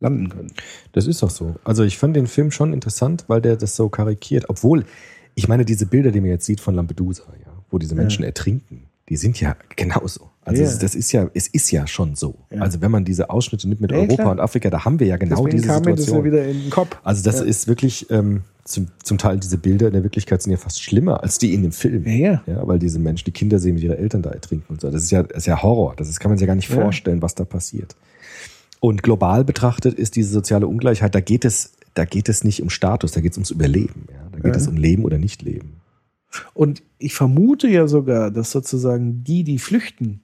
[0.00, 0.52] landen können.
[0.92, 1.56] Das ist doch so.
[1.64, 4.48] Also ich fand den Film schon interessant, weil der das so karikiert.
[4.48, 4.84] Obwohl,
[5.34, 8.84] ich meine, diese Bilder, die man jetzt sieht von Lampedusa, ja, wo diese Menschen ertrinken,
[9.08, 10.30] die sind ja genauso.
[10.46, 12.36] Also es- das ist ja, es ist ja schon so.
[12.50, 12.62] Ja.
[12.62, 14.30] Also wenn man diese Ausschnitte nimmt mit Ja, Europa klar.
[14.30, 16.24] und Afrika, da haben wir ja genau Deswegen diese kam mir das ja Situation.
[16.24, 16.96] wieder in den Kopf.
[17.02, 17.44] Also das Ja.
[17.46, 21.22] ist wirklich ähm, zum, zum Teil diese Bilder in der Wirklichkeit sind ja fast schlimmer
[21.22, 22.06] als die in dem Film.
[22.06, 22.66] Ja, ja.
[22.66, 24.90] Weil diese Menschen, die Kinder sehen, wie ihre Eltern da ertrinken und so.
[24.90, 25.94] Das ist ja, das ist ja Horror.
[25.96, 27.96] Das ist, kann man sich ja gar nicht vorstellen, was da passiert.
[28.80, 32.70] Und global betrachtet ist diese soziale Ungleichheit, da geht es, da geht es nicht um
[32.70, 34.06] Status, da geht es ums Überleben.
[34.12, 34.28] Ja?
[34.32, 35.80] Da geht es um Leben oder Nicht-Leben.
[36.52, 40.20] Und ich vermute ja sogar, dass sozusagen die, die flüchten,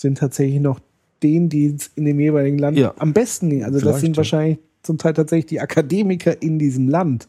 [0.00, 0.80] sind tatsächlich noch
[1.22, 2.94] denen, die es in dem jeweiligen Land Ja.
[2.98, 3.64] am besten gehen.
[3.64, 4.16] Also das Vielleicht, sind ja.
[4.18, 7.28] wahrscheinlich zum Teil tatsächlich die Akademiker in diesem Land,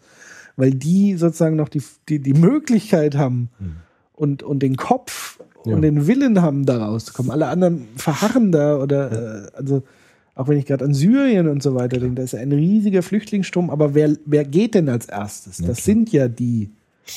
[0.56, 3.74] weil die sozusagen noch die, die, die Möglichkeit haben Hm.
[4.14, 5.76] und, und den Kopf Ja.
[5.76, 7.32] und den Willen haben, da rauszukommen.
[7.32, 9.84] Alle anderen verharren da oder äh, also
[10.34, 13.04] auch wenn ich gerade an Syrien und so weiter denke, da ist ja ein riesiger
[13.04, 15.60] Flüchtlingsstrom, aber wer, wer geht denn als erstes?
[15.60, 15.86] Ja, das klar.
[15.96, 16.70] sind ja die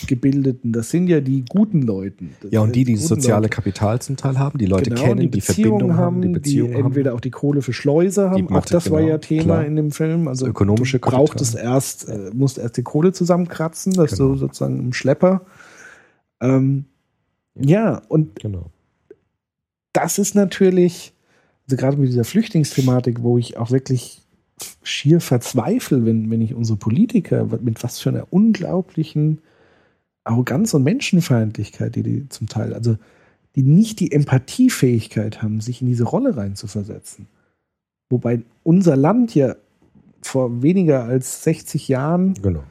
[0.06, 2.34] Gebildeten, das sind ja die guten Leuten.
[2.40, 3.54] Das Ja, und die, die das soziale Leute.
[3.54, 6.34] Kapital zum Teil haben, die Leute genau, kennen, die, die Beziehungen Verbindung haben, die die
[6.34, 6.86] Beziehungen haben.
[6.86, 9.64] entweder auch die Kohle für Schleuser haben, auch das war genau, ja Thema klar.
[9.66, 10.26] in dem Film.
[10.26, 11.74] Also ökonomische du brauchtest Kapital.
[11.74, 14.30] erst, äh, musst erst die Kohle zusammenkratzen, dass Genau.
[14.30, 15.42] du sozusagen im Schlepper.
[16.40, 16.86] Ähm,
[17.54, 18.70] ja, und Genau.
[19.92, 21.12] das ist natürlich,
[21.66, 24.22] also gerade mit dieser Flüchtlingsthematik, wo ich auch wirklich
[24.82, 29.40] schier verzweifle, wenn, wenn ich unsere Politiker, mit was für einer unglaublichen
[30.24, 32.96] Arroganz und Menschenfeindlichkeit, die die zum Teil, also
[33.56, 37.26] die nicht die Empathiefähigkeit haben, sich in diese Rolle reinzuversetzen.
[38.10, 39.54] Wobei unser Land ja
[40.22, 42.64] vor weniger als 60 Jahren Genau.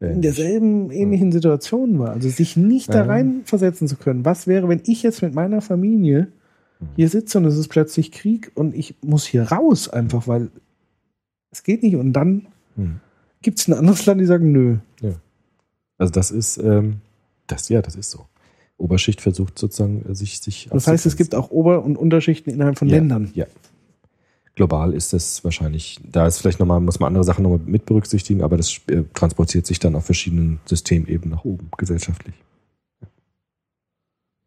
[0.00, 0.08] Ja.
[0.08, 2.10] in derselben ähnlichen Situation war.
[2.10, 3.04] Also sich nicht da Ja.
[3.04, 4.24] reinversetzen zu können.
[4.24, 6.28] Was wäre, wenn ich jetzt mit meiner Familie
[6.94, 10.50] hier sitze und es ist plötzlich Krieg und ich muss hier raus einfach, weil
[11.50, 11.96] es geht nicht.
[11.96, 12.96] Und dann Hm.
[13.42, 14.76] gibt es ein anderes Land, die sagen, nö.
[15.98, 17.00] Also das ist, ähm,
[17.46, 18.26] das, ja, das ist so.
[18.78, 22.78] Oberschicht versucht sozusagen, äh, sich, sich Das heißt, es gibt auch Ober- und Unterschichten innerhalb
[22.78, 23.30] von Ja, Ländern.
[23.34, 23.46] Ja.
[24.54, 28.42] Global ist das wahrscheinlich, da ist vielleicht nochmal, muss man andere Sachen nochmal mit berücksichtigen,
[28.42, 32.34] aber das äh, transportiert sich dann auf verschiedenen Systemebenen nach oben, gesellschaftlich.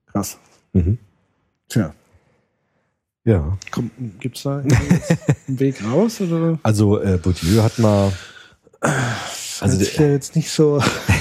[0.07, 0.37] Krass.
[0.73, 0.97] Mhm.
[1.67, 1.93] Tja,
[3.25, 3.57] Ja.
[4.19, 6.19] gibt es da einen Weg raus?
[6.21, 6.57] Oder?
[6.63, 8.11] Also äh, Bourdieu hat mal,
[8.81, 10.81] also das ist ja jetzt nicht so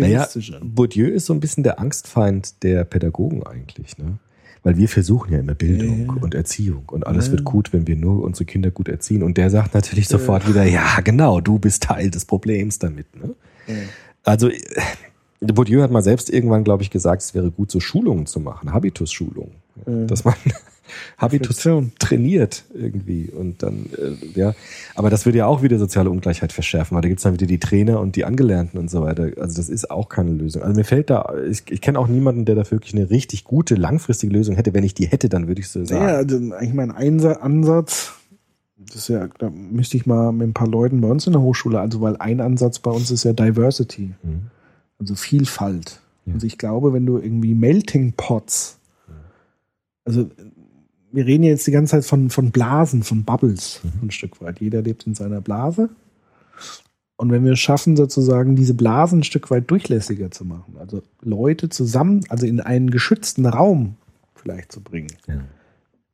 [0.00, 0.74] naja, optimistisch an.
[0.74, 4.18] Bourdieu ist so ein bisschen der Angstfeind der Pädagogen eigentlich, ne?
[4.64, 6.22] Weil wir versuchen ja immer Bildung Ja, ja.
[6.22, 7.32] und Erziehung und alles Ja.
[7.32, 9.22] wird gut, wenn wir nur unsere Kinder gut erziehen.
[9.22, 13.06] Und der sagt natürlich sofort wieder, ja, genau, du bist Teil des Problems damit.
[13.16, 13.34] Ne?
[14.24, 14.58] Also äh,
[15.40, 18.72] Bourdieu hat mal selbst irgendwann, glaube ich, gesagt, es wäre gut, so Schulungen zu machen,
[18.72, 19.52] Habitus-Schulungen.
[19.86, 20.06] Äh.
[20.06, 20.34] Dass man
[21.18, 21.92] Habitus Reflexion.
[21.98, 23.30] trainiert irgendwie.
[23.30, 24.54] Und dann, äh, ja.
[24.94, 27.58] Aber das würde ja auch wieder soziale Ungleichheit verschärfen, weil da gibt's dann wieder die
[27.60, 29.30] Trainer und die Angelernten und so weiter.
[29.38, 30.62] Also das ist auch keine Lösung.
[30.62, 33.74] Also mir fällt da, ich, ich kenne auch niemanden, der da wirklich eine richtig gute,
[33.74, 34.74] langfristige Lösung hätte.
[34.74, 36.02] Wenn ich die hätte, dann würde ich so sagen.
[36.04, 38.14] Ja, also eigentlich mein Einsa Ansatz,
[38.78, 41.42] das ist ja, da müsste ich mal mit ein paar Leuten bei uns in der
[41.42, 44.50] Hochschule, also weil ein Ansatz bei uns ist ja Diversity, Mhm.
[44.98, 46.00] Also Vielfalt.
[46.26, 46.34] Ja.
[46.34, 48.78] Also ich glaube, wenn du irgendwie Melting Pots,
[50.04, 50.30] also
[51.10, 54.60] wir reden ja jetzt die ganze Zeit von, von Blasen, von Bubbles, ein Stück weit.
[54.60, 55.88] Jeder lebt in seiner Blase.
[57.16, 61.02] Und wenn wir es schaffen, sozusagen diese Blasen ein Stück weit durchlässiger zu machen, also
[61.22, 63.96] Leute zusammen, also in einen geschützten Raum
[64.34, 65.40] vielleicht zu bringen, Ja.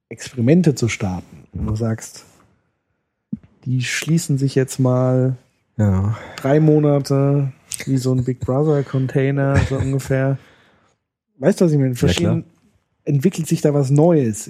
[0.08, 1.44] Experimente zu starten.
[1.52, 2.24] Und du sagst,
[3.64, 5.36] die schließen sich jetzt mal
[5.76, 6.16] Ja.
[6.36, 7.52] drei Monate
[7.86, 10.38] wie so ein Big Brother Container, so ungefähr.
[11.38, 11.94] Weißt du, was ich meine?
[11.94, 12.44] Verschieden,
[13.04, 14.48] entwickelt sich da was Neues?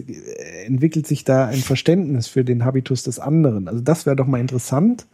[0.66, 3.68] Entwickelt sich da ein Verständnis für den Habitus des anderen?
[3.68, 5.06] Also das wäre doch mal interessant,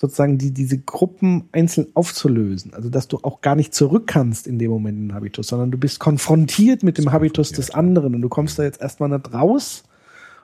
[0.00, 2.74] sozusagen die, diese Gruppen einzeln aufzulösen.
[2.74, 5.70] Also dass du auch gar nicht zurück kannst in dem Moment in den Habitus, sondern
[5.70, 9.32] du bist konfrontiert mit dem Habitus des anderen und du kommst da jetzt erstmal nicht
[9.32, 9.84] raus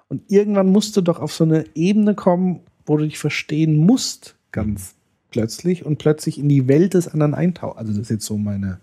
[0.09, 4.37] und irgendwann musst du doch auf so eine Ebene kommen, wo du dich verstehen musst,
[4.53, 4.95] ganz
[5.35, 7.79] plötzlich und plötzlich in die Welt des anderen eintauchen.
[7.79, 8.79] Also das ist jetzt so meine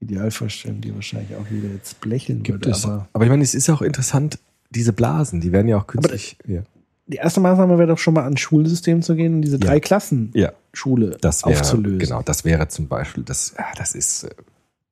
[0.00, 2.70] Idealvorstellung, die wahrscheinlich auch wieder jetzt blecheln Gibt würde.
[2.76, 2.84] es.
[2.84, 4.38] Aber Aber ich meine, es ist ja auch interessant,
[4.70, 6.36] diese Blasen, die werden ja auch künstlich.
[6.46, 6.62] ja.
[7.06, 9.66] die erste Maßnahme wäre doch schon mal ans Schulsystem zu gehen und diese Ja.
[9.66, 10.52] drei Klassen ja.
[10.72, 11.98] Schule Das wäre, aufzulösen.
[12.00, 14.24] genau, das wäre zum Beispiel, das, ja, das ist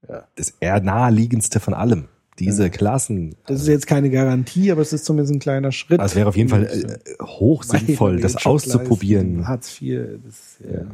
[0.09, 2.05] äh, das eher naheliegendste von allem.
[2.39, 2.71] Diese.
[2.71, 3.35] Klassen.
[3.47, 6.01] Das ist jetzt keine Garantie, aber es ist zumindest ein kleiner Schritt.
[6.01, 9.47] Also es wäre auf jeden Fall äh, hoch sinnvoll, das auszuprobieren.
[9.47, 10.81] Hartz IV, das, ja.
[10.81, 10.87] Ja.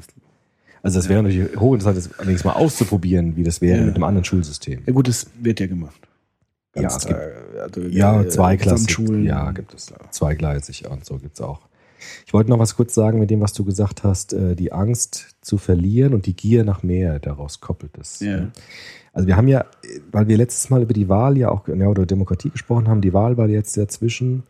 [0.83, 3.85] Also es wäre natürlich hochinteressant, das allerdings mal auszuprobieren, wie das wäre Ja.
[3.87, 4.83] mit einem anderen Schulsystem.
[4.87, 6.01] ja gut, das wird ja gemacht.
[6.77, 7.19] Ja, es gibt-
[7.61, 8.57] also, Ja, äh.
[8.57, 9.25] Gesamtschulen.
[9.25, 9.93] Ja, gibt es.
[10.11, 11.61] Zweigleisig und so gibt's auch.
[12.27, 15.35] Ich wollte noch was kurz sagen mit dem, was du gesagt hast, äh, die Angst
[15.41, 18.21] zu verlieren und die Gier nach mehr, daraus koppelt es.
[18.21, 18.49] Ja.
[19.19, 19.65] Also wir haben ja,
[20.13, 23.13] weil wir letztes Mal über die Wahl ja auch, ja, oder Demokratie gesprochen haben, die
[23.13, 24.45] Wahl war jetzt dazwischen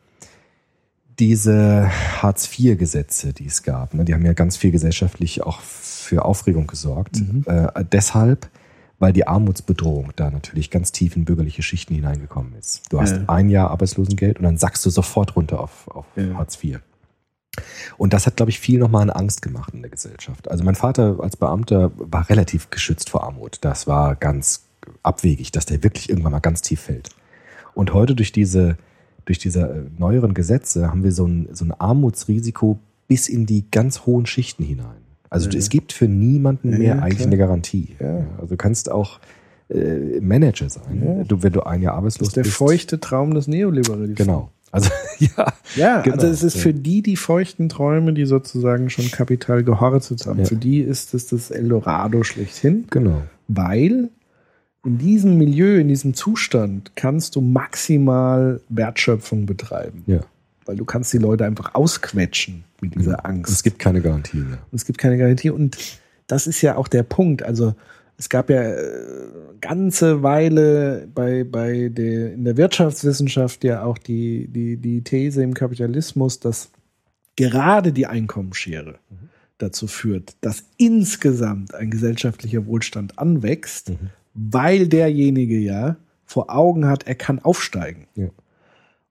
[1.18, 1.88] diese
[2.22, 3.94] Hartz-IV-Gesetze, die es gab.
[3.94, 7.16] Ne, die haben ja ganz viel gesellschaftlich auch für Aufregung gesorgt.
[7.20, 7.44] Mhm.
[7.46, 8.50] Äh, deshalb,
[8.98, 12.82] weil die Armutsbedrohung da natürlich ganz tief in bürgerliche Schichten hineingekommen ist.
[12.92, 13.22] Du hast Ja.
[13.26, 16.34] ein Jahr Arbeitslosengeld und dann sackst du sofort runter auf, auf Ja.
[16.34, 16.80] Hartz IV.
[17.96, 20.50] Und das hat, glaube ich, viel nochmal an Angst gemacht in der Gesellschaft.
[20.50, 23.58] Also mein Vater als Beamter war relativ geschützt vor Armut.
[23.62, 24.64] Das war ganz
[25.02, 27.10] abwegig, dass der wirklich irgendwann mal ganz tief fällt.
[27.74, 28.76] Und heute durch diese,
[29.26, 33.64] durch diese äh, neueren Gesetze haben wir so ein, so ein Armutsrisiko bis in die
[33.70, 35.02] ganz hohen Schichten hinein.
[35.30, 35.58] Also Ja.
[35.58, 37.26] es gibt für niemanden Ja, mehr ja, eigentlich klar.
[37.28, 37.96] eine Garantie.
[38.38, 39.20] Also du kannst auch
[39.68, 42.54] äh, Manager sein, du, wenn du ein Jahr Das arbeitslos ist der bist.
[42.56, 44.16] feuchte Traum des Neoliberalismus.
[44.16, 44.50] Genau.
[44.70, 46.62] Also ja, Ja, Genau, also es ist ja.
[46.62, 50.40] für die die feuchten Träume, die sozusagen schon Kapital gehortet haben.
[50.40, 50.44] Ja.
[50.44, 53.22] Für die ist es das Eldorado schlechthin, genau.
[53.48, 54.10] weil
[54.84, 60.04] in diesem Milieu, in diesem Zustand kannst du maximal Wertschöpfung betreiben.
[60.06, 60.20] Ja.
[60.64, 63.52] Weil du kannst die Leute einfach ausquetschen mit dieser Angst.
[63.52, 64.58] Es gibt keine Garantie mehr.
[64.70, 65.50] Und es gibt keine Garantie.
[65.50, 65.78] Und
[66.26, 67.42] das ist ja auch der Punkt.
[67.42, 67.74] Also
[68.18, 69.28] es gab ja äh,
[69.60, 75.54] ganze Weile bei, bei der, in der Wirtschaftswissenschaft ja auch die, die, die These im
[75.54, 76.70] Kapitalismus, dass
[77.36, 78.96] gerade die Einkommensschere
[79.58, 83.92] dazu führt, dass insgesamt ein gesellschaftlicher Wohlstand anwächst,
[84.34, 88.06] weil derjenige ja vor Augen hat, er kann aufsteigen.
[88.16, 88.28] Ja.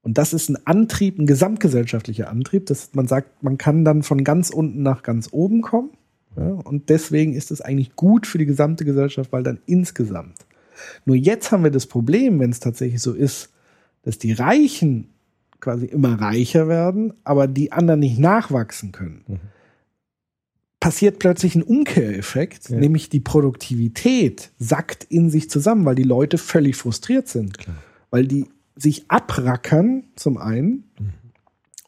[0.02, 4.24] Und das ist ein Antrieb, ein gesamtgesellschaftlicher Antrieb, dass man sagt, man kann dann von
[4.24, 5.92] ganz unten nach ganz oben kommen.
[6.38, 10.36] Ja, und deswegen ist es eigentlich gut für die gesamte Gesellschaft, weil dann insgesamt.
[11.06, 13.50] Nur jetzt haben wir das Problem, wenn es tatsächlich so ist,
[14.04, 15.10] dass die Reichen
[15.60, 19.24] quasi immer reicher werden, aber die anderen nicht nachwachsen können.
[19.28, 19.40] Mhm.
[20.80, 22.78] Passiert plötzlich ein Umkehreffekt, Ja.
[22.78, 27.58] nämlich die Produktivität sackt in sich zusammen, weil die Leute völlig frustriert sind.
[27.58, 27.78] Klar.
[28.12, 28.46] Weil die
[28.76, 30.84] sich abrackern, zum einen,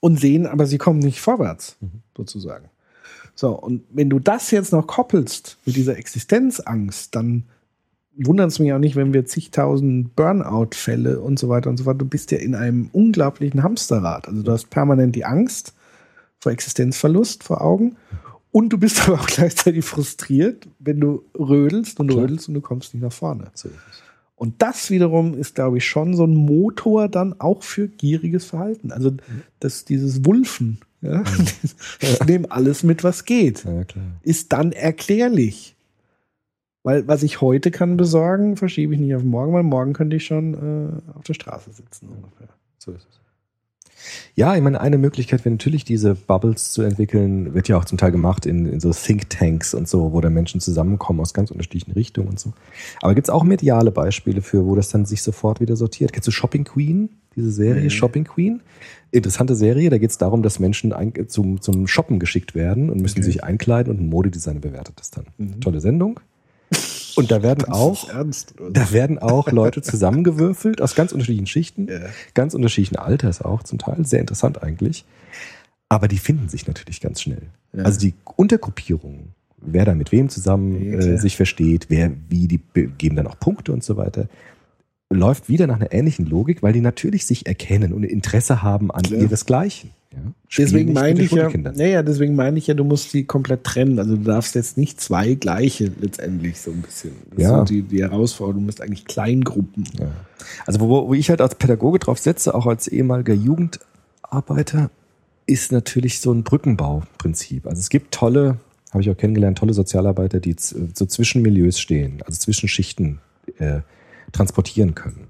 [0.01, 1.77] und sehen, aber sie kommen nicht vorwärts,
[2.17, 2.69] sozusagen.
[3.39, 7.45] So, und wenn du das jetzt noch koppelst mit dieser Existenzangst, dann
[8.17, 12.01] wundert es mich auch nicht, wenn wir zigtausend Burnout-Fälle und so weiter und so fort.
[12.01, 14.27] Du bist ja in einem unglaublichen Hamsterrad.
[14.27, 15.73] Also du hast permanent die Angst
[16.41, 17.95] vor Existenzverlust vor Augen
[18.51, 22.23] und du bist aber auch gleichzeitig frustriert, wenn du rödelst und Klar.
[22.23, 23.51] rödelst und du kommst nicht nach vorne.
[23.53, 23.69] So.
[24.35, 28.91] Und das wiederum ist, glaube ich, schon so ein Motor dann auch für gieriges Verhalten.
[28.91, 29.13] Also
[29.61, 31.23] das, dieses Wulfen, ja,
[31.99, 34.05] ich nehme alles mit, was geht, Ja, klar.
[34.23, 35.75] ist dann erklärlich.
[36.83, 40.25] Weil was ich heute kann besorgen, verschiebe ich nicht auf morgen, weil morgen könnte ich
[40.25, 42.47] schon äh, auf der Straße sitzen ungefähr.
[42.77, 43.19] So ist es.
[44.35, 47.97] Ja, ich meine, eine Möglichkeit wäre natürlich, diese Bubbles zu entwickeln, wird ja auch zum
[47.97, 51.91] Teil gemacht in, in so Thinktanks und so, wo da Menschen zusammenkommen aus ganz unterschiedlichen
[51.91, 52.53] Richtungen und so.
[53.01, 56.13] Aber gibt es auch mediale Beispiele für, wo das dann sich sofort wieder sortiert?
[56.13, 57.09] Kennst du Shopping Queen?
[57.39, 57.89] Diese Serie Nee.
[57.89, 58.61] Shopping Queen?
[59.11, 63.01] Interessante Serie, da geht es darum, dass Menschen ein, zum, zum Shoppen geschickt werden und
[63.01, 63.25] müssen Okay.
[63.25, 65.25] sich einkleiden und ein Modedesigner bewertet das dann.
[65.37, 65.61] Mhm.
[65.61, 66.19] Tolle Sendung.
[67.15, 68.07] Und da werden auch
[68.71, 71.99] da werden auch Leute zusammengewürfelt aus ganz unterschiedlichen Schichten, Ja.
[72.35, 74.05] ganz unterschiedlichen Alters auch zum Teil.
[74.05, 75.05] Sehr interessant eigentlich.
[75.89, 77.41] Aber die finden sich natürlich ganz schnell.
[77.73, 77.83] Ja.
[77.83, 82.59] Also die Untergruppierung, wer da mit wem zusammen Ja, äh, sich versteht, wer wie, die
[82.59, 84.29] be- geben dann auch Punkte und so weiter,
[85.09, 89.01] läuft wieder nach einer ähnlichen Logik, weil die natürlich sich erkennen und Interesse haben an
[89.03, 89.21] Klar.
[89.21, 89.89] ihresgleichen.
[90.11, 90.19] Ja?
[90.57, 93.99] Deswegen meine ich ja, naja, deswegen meine ich ja, du musst die komplett trennen.
[93.99, 97.11] Also du darfst jetzt nicht zwei gleiche letztendlich so ein bisschen.
[97.31, 97.49] Das Ja.
[97.61, 98.61] ist so die, die Herausforderung.
[98.61, 99.83] Du musst eigentlich Kleingruppen.
[99.99, 100.11] Ja.
[100.65, 104.89] Also wo, wo ich halt als Pädagoge drauf setze, auch als ehemaliger Jugendarbeiter,
[105.45, 107.65] ist natürlich so ein Brückenbauprinzip.
[107.65, 108.57] Also es gibt tolle,
[108.91, 113.19] habe ich auch kennengelernt, tolle Sozialarbeiter, die so zwischen Milieus stehen, also zwischen Schichten
[113.57, 113.79] äh,
[114.31, 115.27] transportieren können.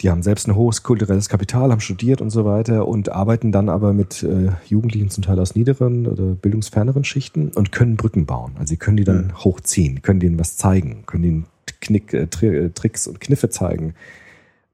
[0.00, 3.68] Die haben selbst ein hohes kulturelles Kapital, haben studiert und so weiter und arbeiten dann
[3.68, 8.52] aber mit äh, Jugendlichen zum Teil aus niederen oder bildungsferneren Schichten und können Brücken bauen.
[8.58, 11.46] Also sie können die dann hochziehen, können denen was zeigen, können ihnen
[11.80, 13.94] Knick, äh, äh, Tricks und Kniffe zeigen,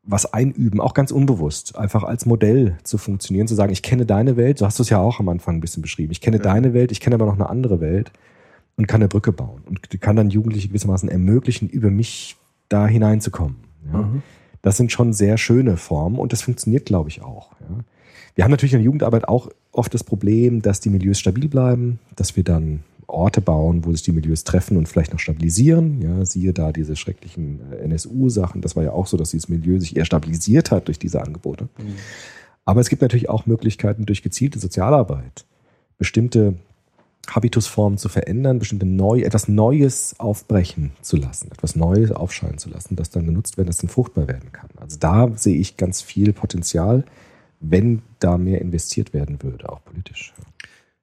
[0.03, 4.37] was einüben, auch ganz unbewusst, einfach als Modell zu funktionieren, zu sagen, ich kenne deine
[4.37, 6.75] Welt, so hast du es ja auch am Anfang ein bisschen beschrieben, ich kenne deine
[6.75, 8.13] Welt, ich kenne aber noch eine andere Welt
[8.77, 12.37] und kann eine Brücke bauen und kann dann Jugendliche gewissermaßen ermöglichen, über mich
[12.75, 13.57] da hineinzukommen.
[13.93, 14.09] Ja.
[14.63, 17.53] Das sind schon sehr schöne Formen und das funktioniert, glaube ich, auch.
[17.61, 17.85] Ja.
[18.35, 22.01] Wir haben natürlich in der Jugendarbeit auch oft das Problem, dass die Milieus stabil bleiben,
[22.17, 26.01] dass wir dann Orte bauen, wo sich die Milieus treffen und vielleicht noch stabilisieren.
[26.01, 28.61] Ja, siehe da diese schrecklichen äh, NSU-Sachen.
[28.61, 31.69] Das war ja auch so, dass dieses Milieu sich eher stabilisiert hat durch diese Angebote.
[32.65, 35.45] Aber es gibt natürlich auch Möglichkeiten durch gezielte Sozialarbeit,
[35.99, 36.55] bestimmte
[37.29, 42.97] Habitusformen zu verändern, bestimmte neu, etwas Neues aufbrechen zu lassen, etwas Neues aufscheinen zu lassen,
[42.97, 44.69] das dann genutzt werden, das dann fruchtbar werden kann.
[44.81, 47.05] Also da sehe ich ganz viel Potenzial,
[47.61, 50.35] wenn da mehr investiert werden würde, auch politisch.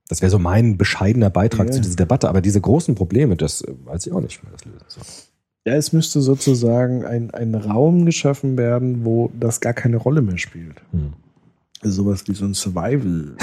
[0.07, 1.73] Das wäre so mein bescheidener Beitrag Ja.
[1.73, 2.27] zu dieser Debatte.
[2.27, 5.03] Aber diese großen Probleme, das äh, weiß ich auch nicht, wie man das lösen soll.
[5.65, 10.37] Ja, es müsste sozusagen ein, ein Raum geschaffen werden, wo das gar keine Rolle mehr
[10.37, 10.81] spielt.
[10.91, 11.13] Hm.
[11.83, 13.37] Sowas wie so ein Survival-Ding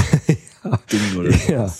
[1.18, 1.72] oder Ja.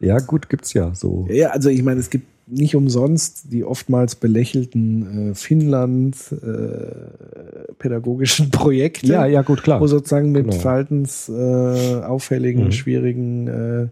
[0.00, 1.26] Ja, gut, gibt's ja so.
[1.30, 8.50] Ja, also ich meine, es gibt nicht umsonst die oftmals belächelten äh, Finnland äh, pädagogischen
[8.50, 9.80] Projekte, Ja, ja, gut, klar.
[9.80, 10.56] wo sozusagen mit Genau.
[10.58, 12.72] verhaltensauffälligen, äh, auffälligen, Mhm.
[12.72, 13.88] schwierigen äh,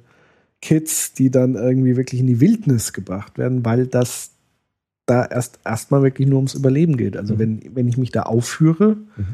[0.61, 4.31] Kids, die dann irgendwie wirklich in die Wildnis gebracht werden, weil das
[5.07, 7.17] da erst erstmal wirklich nur ums Überleben geht.
[7.17, 7.39] Also Mhm.
[7.39, 9.27] wenn, wenn ich mich da aufführe Mhm.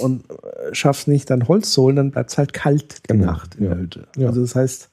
[0.00, 0.34] und äh,
[0.72, 3.70] schaff's nicht, dann Holz zu holen, dann bleibt's halt kalt die Genau, Nacht in ja.
[3.74, 4.06] der Hütte.
[4.16, 4.28] Ja.
[4.28, 4.88] Also das heißt,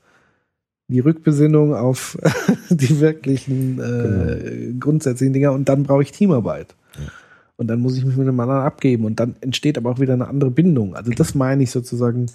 [0.88, 2.18] die Rückbesinnung auf
[2.70, 6.76] die wirklichen äh, grundsätzlichen Dinger und dann brauche ich Teamarbeit.
[6.94, 7.06] Genau.
[7.06, 7.12] Ja.
[7.56, 10.14] Und dann muss ich mich mit einem anderen abgeben und dann entsteht aber auch wieder
[10.14, 10.96] eine andere Bindung.
[10.96, 12.26] Also das meine ich sozusagen,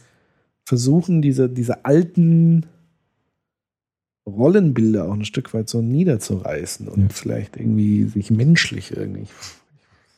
[0.65, 2.67] versuchen diese, diese alten
[4.27, 7.09] Rollenbilder auch ein Stück weit so niederzureißen und Ja.
[7.11, 9.27] vielleicht irgendwie sich menschlich irgendwie.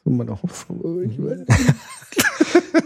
[0.05, 1.17] So meine Hoffnung.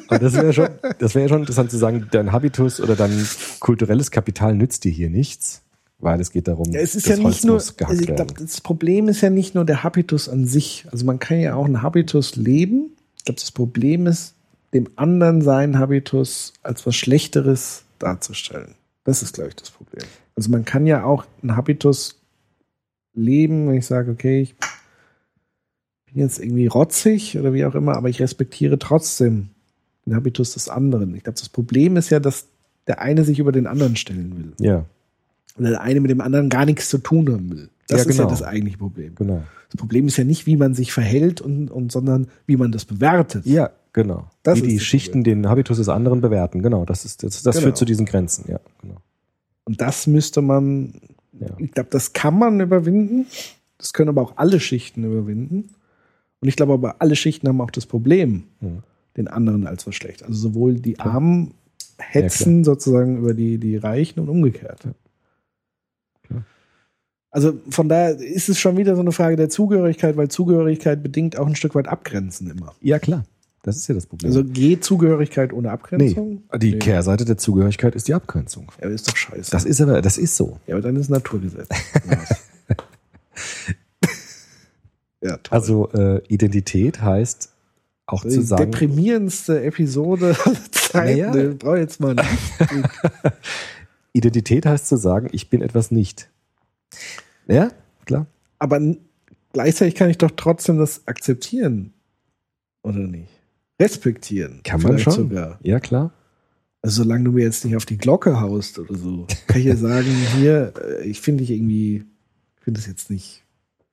[0.08, 0.68] Aber das wäre schon,
[0.98, 3.26] das wäre schon interessant zu sagen, dein Habitus oder dein
[3.60, 5.62] kulturelles Kapital nützt dir hier nichts,
[5.98, 8.14] weil es geht darum, Ja, es ist das ja Holz nur, muss gehackt also ich
[8.14, 10.86] glaube, das Problem ist ja nicht nur der Habitus an sich.
[10.90, 12.90] Also man kann ja auch einen Habitus leben.
[13.16, 14.34] Ich glaube, das Problem ist,
[14.72, 18.74] dem anderen seinen Habitus als was Schlechteres darzustellen.
[19.04, 20.04] Das ist, glaube ich, das Problem.
[20.34, 22.20] Also man kann ja auch einen Habitus
[23.14, 24.56] leben, wenn ich sage, okay, ich
[26.14, 29.50] bin jetzt irgendwie rotzig oder wie auch immer, aber ich respektiere trotzdem
[30.06, 31.14] den Habitus des anderen.
[31.14, 32.46] Ich glaube, das Problem ist ja, dass
[32.86, 34.84] der eine sich über den anderen stellen will Ja,
[35.58, 37.68] oder der eine mit dem anderen gar nichts zu tun haben will.
[37.88, 38.30] Das Ja, ist ja genau.
[38.30, 39.14] das eigentliche Problem.
[39.14, 39.42] genau.
[39.70, 42.84] Das Problem ist ja nicht, wie man sich verhält, und, und, sondern wie man das
[42.84, 43.44] bewertet.
[43.44, 44.30] Ja, genau.
[44.44, 46.62] Das Wie die Schichten den Habitus des anderen bewerten.
[46.62, 47.64] Genau, das ist das, das Genau.
[47.66, 48.44] führt zu diesen Grenzen.
[48.48, 48.96] Ja, genau.
[49.64, 50.94] Und das müsste man,
[51.40, 51.48] Ja.
[51.58, 53.26] ich glaube, das kann man überwinden.
[53.78, 55.70] Das können aber auch alle Schichten überwinden.
[56.44, 58.82] Und ich glaube aber, alle Schichten haben auch das Problem, Hm.
[59.16, 60.22] den anderen als was schlecht.
[60.22, 61.54] Also sowohl die Armen
[61.98, 64.80] hetzen sozusagen über die, die Reichen und umgekehrt.
[67.30, 71.36] Also von daher ist es schon wieder so eine Frage der Zugehörigkeit, weil Zugehörigkeit bedingt
[71.38, 72.74] auch ein Stück weit Abgrenzen immer.
[72.80, 73.24] ja, klar.
[73.62, 74.28] Das ist ja das Problem.
[74.30, 76.42] Also geht Zugehörigkeit ohne Abgrenzung?
[76.52, 76.78] nee, die Nee.
[76.80, 78.70] Kehrseite der Zugehörigkeit ist die Abgrenzung.
[78.82, 79.50] Ja, ist doch scheiße.
[79.50, 80.58] Das ist aber, das ist so.
[80.66, 81.66] ja, aber dann ist Naturgesetz.
[85.24, 85.56] Ja, toll.
[85.56, 87.50] Also äh, Identität heißt
[88.06, 91.20] auch zu sagen, deprimierendste Episode aller Zeiten.
[91.20, 91.34] Naja.
[91.34, 92.28] Ich brauche jetzt mal nicht.
[94.12, 96.28] Identität heißt zu sagen, ich bin etwas nicht.
[97.48, 97.70] Ja,
[98.04, 98.26] klar.
[98.58, 98.80] Aber
[99.52, 101.94] gleichzeitig kann ich doch trotzdem das akzeptieren.
[102.82, 103.30] Oder nicht?
[103.80, 104.60] Respektieren.
[104.62, 105.12] Kann man schon.
[105.14, 105.58] Sogar.
[105.62, 106.12] Ja, klar.
[106.82, 109.76] Also solange du mir jetzt nicht auf die Glocke haust oder so, kann ich ja
[109.76, 112.04] sagen, hier, äh, ich finde dich irgendwie,
[112.58, 113.43] ich finde das jetzt nicht, ich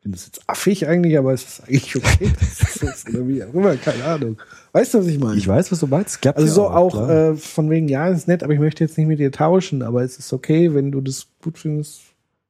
[0.01, 2.31] finde das jetzt affig eigentlich, aber es ist eigentlich okay.
[2.39, 4.37] Das ist oder wie auch immer, keine Ahnung.
[4.71, 5.37] Weißt du, was ich meine?
[5.37, 6.21] Ich weiß, was du meinst.
[6.21, 7.31] Klappt also so auch, klar.
[7.31, 10.03] äh, von wegen, ja, ist nett, aber ich möchte jetzt nicht mit dir tauschen, aber
[10.03, 12.01] es ist okay, wenn du das gut findest.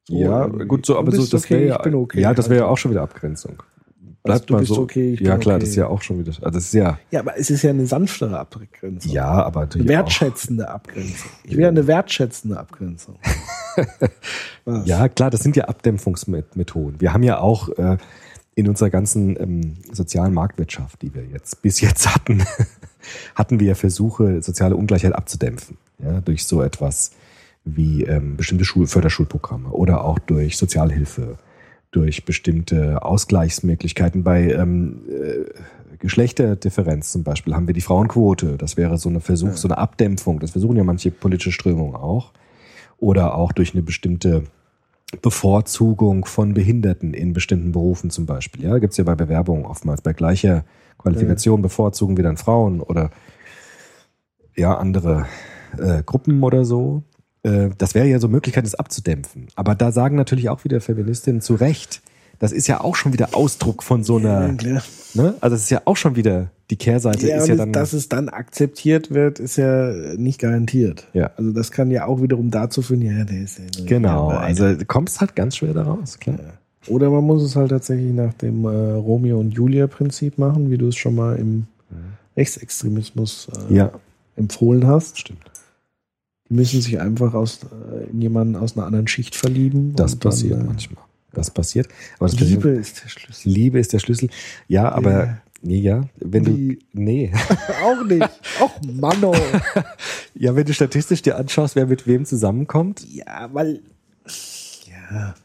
[0.08, 0.66] So ja, irgendwie.
[0.66, 2.22] gut, so, aber so, das okay, wäre ja, ich bin okay.
[2.22, 3.62] ja, das wäre ja auch schon wieder Abgrenzung.
[4.24, 4.82] Also Bleibt du mal bist so.
[4.82, 5.62] okay, ich bin ja, klar, okay.
[5.62, 6.30] das ist ja auch schon wieder.
[6.30, 9.12] Also das ist ja, Ja, aber es ist ja eine sanftere Abgrenzung.
[9.12, 9.88] ja, aber Eine natürlich.
[9.88, 11.32] wertschätzende Abgrenzung.
[11.44, 13.16] Ich will eine wertschätzende Abgrenzung.
[14.66, 17.02] Auch, ja, klar, das sind ja Abdämpfungsmethoden.
[17.02, 17.98] Wir haben ja auch äh,
[18.54, 22.44] in unserer ganzen ähm, sozialen Marktwirtschaft, die wir jetzt bis jetzt hatten,
[23.36, 25.78] hatten wir ja Versuche, soziale Ungleichheit abzudämpfen.
[25.98, 27.12] Ja, durch so etwas
[27.64, 31.38] wie ähm, bestimmte Schul Förderschulprogramme oder auch durch Sozialhilfe,
[31.92, 38.58] durch bestimmte Ausgleichsmöglichkeiten bei ähm, äh, Geschlechterdifferenz zum Beispiel haben wir die Frauenquote.
[38.58, 40.40] Das wäre so eine Versuch, so eine Abdämpfung.
[40.40, 42.32] Das versuchen ja manche politische Strömungen auch.
[42.98, 44.44] Oder auch durch eine bestimmte
[45.22, 48.64] Bevorzugung von Behinderten in bestimmten Berufen zum Beispiel.
[48.64, 50.02] Ja, gibt es ja bei Bewerbungen oftmals.
[50.02, 50.64] Bei gleicher
[50.98, 53.12] Qualifikation bevorzugen wir dann Frauen oder
[54.56, 55.26] ja, andere
[55.78, 57.04] äh, Gruppen oder so.
[57.44, 59.48] Äh, das wäre ja so Möglichkeit, das abzudämpfen.
[59.56, 62.02] Aber da sagen natürlich auch wieder Feministinnen zu Recht,
[62.40, 64.84] das ist ja auch schon wieder Ausdruck von so Ja, einer, klar.
[65.14, 65.36] ne?
[65.42, 67.72] Also es ist ja auch schon wieder, die Kehrseite Ja, ist ja es- dann.
[67.74, 71.08] dass es dann akzeptiert wird, ist ja nicht garantiert.
[71.14, 71.32] Ja.
[71.38, 74.74] Also das kann ja auch wiederum dazu führen, ja, der ist ja genau, ja, also
[74.74, 76.40] du kommst halt ganz schwer da raus, klar.
[76.88, 80.80] Oder man muss es halt tatsächlich nach dem äh, Romeo und Julia Prinzip machen, wie
[80.80, 81.68] du es schon mal im
[82.38, 83.92] Rechtsextremismus äh, Ja,
[84.36, 85.20] empfohlen hast.
[85.20, 85.40] stimmt.
[86.52, 89.96] Die müssen sich einfach aus, äh, in jemanden aus einer anderen Schicht verlieben.
[89.96, 91.04] Das und dann, passiert äh, manchmal.
[91.32, 91.88] Das passiert.
[92.20, 93.50] Aber das Liebe passiert- ist der Schlüssel.
[93.50, 94.30] Liebe ist der Schlüssel.
[94.68, 95.38] Ja, aber Ja.
[95.62, 96.80] nee, ja, wenn du Wie?
[96.92, 97.32] nee,
[97.86, 98.30] Auch nicht.
[98.60, 99.34] Auch Manno.
[100.36, 103.80] ja, wenn du statistisch dir anschaust, wer mit wem zusammenkommt, ja, weil.
[104.90, 105.36] Ja.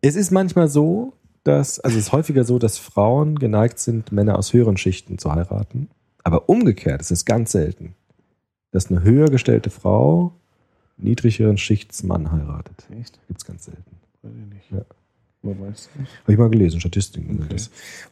[0.00, 1.12] es ist manchmal so,
[1.44, 5.30] dass also es ist häufiger so, dass Frauen geneigt sind, Männer aus höheren Schichten zu
[5.34, 5.88] heiraten,
[6.22, 7.94] aber umgekehrt ist es ganz selten,
[8.70, 10.32] dass eine höher gestellte Frau
[10.96, 12.86] niedrigeren Schichtsmann heiratet.
[13.00, 13.18] Echt?
[13.28, 13.96] Gibt's ganz selten.
[14.22, 14.70] Weiß ich nicht.
[14.70, 14.84] Ja.
[15.42, 16.10] Man weiß nicht.
[16.22, 17.42] Habe ich mal gelesen, Statistiken.
[17.44, 17.56] Okay.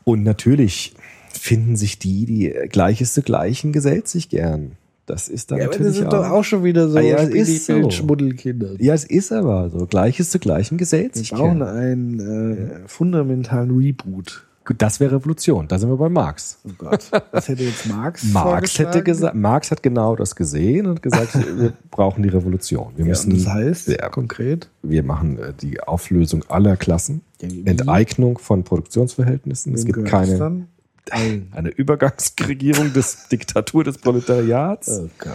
[0.05, 0.95] Und natürlich
[1.33, 4.73] finden sich die, die Gleiches zu Gleichen gesellt sich gern.
[5.07, 7.17] Das ist dann Ja, aber das natürlich sind doch auch schon wieder so Ah ja,
[7.17, 7.91] es ist so.
[7.91, 8.81] Schmuddelkinder.
[8.81, 9.87] Ja, es ist aber so.
[9.87, 11.69] Gleiches zu Gleichen gesellt Wir sich brauchen gern.
[11.69, 14.47] einen äh, fundamentalen Reboot.
[14.79, 15.67] Das wäre Revolution.
[15.69, 16.59] Da sind wir bei Marx.
[16.65, 17.11] Oh Gott.
[17.33, 21.73] Was hätte jetzt Marx Marx hätte gesagt, Marx hat genau das gesehen und gesagt, wir
[21.91, 22.93] brauchen die Revolution.
[22.97, 24.09] Wir Ja, müssen, das heißt Ja.
[24.09, 24.69] konkret?
[24.83, 27.23] wir machen äh, die Auflösung aller Klassen?
[27.41, 29.75] Enteignung von Produktionsverhältnissen.
[29.75, 30.67] Es Wem gibt gehört's keine,
[31.53, 35.01] eine Übergangsregierung des Diktatur des Proletariats.
[35.03, 35.35] Oh Gott.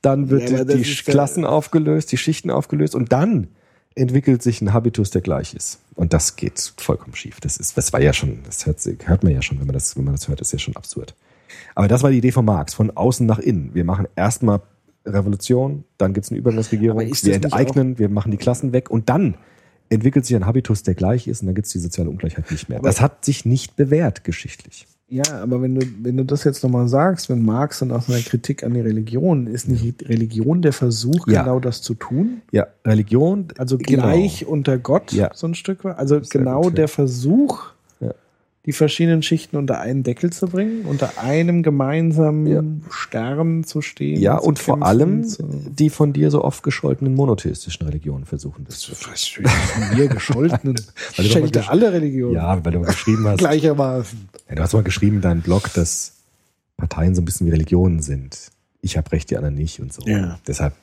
[0.00, 3.48] Dann wird Ja, die das ja- Klassen aufgelöst, die Schichten aufgelöst und dann
[3.94, 5.80] entwickelt sich ein Habitus, der gleich ist.
[5.94, 7.40] Und das geht vollkommen schief.
[7.40, 9.96] Das ist, das war ja schon, das hört, hört man ja schon, wenn man das,
[9.96, 11.14] wenn man das hört, ist ja schon absurd.
[11.74, 13.74] Aber das war die Idee von Marx, von außen nach innen.
[13.74, 14.60] Wir machen erstmal
[15.06, 19.34] Revolution, dann gibt es eine Übergangsregierung, wir enteignen, wir machen die Klassen weg und dann
[19.88, 22.68] entwickelt sich ein Habitus, der gleich ist und dann gibt es die soziale Ungleichheit nicht
[22.68, 22.78] mehr.
[22.78, 24.86] Aber- das hat sich nicht bewährt geschichtlich.
[25.12, 28.20] Ja, aber wenn du, wenn du das jetzt nochmal sagst, wenn Marx dann aus einer
[28.20, 31.42] Kritik an die Religion, ist nicht Religion der Versuch, Ja.
[31.42, 32.40] genau das zu tun?
[32.50, 34.04] Ja, Religion, Also genau.
[34.04, 35.30] gleich unter Gott, Ja.
[35.34, 35.98] so ein Stück weit.
[35.98, 37.72] Also genau der Versuch.
[38.64, 42.62] Die verschiedenen Schichten unter einen Deckel zu bringen, unter einem gemeinsamen Ja.
[42.92, 44.20] Stern zu stehen.
[44.20, 48.64] Ja, zu und vor allem zu- die von dir so oft gescholtenen monotheistischen Religionen versuchen
[48.64, 50.76] das zu Was für von mir gescholtenen.
[51.16, 52.34] Weil Ich gesch- alle Religionen.
[52.36, 53.38] Ja, weil du mal geschrieben hast.
[53.38, 54.28] Gleichermaßen.
[54.48, 56.12] Ja, du hast mal geschrieben in deinem Blog, dass
[56.76, 58.50] Parteien so ein bisschen wie Religionen sind.
[58.80, 60.02] Ich habe recht, die anderen nicht und so.
[60.06, 60.38] Ja.
[60.46, 60.74] Deshalb.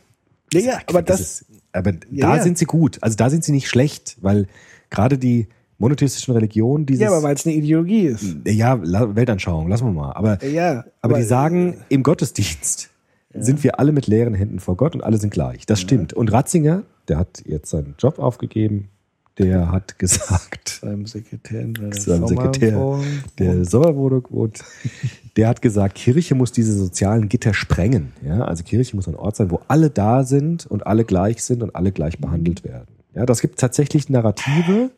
[0.52, 2.98] Ja, ja, aber das, ist, aber da sind sie gut.
[3.02, 4.48] Also da sind sie nicht schlecht, weil
[4.90, 5.48] gerade die
[5.80, 7.02] monotheistischen Religionen, dieses.
[7.02, 8.38] ja, aber weil es eine Ideologie ist.
[8.46, 8.80] ja,
[9.16, 10.12] Weltanschauung, lassen wir mal.
[10.12, 12.90] Aber, Ja, aber, die sagen, im Gottesdienst
[13.34, 15.66] sind wir alle mit leeren Händen vor Gott und alle sind gleich.
[15.66, 16.14] Das stimmt.
[16.14, 18.90] Und Ratzinger, der hat jetzt seinen Job aufgegeben,
[19.38, 23.00] der hat gesagt, seinem Sekretär Seinem Sekretär,
[23.38, 24.64] der Sommerwohnung wohnt,
[25.38, 28.12] der hat gesagt, Kirche muss diese sozialen Gitter sprengen.
[28.26, 31.64] Ja, also Kirche muss ein Ort sein, wo alle da sind und alle gleich sind
[31.64, 32.88] und alle gleich behandelt werden.
[33.16, 34.92] Ja, das gibt tatsächlich Narrative,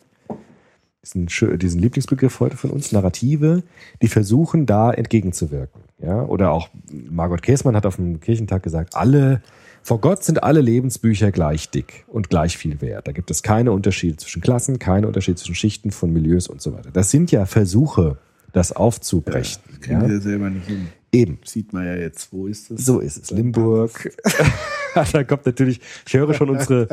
[1.03, 3.63] diesen, diesen Lieblingsbegriff heute von uns, Narrative,
[4.01, 5.81] die versuchen, da entgegenzuwirken.
[5.99, 6.23] Ja?
[6.23, 6.69] Oder auch
[7.09, 9.41] Margot Käßmann hat auf dem Kirchentag gesagt, alle,
[9.81, 13.07] vor Gott sind alle Lebensbücher gleich dick und gleich viel wert.
[13.07, 16.73] Da gibt es keine Unterschiede zwischen Klassen, keine Unterschiede zwischen Schichten von Milieus und so
[16.73, 16.91] weiter.
[16.91, 18.17] Das sind ja Versuche,
[18.53, 19.61] das aufzubrechen.
[19.81, 20.87] Kriegen Ja, wir selber nicht hin.
[21.13, 21.39] Eben.
[21.43, 22.31] Sieht man ja jetzt.
[22.31, 22.85] Wo ist das?
[22.85, 23.31] So ist es.
[23.31, 24.15] Limburg.
[25.11, 26.87] da kommt natürlich, ich höre schon unsere,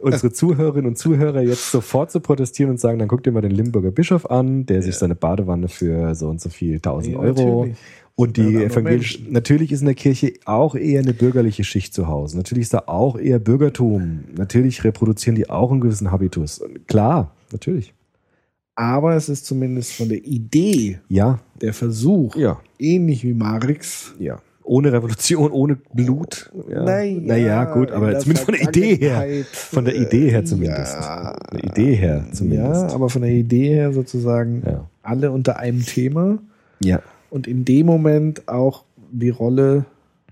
[0.00, 3.50] unsere Zuhörerinnen und Zuhörer jetzt sofort zu protestieren und sagen, dann guck dir mal den
[3.50, 7.60] Limburger Bischof an, der sich seine Badewanne für so und so viel tausend Ja, Euro.
[7.64, 7.76] natürlich.
[8.16, 9.32] Und Ja, die aber evangelisch, Menschen.
[9.32, 12.36] natürlich ist in der Kirche auch eher eine bürgerliche Schicht zu Hause.
[12.38, 14.24] Natürlich ist da auch eher Bürgertum.
[14.36, 16.62] Natürlich reproduzieren die auch einen gewissen Habitus.
[16.86, 17.94] Klar, natürlich.
[18.74, 24.14] Aber es ist zumindest von der Idee, Ja, der Versuch, ja, ähnlich wie Marx.
[24.18, 24.40] ja.
[24.62, 26.52] Ohne Revolution, ohne Blut.
[26.70, 26.84] Ja.
[26.84, 29.44] Naja, naja, gut, aber zumindest von der Idee her.
[29.52, 30.94] Von der Idee her zumindest.
[30.94, 32.82] Ja, Von der Idee her zumindest.
[32.82, 34.88] Ja, aber von der Idee her sozusagen Ja.
[35.02, 36.38] alle unter einem Thema
[36.84, 37.02] Ja.
[37.30, 39.86] und in dem Moment auch die Rolle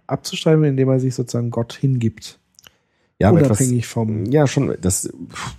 [0.07, 2.39] abzustreifen, indem er sich sozusagen Gott hingibt.
[3.21, 4.27] Ja, aber Unabhängig etwas, vom.
[4.27, 5.13] ja, schon, das,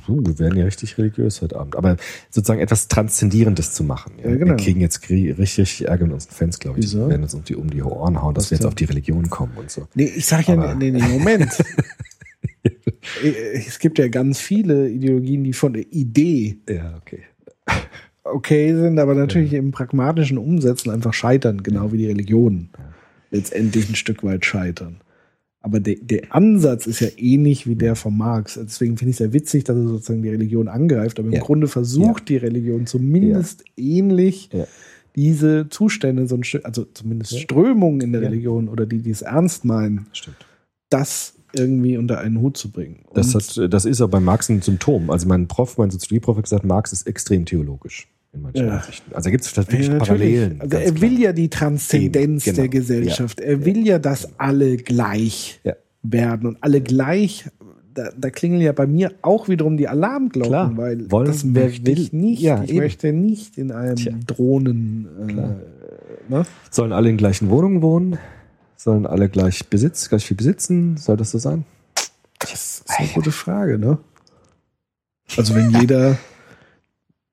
[0.05, 1.97] puh, wir werden ja richtig religiös heute Abend, aber
[2.29, 4.13] sozusagen etwas Transzendierendes zu machen.
[4.23, 4.51] Ja, Ja, genau.
[4.51, 6.85] Wir kriegen jetzt richtig Ärger mit unseren Fans, glaube ich.
[6.85, 7.03] Wieso?
[7.03, 8.67] Die werden uns um die, um die Ohren hauen, dass Was wir jetzt denn?
[8.69, 9.87] auf die Religion kommen und so.
[9.93, 11.51] Nee, ich sag ja, nee, nee, Moment.
[13.53, 17.23] es gibt ja ganz viele Ideologien, die von der Idee Ja, okay.
[18.23, 22.69] okay sind, aber natürlich im pragmatischen Umsetzen einfach scheitern, genau wie die Religionen
[23.31, 25.01] letztendlich ein Stück weit scheitern.
[25.61, 28.57] Aber der, der Ansatz ist ja ähnlich wie der von Marx.
[28.61, 31.41] Deswegen finde ich es sehr witzig, dass er sozusagen die Religion angreift, aber im Ja.
[31.41, 34.65] Grunde versucht die Religion zumindest ähnlich Ja.
[35.17, 38.29] diese Zustände, so ein Stück, also zumindest Strömungen in der Ja.
[38.29, 40.37] Religion oder die, die es ernst meinen, Stimmt.
[40.89, 42.99] das irgendwie unter einen Hut zu bringen.
[43.13, 45.09] Das, hat, das ist auch bei Marx ein Symptom.
[45.09, 48.07] Also mein Prof, mein Soziologieprof hat gesagt, Marx ist extrem theologisch
[48.39, 48.77] in manchen Ja.
[48.77, 49.13] Ansichten.
[49.13, 49.97] Also da gibt es wirklich Ja.
[49.97, 50.61] Parallelen.
[50.61, 51.21] Also er will klar.
[51.21, 52.55] ja die Transzendenz genau.
[52.57, 53.39] der Gesellschaft.
[53.39, 55.73] Er will ja, dass alle gleich Ja.
[56.03, 57.45] werden und alle gleich.
[57.93, 60.77] Da, da klingeln ja bei mir auch wiederum die Alarmglocken, Klar.
[60.77, 62.41] weil Wollen- das möchte ich will- nicht.
[62.41, 62.79] Ja, ich eben.
[62.79, 64.13] möchte nicht in einem Tja.
[64.27, 65.07] Drohnen.
[65.27, 66.45] Äh, ne?
[66.69, 68.17] Sollen alle in gleichen Wohnungen wohnen?
[68.77, 70.95] Sollen alle gleich Besitz, gleich viel besitzen?
[70.97, 71.65] Soll das so sein?
[72.37, 73.97] Das ist eine gute Frage, ne?
[75.35, 76.17] Also wenn jeder.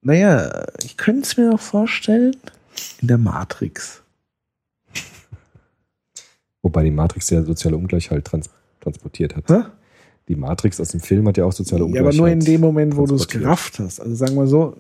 [0.07, 2.37] Naja, ich könnte es mir auch vorstellen
[3.03, 4.03] in der Matrix.
[6.63, 8.49] Wobei die Matrix ja soziale Ungleichheit trans
[8.81, 9.49] transportiert hat.
[9.49, 9.65] Hä?
[10.29, 12.07] Die Matrix aus dem Film hat ja auch soziale Ja, Ungleichheit.
[12.09, 13.99] aber nur in dem Moment, wo du es gerafft hast.
[13.99, 14.77] Also sagen wir so,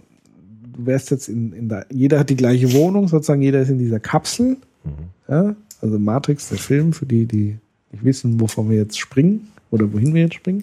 [0.72, 3.80] du wärst jetzt in, in der, jeder hat die gleiche Wohnung, sozusagen jeder ist in
[3.80, 4.58] dieser Kapsel.
[4.84, 4.90] Mhm.
[5.28, 5.56] Ja?
[5.82, 7.58] Also Matrix, der Film, für die, die
[7.90, 10.62] nicht wissen, wovon wir jetzt springen oder wohin wir jetzt springen.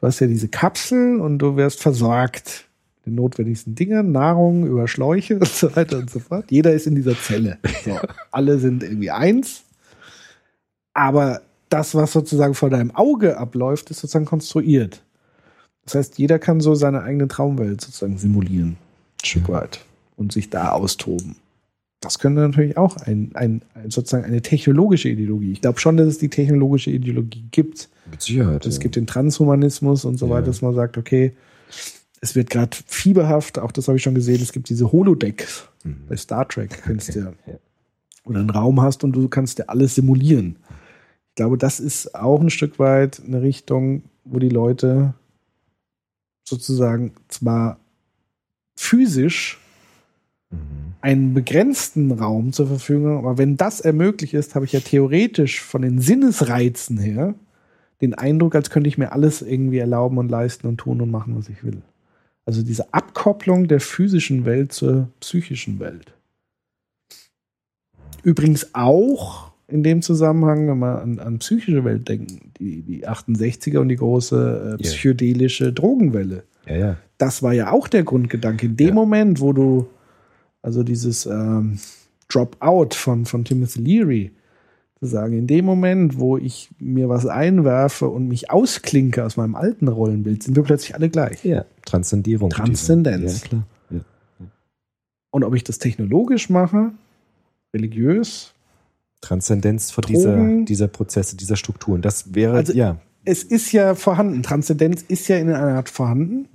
[0.00, 2.64] Du hast ja diese Kapsel und du wirst versorgt
[3.06, 6.50] den notwendigsten Dingen, Nahrung über Schläuche und so weiter und so fort.
[6.50, 7.58] Jeder ist in dieser Zelle.
[7.84, 7.98] So,
[8.30, 9.64] alle sind irgendwie eins.
[10.94, 15.02] Aber das, was sozusagen vor deinem Auge abläuft, ist sozusagen konstruiert.
[15.84, 18.76] Das heißt, jeder kann so seine eigene Traumwelt sozusagen simulieren,
[19.22, 19.80] ein Stück weit,
[20.16, 21.36] und sich da austoben.
[22.00, 25.52] Das könnte natürlich auch ein, ein, ein sozusagen eine technologische Ideologie.
[25.52, 27.88] Ich glaube schon, dass es die technologische Ideologie gibt.
[28.10, 28.66] Mit Sicherheit.
[28.66, 28.82] Es ja.
[28.82, 30.32] gibt den Transhumanismus und so Ja.
[30.32, 31.32] weiter, dass man sagt, okay,
[32.22, 36.06] es wird gerade fieberhaft, auch das habe ich schon gesehen, es gibt diese Holodecks Mhm.
[36.08, 37.32] bei Star Trek, kennst du ja.
[38.24, 40.56] Du einen Raum hast und du kannst dir alles simulieren.
[41.30, 45.14] Ich glaube, das ist auch ein Stück weit eine Richtung, wo die Leute
[46.44, 47.78] sozusagen zwar
[48.76, 49.58] physisch
[50.50, 50.58] Mhm.
[51.00, 55.60] einen begrenzten Raum zur Verfügung haben, aber wenn das ermöglicht ist, habe ich ja theoretisch
[55.62, 57.34] von den Sinnesreizen her
[58.02, 61.36] den Eindruck, als könnte ich mir alles irgendwie erlauben und leisten und tun und machen,
[61.36, 61.82] was ich will.
[62.44, 66.12] Also diese Abkopplung der physischen Welt zur psychischen Welt.
[68.24, 73.78] Übrigens auch in dem Zusammenhang, wenn wir an, an psychische Welt denken, die, die 68er
[73.78, 76.96] und die große äh, psychedelische Drogenwelle Ja, ja.
[77.18, 78.66] das war ja auch der Grundgedanke.
[78.66, 78.94] In dem Ja.
[78.94, 79.88] Moment, wo du,
[80.60, 81.78] also dieses ähm,
[82.28, 84.32] Drop-out von, von Timothy Leary,
[85.02, 89.56] zu sagen, in dem Moment, wo ich mir was einwerfe und mich ausklinke aus meinem
[89.56, 91.44] alten Rollenbild, sind wir plötzlich alle gleich.
[91.44, 91.64] Ja.
[91.92, 92.50] Transzendierung.
[92.50, 93.42] Transzendenz.
[93.42, 93.62] Ja, klar.
[93.90, 94.00] Ja.
[95.30, 96.92] Und ob ich das technologisch mache,
[97.74, 98.52] religiös,
[99.20, 100.16] Transzendenz von Drogen.
[100.16, 102.02] dieser, dieser Prozesse, dieser Strukturen.
[102.02, 102.96] Das wäre, Also- ja.
[103.24, 104.42] es ist ja vorhanden.
[104.42, 106.48] Transzendenz ist ja in einer Art vorhanden.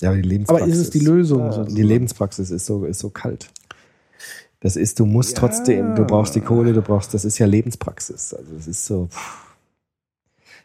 [0.00, 0.62] Ja, aber die Lebenspraxis.
[0.64, 3.50] Aber ist es die Lösung Ja, die Lebenspraxis ist so, ist so kalt.
[4.60, 5.38] Das ist, du musst Ja.
[5.38, 8.34] trotzdem, du brauchst die Kohle, du brauchst, das ist ja Lebenspraxis.
[8.34, 9.06] Also es ist so.
[9.06, 9.51] pff.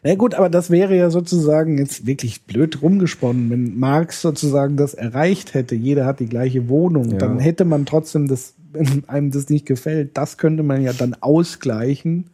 [0.04, 4.94] Na gut, aber das wäre ja sozusagen jetzt wirklich blöd rumgesponnen, wenn Marx sozusagen das
[4.94, 5.74] erreicht hätte.
[5.74, 7.10] Jeder hat die gleiche Wohnung.
[7.10, 7.18] Ja.
[7.18, 11.14] Dann hätte man trotzdem das, wenn einem das nicht gefällt, das könnte man ja dann
[11.20, 12.30] ausgleichen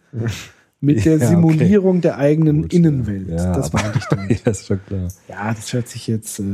[0.81, 1.27] mit der Ja, okay.
[1.29, 3.29] Simulierung der eigenen Gut, Innenwelt.
[3.31, 4.45] ja, das meinte ich damit.
[4.45, 5.09] ja, ist schon klar.
[5.29, 6.41] Ja, das hört sich jetzt.
[6.41, 6.45] Äh,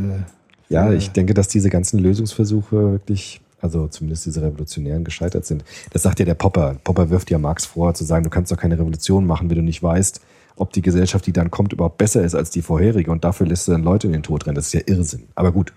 [0.68, 5.64] Ja, ich denke, dass diese ganzen Lösungsversuche wirklich, also zumindest diese revolutionären, gescheitert sind.
[5.92, 6.76] Das sagt ja der Popper.
[6.84, 9.62] Popper wirft ja Marx vor, zu sagen, du kannst doch keine Revolution machen, wenn du
[9.64, 10.20] nicht weißt,
[10.56, 13.68] ob die Gesellschaft, die dann kommt, überhaupt besser ist als die vorherige und dafür lässt
[13.68, 14.56] du dann Leute in den Tod rennen.
[14.56, 15.24] Das ist ja Irrsinn.
[15.34, 15.72] Aber gut.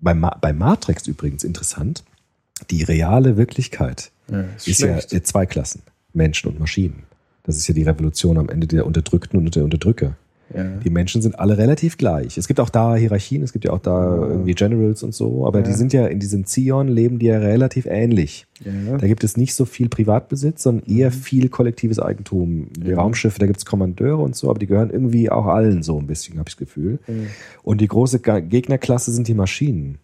[0.00, 2.04] Bei, Ma bei Matrix übrigens interessant,
[2.70, 5.82] die reale Wirklichkeit Ja, ist, ist ja zwei Klassen.
[6.12, 7.02] Menschen und Maschinen.
[7.42, 10.16] Das ist ja die Revolution am Ende der Unterdrückten und der Unterdrücker.
[10.54, 10.64] Ja.
[10.82, 12.38] Die Menschen sind alle relativ gleich.
[12.38, 15.62] Es gibt auch da Hierarchien, es gibt ja auch da irgendwie Generals und so, aber
[15.62, 15.76] die Ja.
[15.76, 18.46] sind ja in diesem Zion, leben die ja relativ ähnlich.
[18.64, 18.96] Ja.
[18.96, 22.68] Da gibt es nicht so viel Privatbesitz, sondern eher viel kollektives Eigentum.
[22.76, 22.92] Die.
[22.92, 26.06] Raumschiffe, da gibt es Kommandeure und so, aber die gehören irgendwie auch allen so ein
[26.06, 26.98] bisschen, habe ich das Gefühl.
[27.62, 29.98] Und die große Gegnerklasse sind die Maschinen.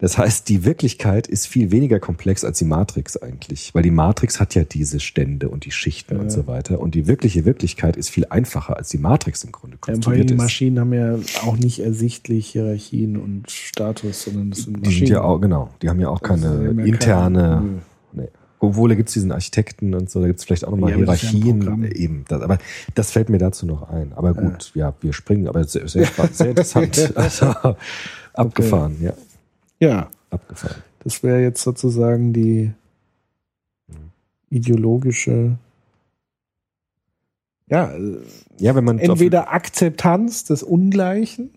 [0.00, 4.40] Das heißt, die Wirklichkeit ist viel weniger komplex als die Matrix eigentlich, weil die Matrix
[4.40, 6.80] hat ja diese Stände und die Schichten und so weiter.
[6.80, 10.34] Und die wirkliche Wirklichkeit ist viel einfacher als die Matrix im Grunde Ja, konstruiert die
[10.34, 10.38] ist.
[10.40, 15.06] Maschinen haben ja auch nicht ersichtlich Hierarchien und Status, sondern das sind Die Maschinen.
[15.06, 17.38] sind ja auch, genau, die haben ja auch die keine ja interne.
[17.42, 17.68] keine-
[18.12, 18.28] nee.
[18.62, 20.96] Obwohl, da gibt es diesen Architekten und so, da gibt es vielleicht auch nochmal Ja,
[20.96, 21.84] aber das ja Hierarchien.
[21.92, 22.58] Eben, das, aber
[22.94, 24.12] das fällt mir dazu noch ein.
[24.14, 27.12] Aber gut, ja, wir springen, aber sehr, sehr, sehr interessant.
[27.16, 27.52] Also,
[28.34, 29.12] abgefahren, ja,
[29.80, 30.82] Ja, abgefahren.
[31.02, 32.72] das wäre jetzt sozusagen die
[34.50, 35.56] ideologische,
[37.68, 38.18] ja, äh,
[38.58, 41.50] Ja, wenn man entweder Akzeptanz des Ungleichen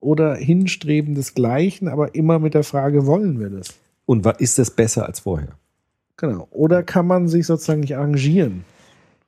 [0.00, 3.74] oder Hinstreben des Gleichen, aber immer mit der Frage, wollen wir das?
[4.04, 5.56] und ist das besser als vorher?
[6.16, 6.48] Genau.
[6.50, 8.64] Oder kann man sich sozusagen nicht arrangieren?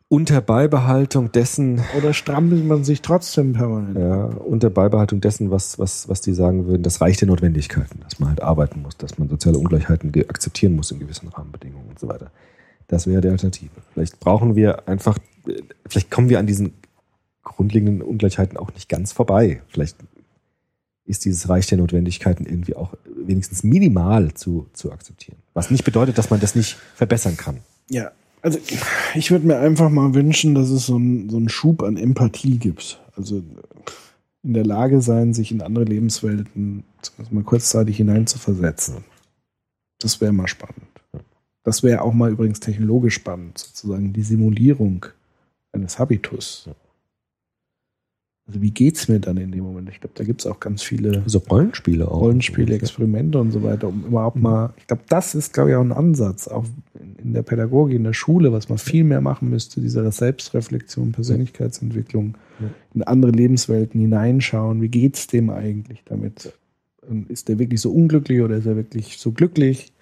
[0.08, 3.98] Unter Beibehaltung dessen, Oder strampelt man sich trotzdem permanent?
[3.98, 8.20] ja, unter Beibehaltung dessen, was, was, was die sagen würden, das Reich der Notwendigkeiten, dass
[8.20, 12.06] man halt arbeiten muss, dass man soziale Ungleichheiten akzeptieren muss in gewissen Rahmenbedingungen und so
[12.08, 12.30] weiter.
[12.86, 13.70] Das wäre die Alternative.
[13.92, 15.18] Vielleicht brauchen wir einfach,
[15.48, 16.74] äh, vielleicht kommen wir an diesen
[17.42, 19.62] grundlegenden Ungleichheiten auch nicht ganz vorbei.
[19.68, 19.96] Vielleicht
[21.06, 25.38] ist dieses Reich der Notwendigkeiten irgendwie auch wenigstens minimal zu, zu akzeptieren.
[25.54, 27.58] Was nicht bedeutet, dass man das nicht verbessern kann.
[27.90, 28.12] Ja,
[28.44, 28.58] also
[29.14, 32.58] ich würde mir einfach mal wünschen, dass es so einen so einen Schub an Empathie
[32.58, 33.00] gibt.
[33.16, 33.42] Also
[34.42, 38.96] in der Lage sein, sich in andere Lebenswelten zumindest mal kurzzeitig hineinzuversetzen.
[39.98, 40.84] Das wäre mal spannend.
[41.62, 45.06] Das wäre auch mal übrigens technologisch spannend, sozusagen die Simulierung
[45.72, 46.68] eines Habitus.
[48.46, 49.88] Also wie geht's mir dann in dem Moment?
[49.88, 52.20] Ich glaube, da gibt es auch ganz viele So Rollenspiele auch.
[52.20, 55.80] Rollenspiele, Experimente und so weiter, um überhaupt mal, ich glaube, das ist, glaube ich, auch
[55.80, 56.66] ein Ansatz, auch
[57.24, 62.36] in, der Pädagogik, in der Schule, was man viel mehr machen müsste, diese Selbstreflexion, Persönlichkeitsentwicklung,
[62.60, 62.68] Ja.
[62.94, 66.52] in andere Lebenswelten hineinschauen, wie geht's dem eigentlich damit?
[67.08, 69.92] Und Ist der wirklich so unglücklich oder ist er wirklich so glücklich?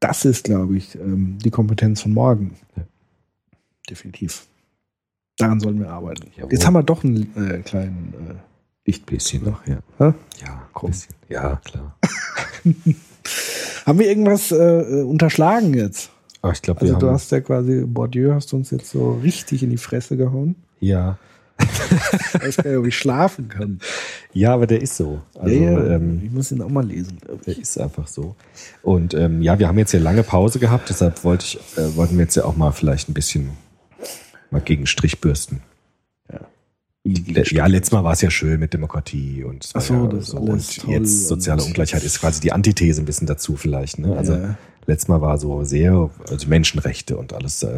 [0.00, 2.56] Das ist, glaube ich, ähm, die Kompetenz von morgen.
[2.76, 2.84] Ja.
[3.88, 4.46] Definitiv.
[5.38, 6.28] Daran sollen wir arbeiten.
[6.36, 6.52] Jawohl.
[6.52, 8.34] Jetzt haben wir doch einen äh, kleinen äh,
[8.86, 9.18] Lichtblick.
[9.18, 9.78] Bisschen noch, ja.
[9.98, 10.12] Hä?
[10.44, 11.14] Ja, ein bisschen.
[11.28, 11.98] Ja, klar.
[13.86, 16.10] Haben wir irgendwas äh, unterschlagen jetzt?
[16.42, 19.62] Aber ich glaube, Also du hast ja quasi, Bourdieu hast du uns jetzt so richtig
[19.62, 20.56] in die Fresse gehauen.
[20.80, 21.18] ja.
[21.60, 23.78] Ich weiß gar nicht, ob ich schlafen kann.
[24.32, 25.20] Ja, aber der ist so.
[25.38, 27.16] Also, ja, ja, ähm, ich muss ihn auch mal lesen.
[27.24, 27.60] glaub der ich.
[27.60, 28.34] ist einfach so.
[28.82, 32.16] Und ähm, ja, wir haben jetzt hier lange Pause gehabt, deshalb wollte ich, äh, wollten
[32.18, 33.50] wir jetzt ja auch mal vielleicht ein bisschen
[34.50, 35.62] mal gegen Strich bürsten.
[37.06, 40.38] Ja, letztes Mal war es ja schön mit Demokratie und Ach so, ja das so.
[40.38, 43.98] alles und toll jetzt soziale und- Ungleichheit ist quasi die Antithese ein bisschen dazu vielleicht.
[43.98, 44.16] Ne?
[44.16, 44.56] Also Ja.
[44.86, 47.60] letztes Mal war so sehr, also Menschenrechte und alles.
[47.60, 47.74] Ja,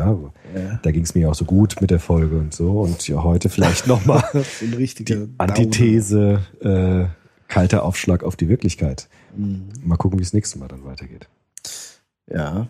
[0.55, 0.79] Ja.
[0.81, 2.81] da ging es mir auch so gut mit der Folge und so.
[2.83, 4.23] Und ja, heute vielleicht nochmal
[4.61, 7.07] die Antithese, äh,
[7.49, 9.09] kalter Aufschlag auf die Wirklichkeit.
[9.37, 9.71] Mhm.
[9.85, 11.29] Mal gucken, wie es nächstes Mal dann weitergeht.
[12.33, 12.69] Ja.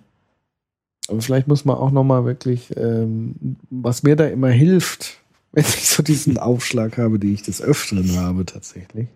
[1.08, 5.18] Aber vielleicht muss man auch noch mal wirklich, ähm, was mir da immer hilft,
[5.56, 9.08] wenn ich so diesen Aufschlag habe, den ich des Öfteren habe tatsächlich,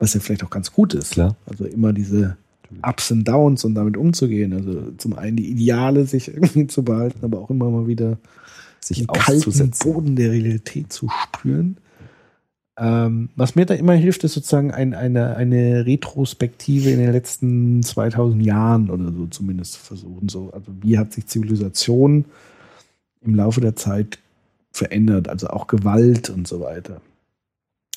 [0.00, 1.12] was ja vielleicht auch ganz gut ist.
[1.12, 1.36] Klar.
[1.46, 2.36] Also immer diese
[2.84, 4.52] Ups und Downs und damit umzugehen.
[4.54, 8.18] Also zum einen die Ideale sich irgendwie zu behalten, aber auch immer mal wieder
[8.80, 9.70] Sich den kalten.
[9.80, 11.76] Boden der Realität zu spüren.
[12.76, 17.84] Ähm, was mir da immer hilft, ist sozusagen ein, eine, eine Retrospektive in den letzten
[17.84, 20.28] 2000 Jahren oder so zumindest zu versuchen.
[20.28, 22.24] So, also wie hat sich Zivilisation
[23.20, 24.18] im Laufe der Zeit
[24.70, 25.28] verändert?
[25.28, 27.00] Also auch Gewalt und so weiter.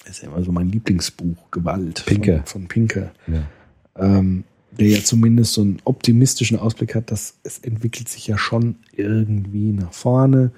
[0.05, 2.37] Das ist ja immer so mein Lieblingsbuch, Gewalt Pinker.
[2.37, 3.43] Von, von Pinker Ja.
[3.97, 8.77] ähm, der ja zumindest so einen optimistischen Ausblick hat, dass es entwickelt sich ja schon
[8.95, 10.51] irgendwie nach vorne.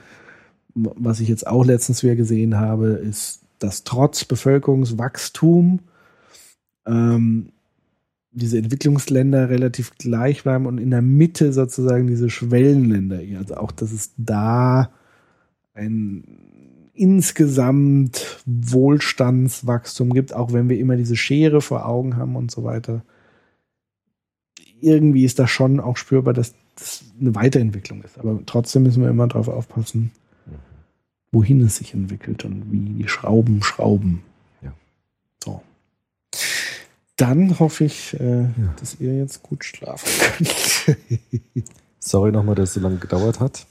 [0.75, 5.79] was ich jetzt auch letztens wieder gesehen habe, ist, dass trotz Bevölkerungswachstum
[6.87, 7.49] ähm,
[8.31, 13.19] diese Entwicklungsländer relativ gleich bleiben und in der Mitte sozusagen diese Schwellenländer.
[13.37, 14.91] Also auch, dass es da
[15.73, 16.23] ein
[16.93, 23.03] insgesamt Wohlstandswachstum gibt, auch wenn wir immer diese Schere vor Augen haben und so weiter.
[24.79, 28.19] Irgendwie ist da schon auch spürbar, dass das eine Weiterentwicklung ist.
[28.19, 30.11] Aber trotzdem müssen wir immer darauf aufpassen,
[31.31, 34.21] wohin es sich entwickelt und wie die Schrauben schrauben.
[34.61, 34.73] Ja.
[35.43, 35.61] So.
[37.15, 38.45] Dann hoffe ich, äh,
[38.79, 40.97] dass ihr jetzt gut schlafen könnt.
[41.99, 43.65] Sorry nochmal, dass es so lange gedauert hat.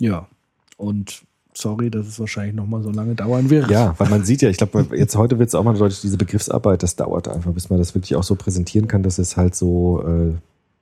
[0.00, 0.28] ja.
[0.76, 1.22] Und
[1.54, 3.70] sorry, dass es wahrscheinlich noch mal so lange dauern wird.
[3.70, 6.18] Ja, weil man sieht ja, ich glaube, jetzt heute wird es auch mal deutlich, diese
[6.18, 9.54] Begriffsarbeit, das dauert einfach, bis man das wirklich auch so präsentieren kann, dass es halt
[9.54, 10.34] so äh,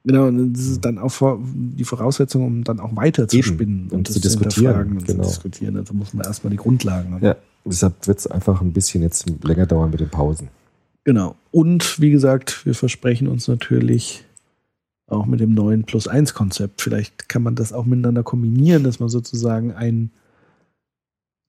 [0.06, 3.46] Genau, und das ist dann auch die Voraussetzung, um dann auch weiter zu Eben.
[3.46, 5.22] spinnen Und zu das diskutieren, und genau.
[5.22, 5.78] zu diskutieren.
[5.78, 7.24] Also muss man erstmal die Grundlagen haben.
[7.24, 10.48] Ja, deshalb wird es einfach ein bisschen jetzt länger dauern mit den Pausen.
[11.04, 11.36] Genau.
[11.50, 14.26] Und wie gesagt, wir versprechen uns natürlich
[15.06, 16.80] auch mit dem neuen Plus-1-Konzept.
[16.80, 20.12] Vielleicht kann man das auch miteinander kombinieren, dass man sozusagen einen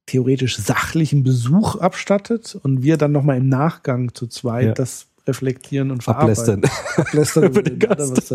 [0.08, 4.74] theoretisch sachlichen Besuch abstattet und wir dann nochmal im Nachgang zu zweit Ja.
[4.74, 6.64] das reflektieren und verarbeiten.
[6.64, 6.96] Ablästern.
[7.06, 8.30] Ablästern Über den den Gast.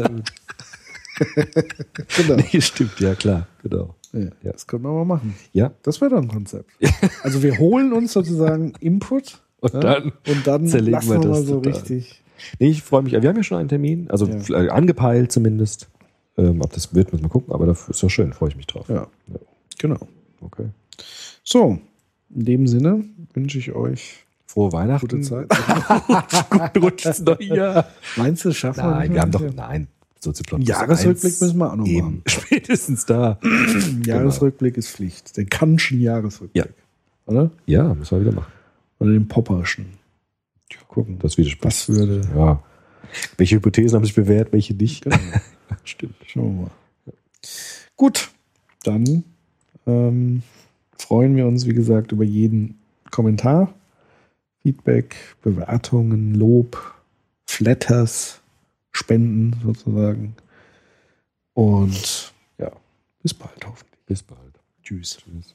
[2.17, 2.37] genau.
[2.53, 3.95] nee, stimmt, ja klar, genau.
[4.13, 4.53] Ja, Ja.
[4.53, 5.35] Das können wir mal machen.
[5.53, 6.71] Ja, Das wäre doch ein Konzept.
[7.23, 10.13] Also wir holen uns sozusagen Input und dann.
[10.27, 11.73] und dann zerlegen wir wir mal das so total.
[11.73, 12.23] richtig.
[12.59, 13.13] Nee, ich freue mich.
[13.13, 14.39] Wir haben ja schon einen Termin, also Ja.
[14.41, 15.89] vielleicht angepeilt zumindest.
[16.39, 18.67] Ähm, ob das wird, müssen wir gucken, aber das ist ja schön, freue ich mich
[18.67, 18.89] drauf.
[18.89, 19.07] Ja,
[19.79, 19.99] genau.
[20.41, 20.67] Okay.
[21.45, 21.79] So,
[22.35, 23.05] in dem Sinne
[23.35, 25.07] wünsche ich euch Frohe Weihnachten.
[25.07, 25.49] gute Zeit.
[26.51, 27.87] Guten Rutsch ins neue Jahr.
[28.17, 29.87] Meinst du, schaffen wir Nein, wir haben doch, nein.
[30.19, 31.41] Sozioplot Jahresrückblick eins.
[31.41, 32.07] müssen wir auch noch Eben.
[32.07, 32.23] machen.
[32.27, 33.39] Spätestens da.
[34.07, 35.37] Jahresrückblick ist Pflicht.
[35.37, 36.65] Den Kantschen Jahresrückblick.
[36.67, 36.71] Ja.
[37.27, 37.51] Oder?
[37.67, 38.53] Ja, müssen wir wieder machen.
[38.99, 39.87] Oder den Popperschen.
[40.89, 41.19] Gucken.
[41.21, 41.65] Das widerspricht.
[41.65, 42.23] Was würde.
[42.35, 42.63] Ja.
[43.37, 45.05] Welche Hypothesen haben sich bewährt, welche nicht?
[45.05, 45.17] Genau.
[45.85, 46.17] Stimmt.
[46.27, 46.71] Schauen wir mal.
[47.97, 48.31] Gut,
[48.85, 49.25] dann
[49.87, 50.43] ähm,
[50.99, 52.79] freuen wir uns, wie gesagt, über jeden
[53.11, 53.75] Kommentar,
[54.63, 56.95] Feedback, Bewertungen, Lob,
[57.47, 58.41] Flatters,
[58.93, 60.37] Spenden sozusagen.
[61.55, 62.71] Und ja,
[63.23, 64.01] bis bald hoffentlich.
[64.07, 64.61] Bis bald.
[64.83, 65.19] Tschüss.
[65.19, 65.55] Tschüss.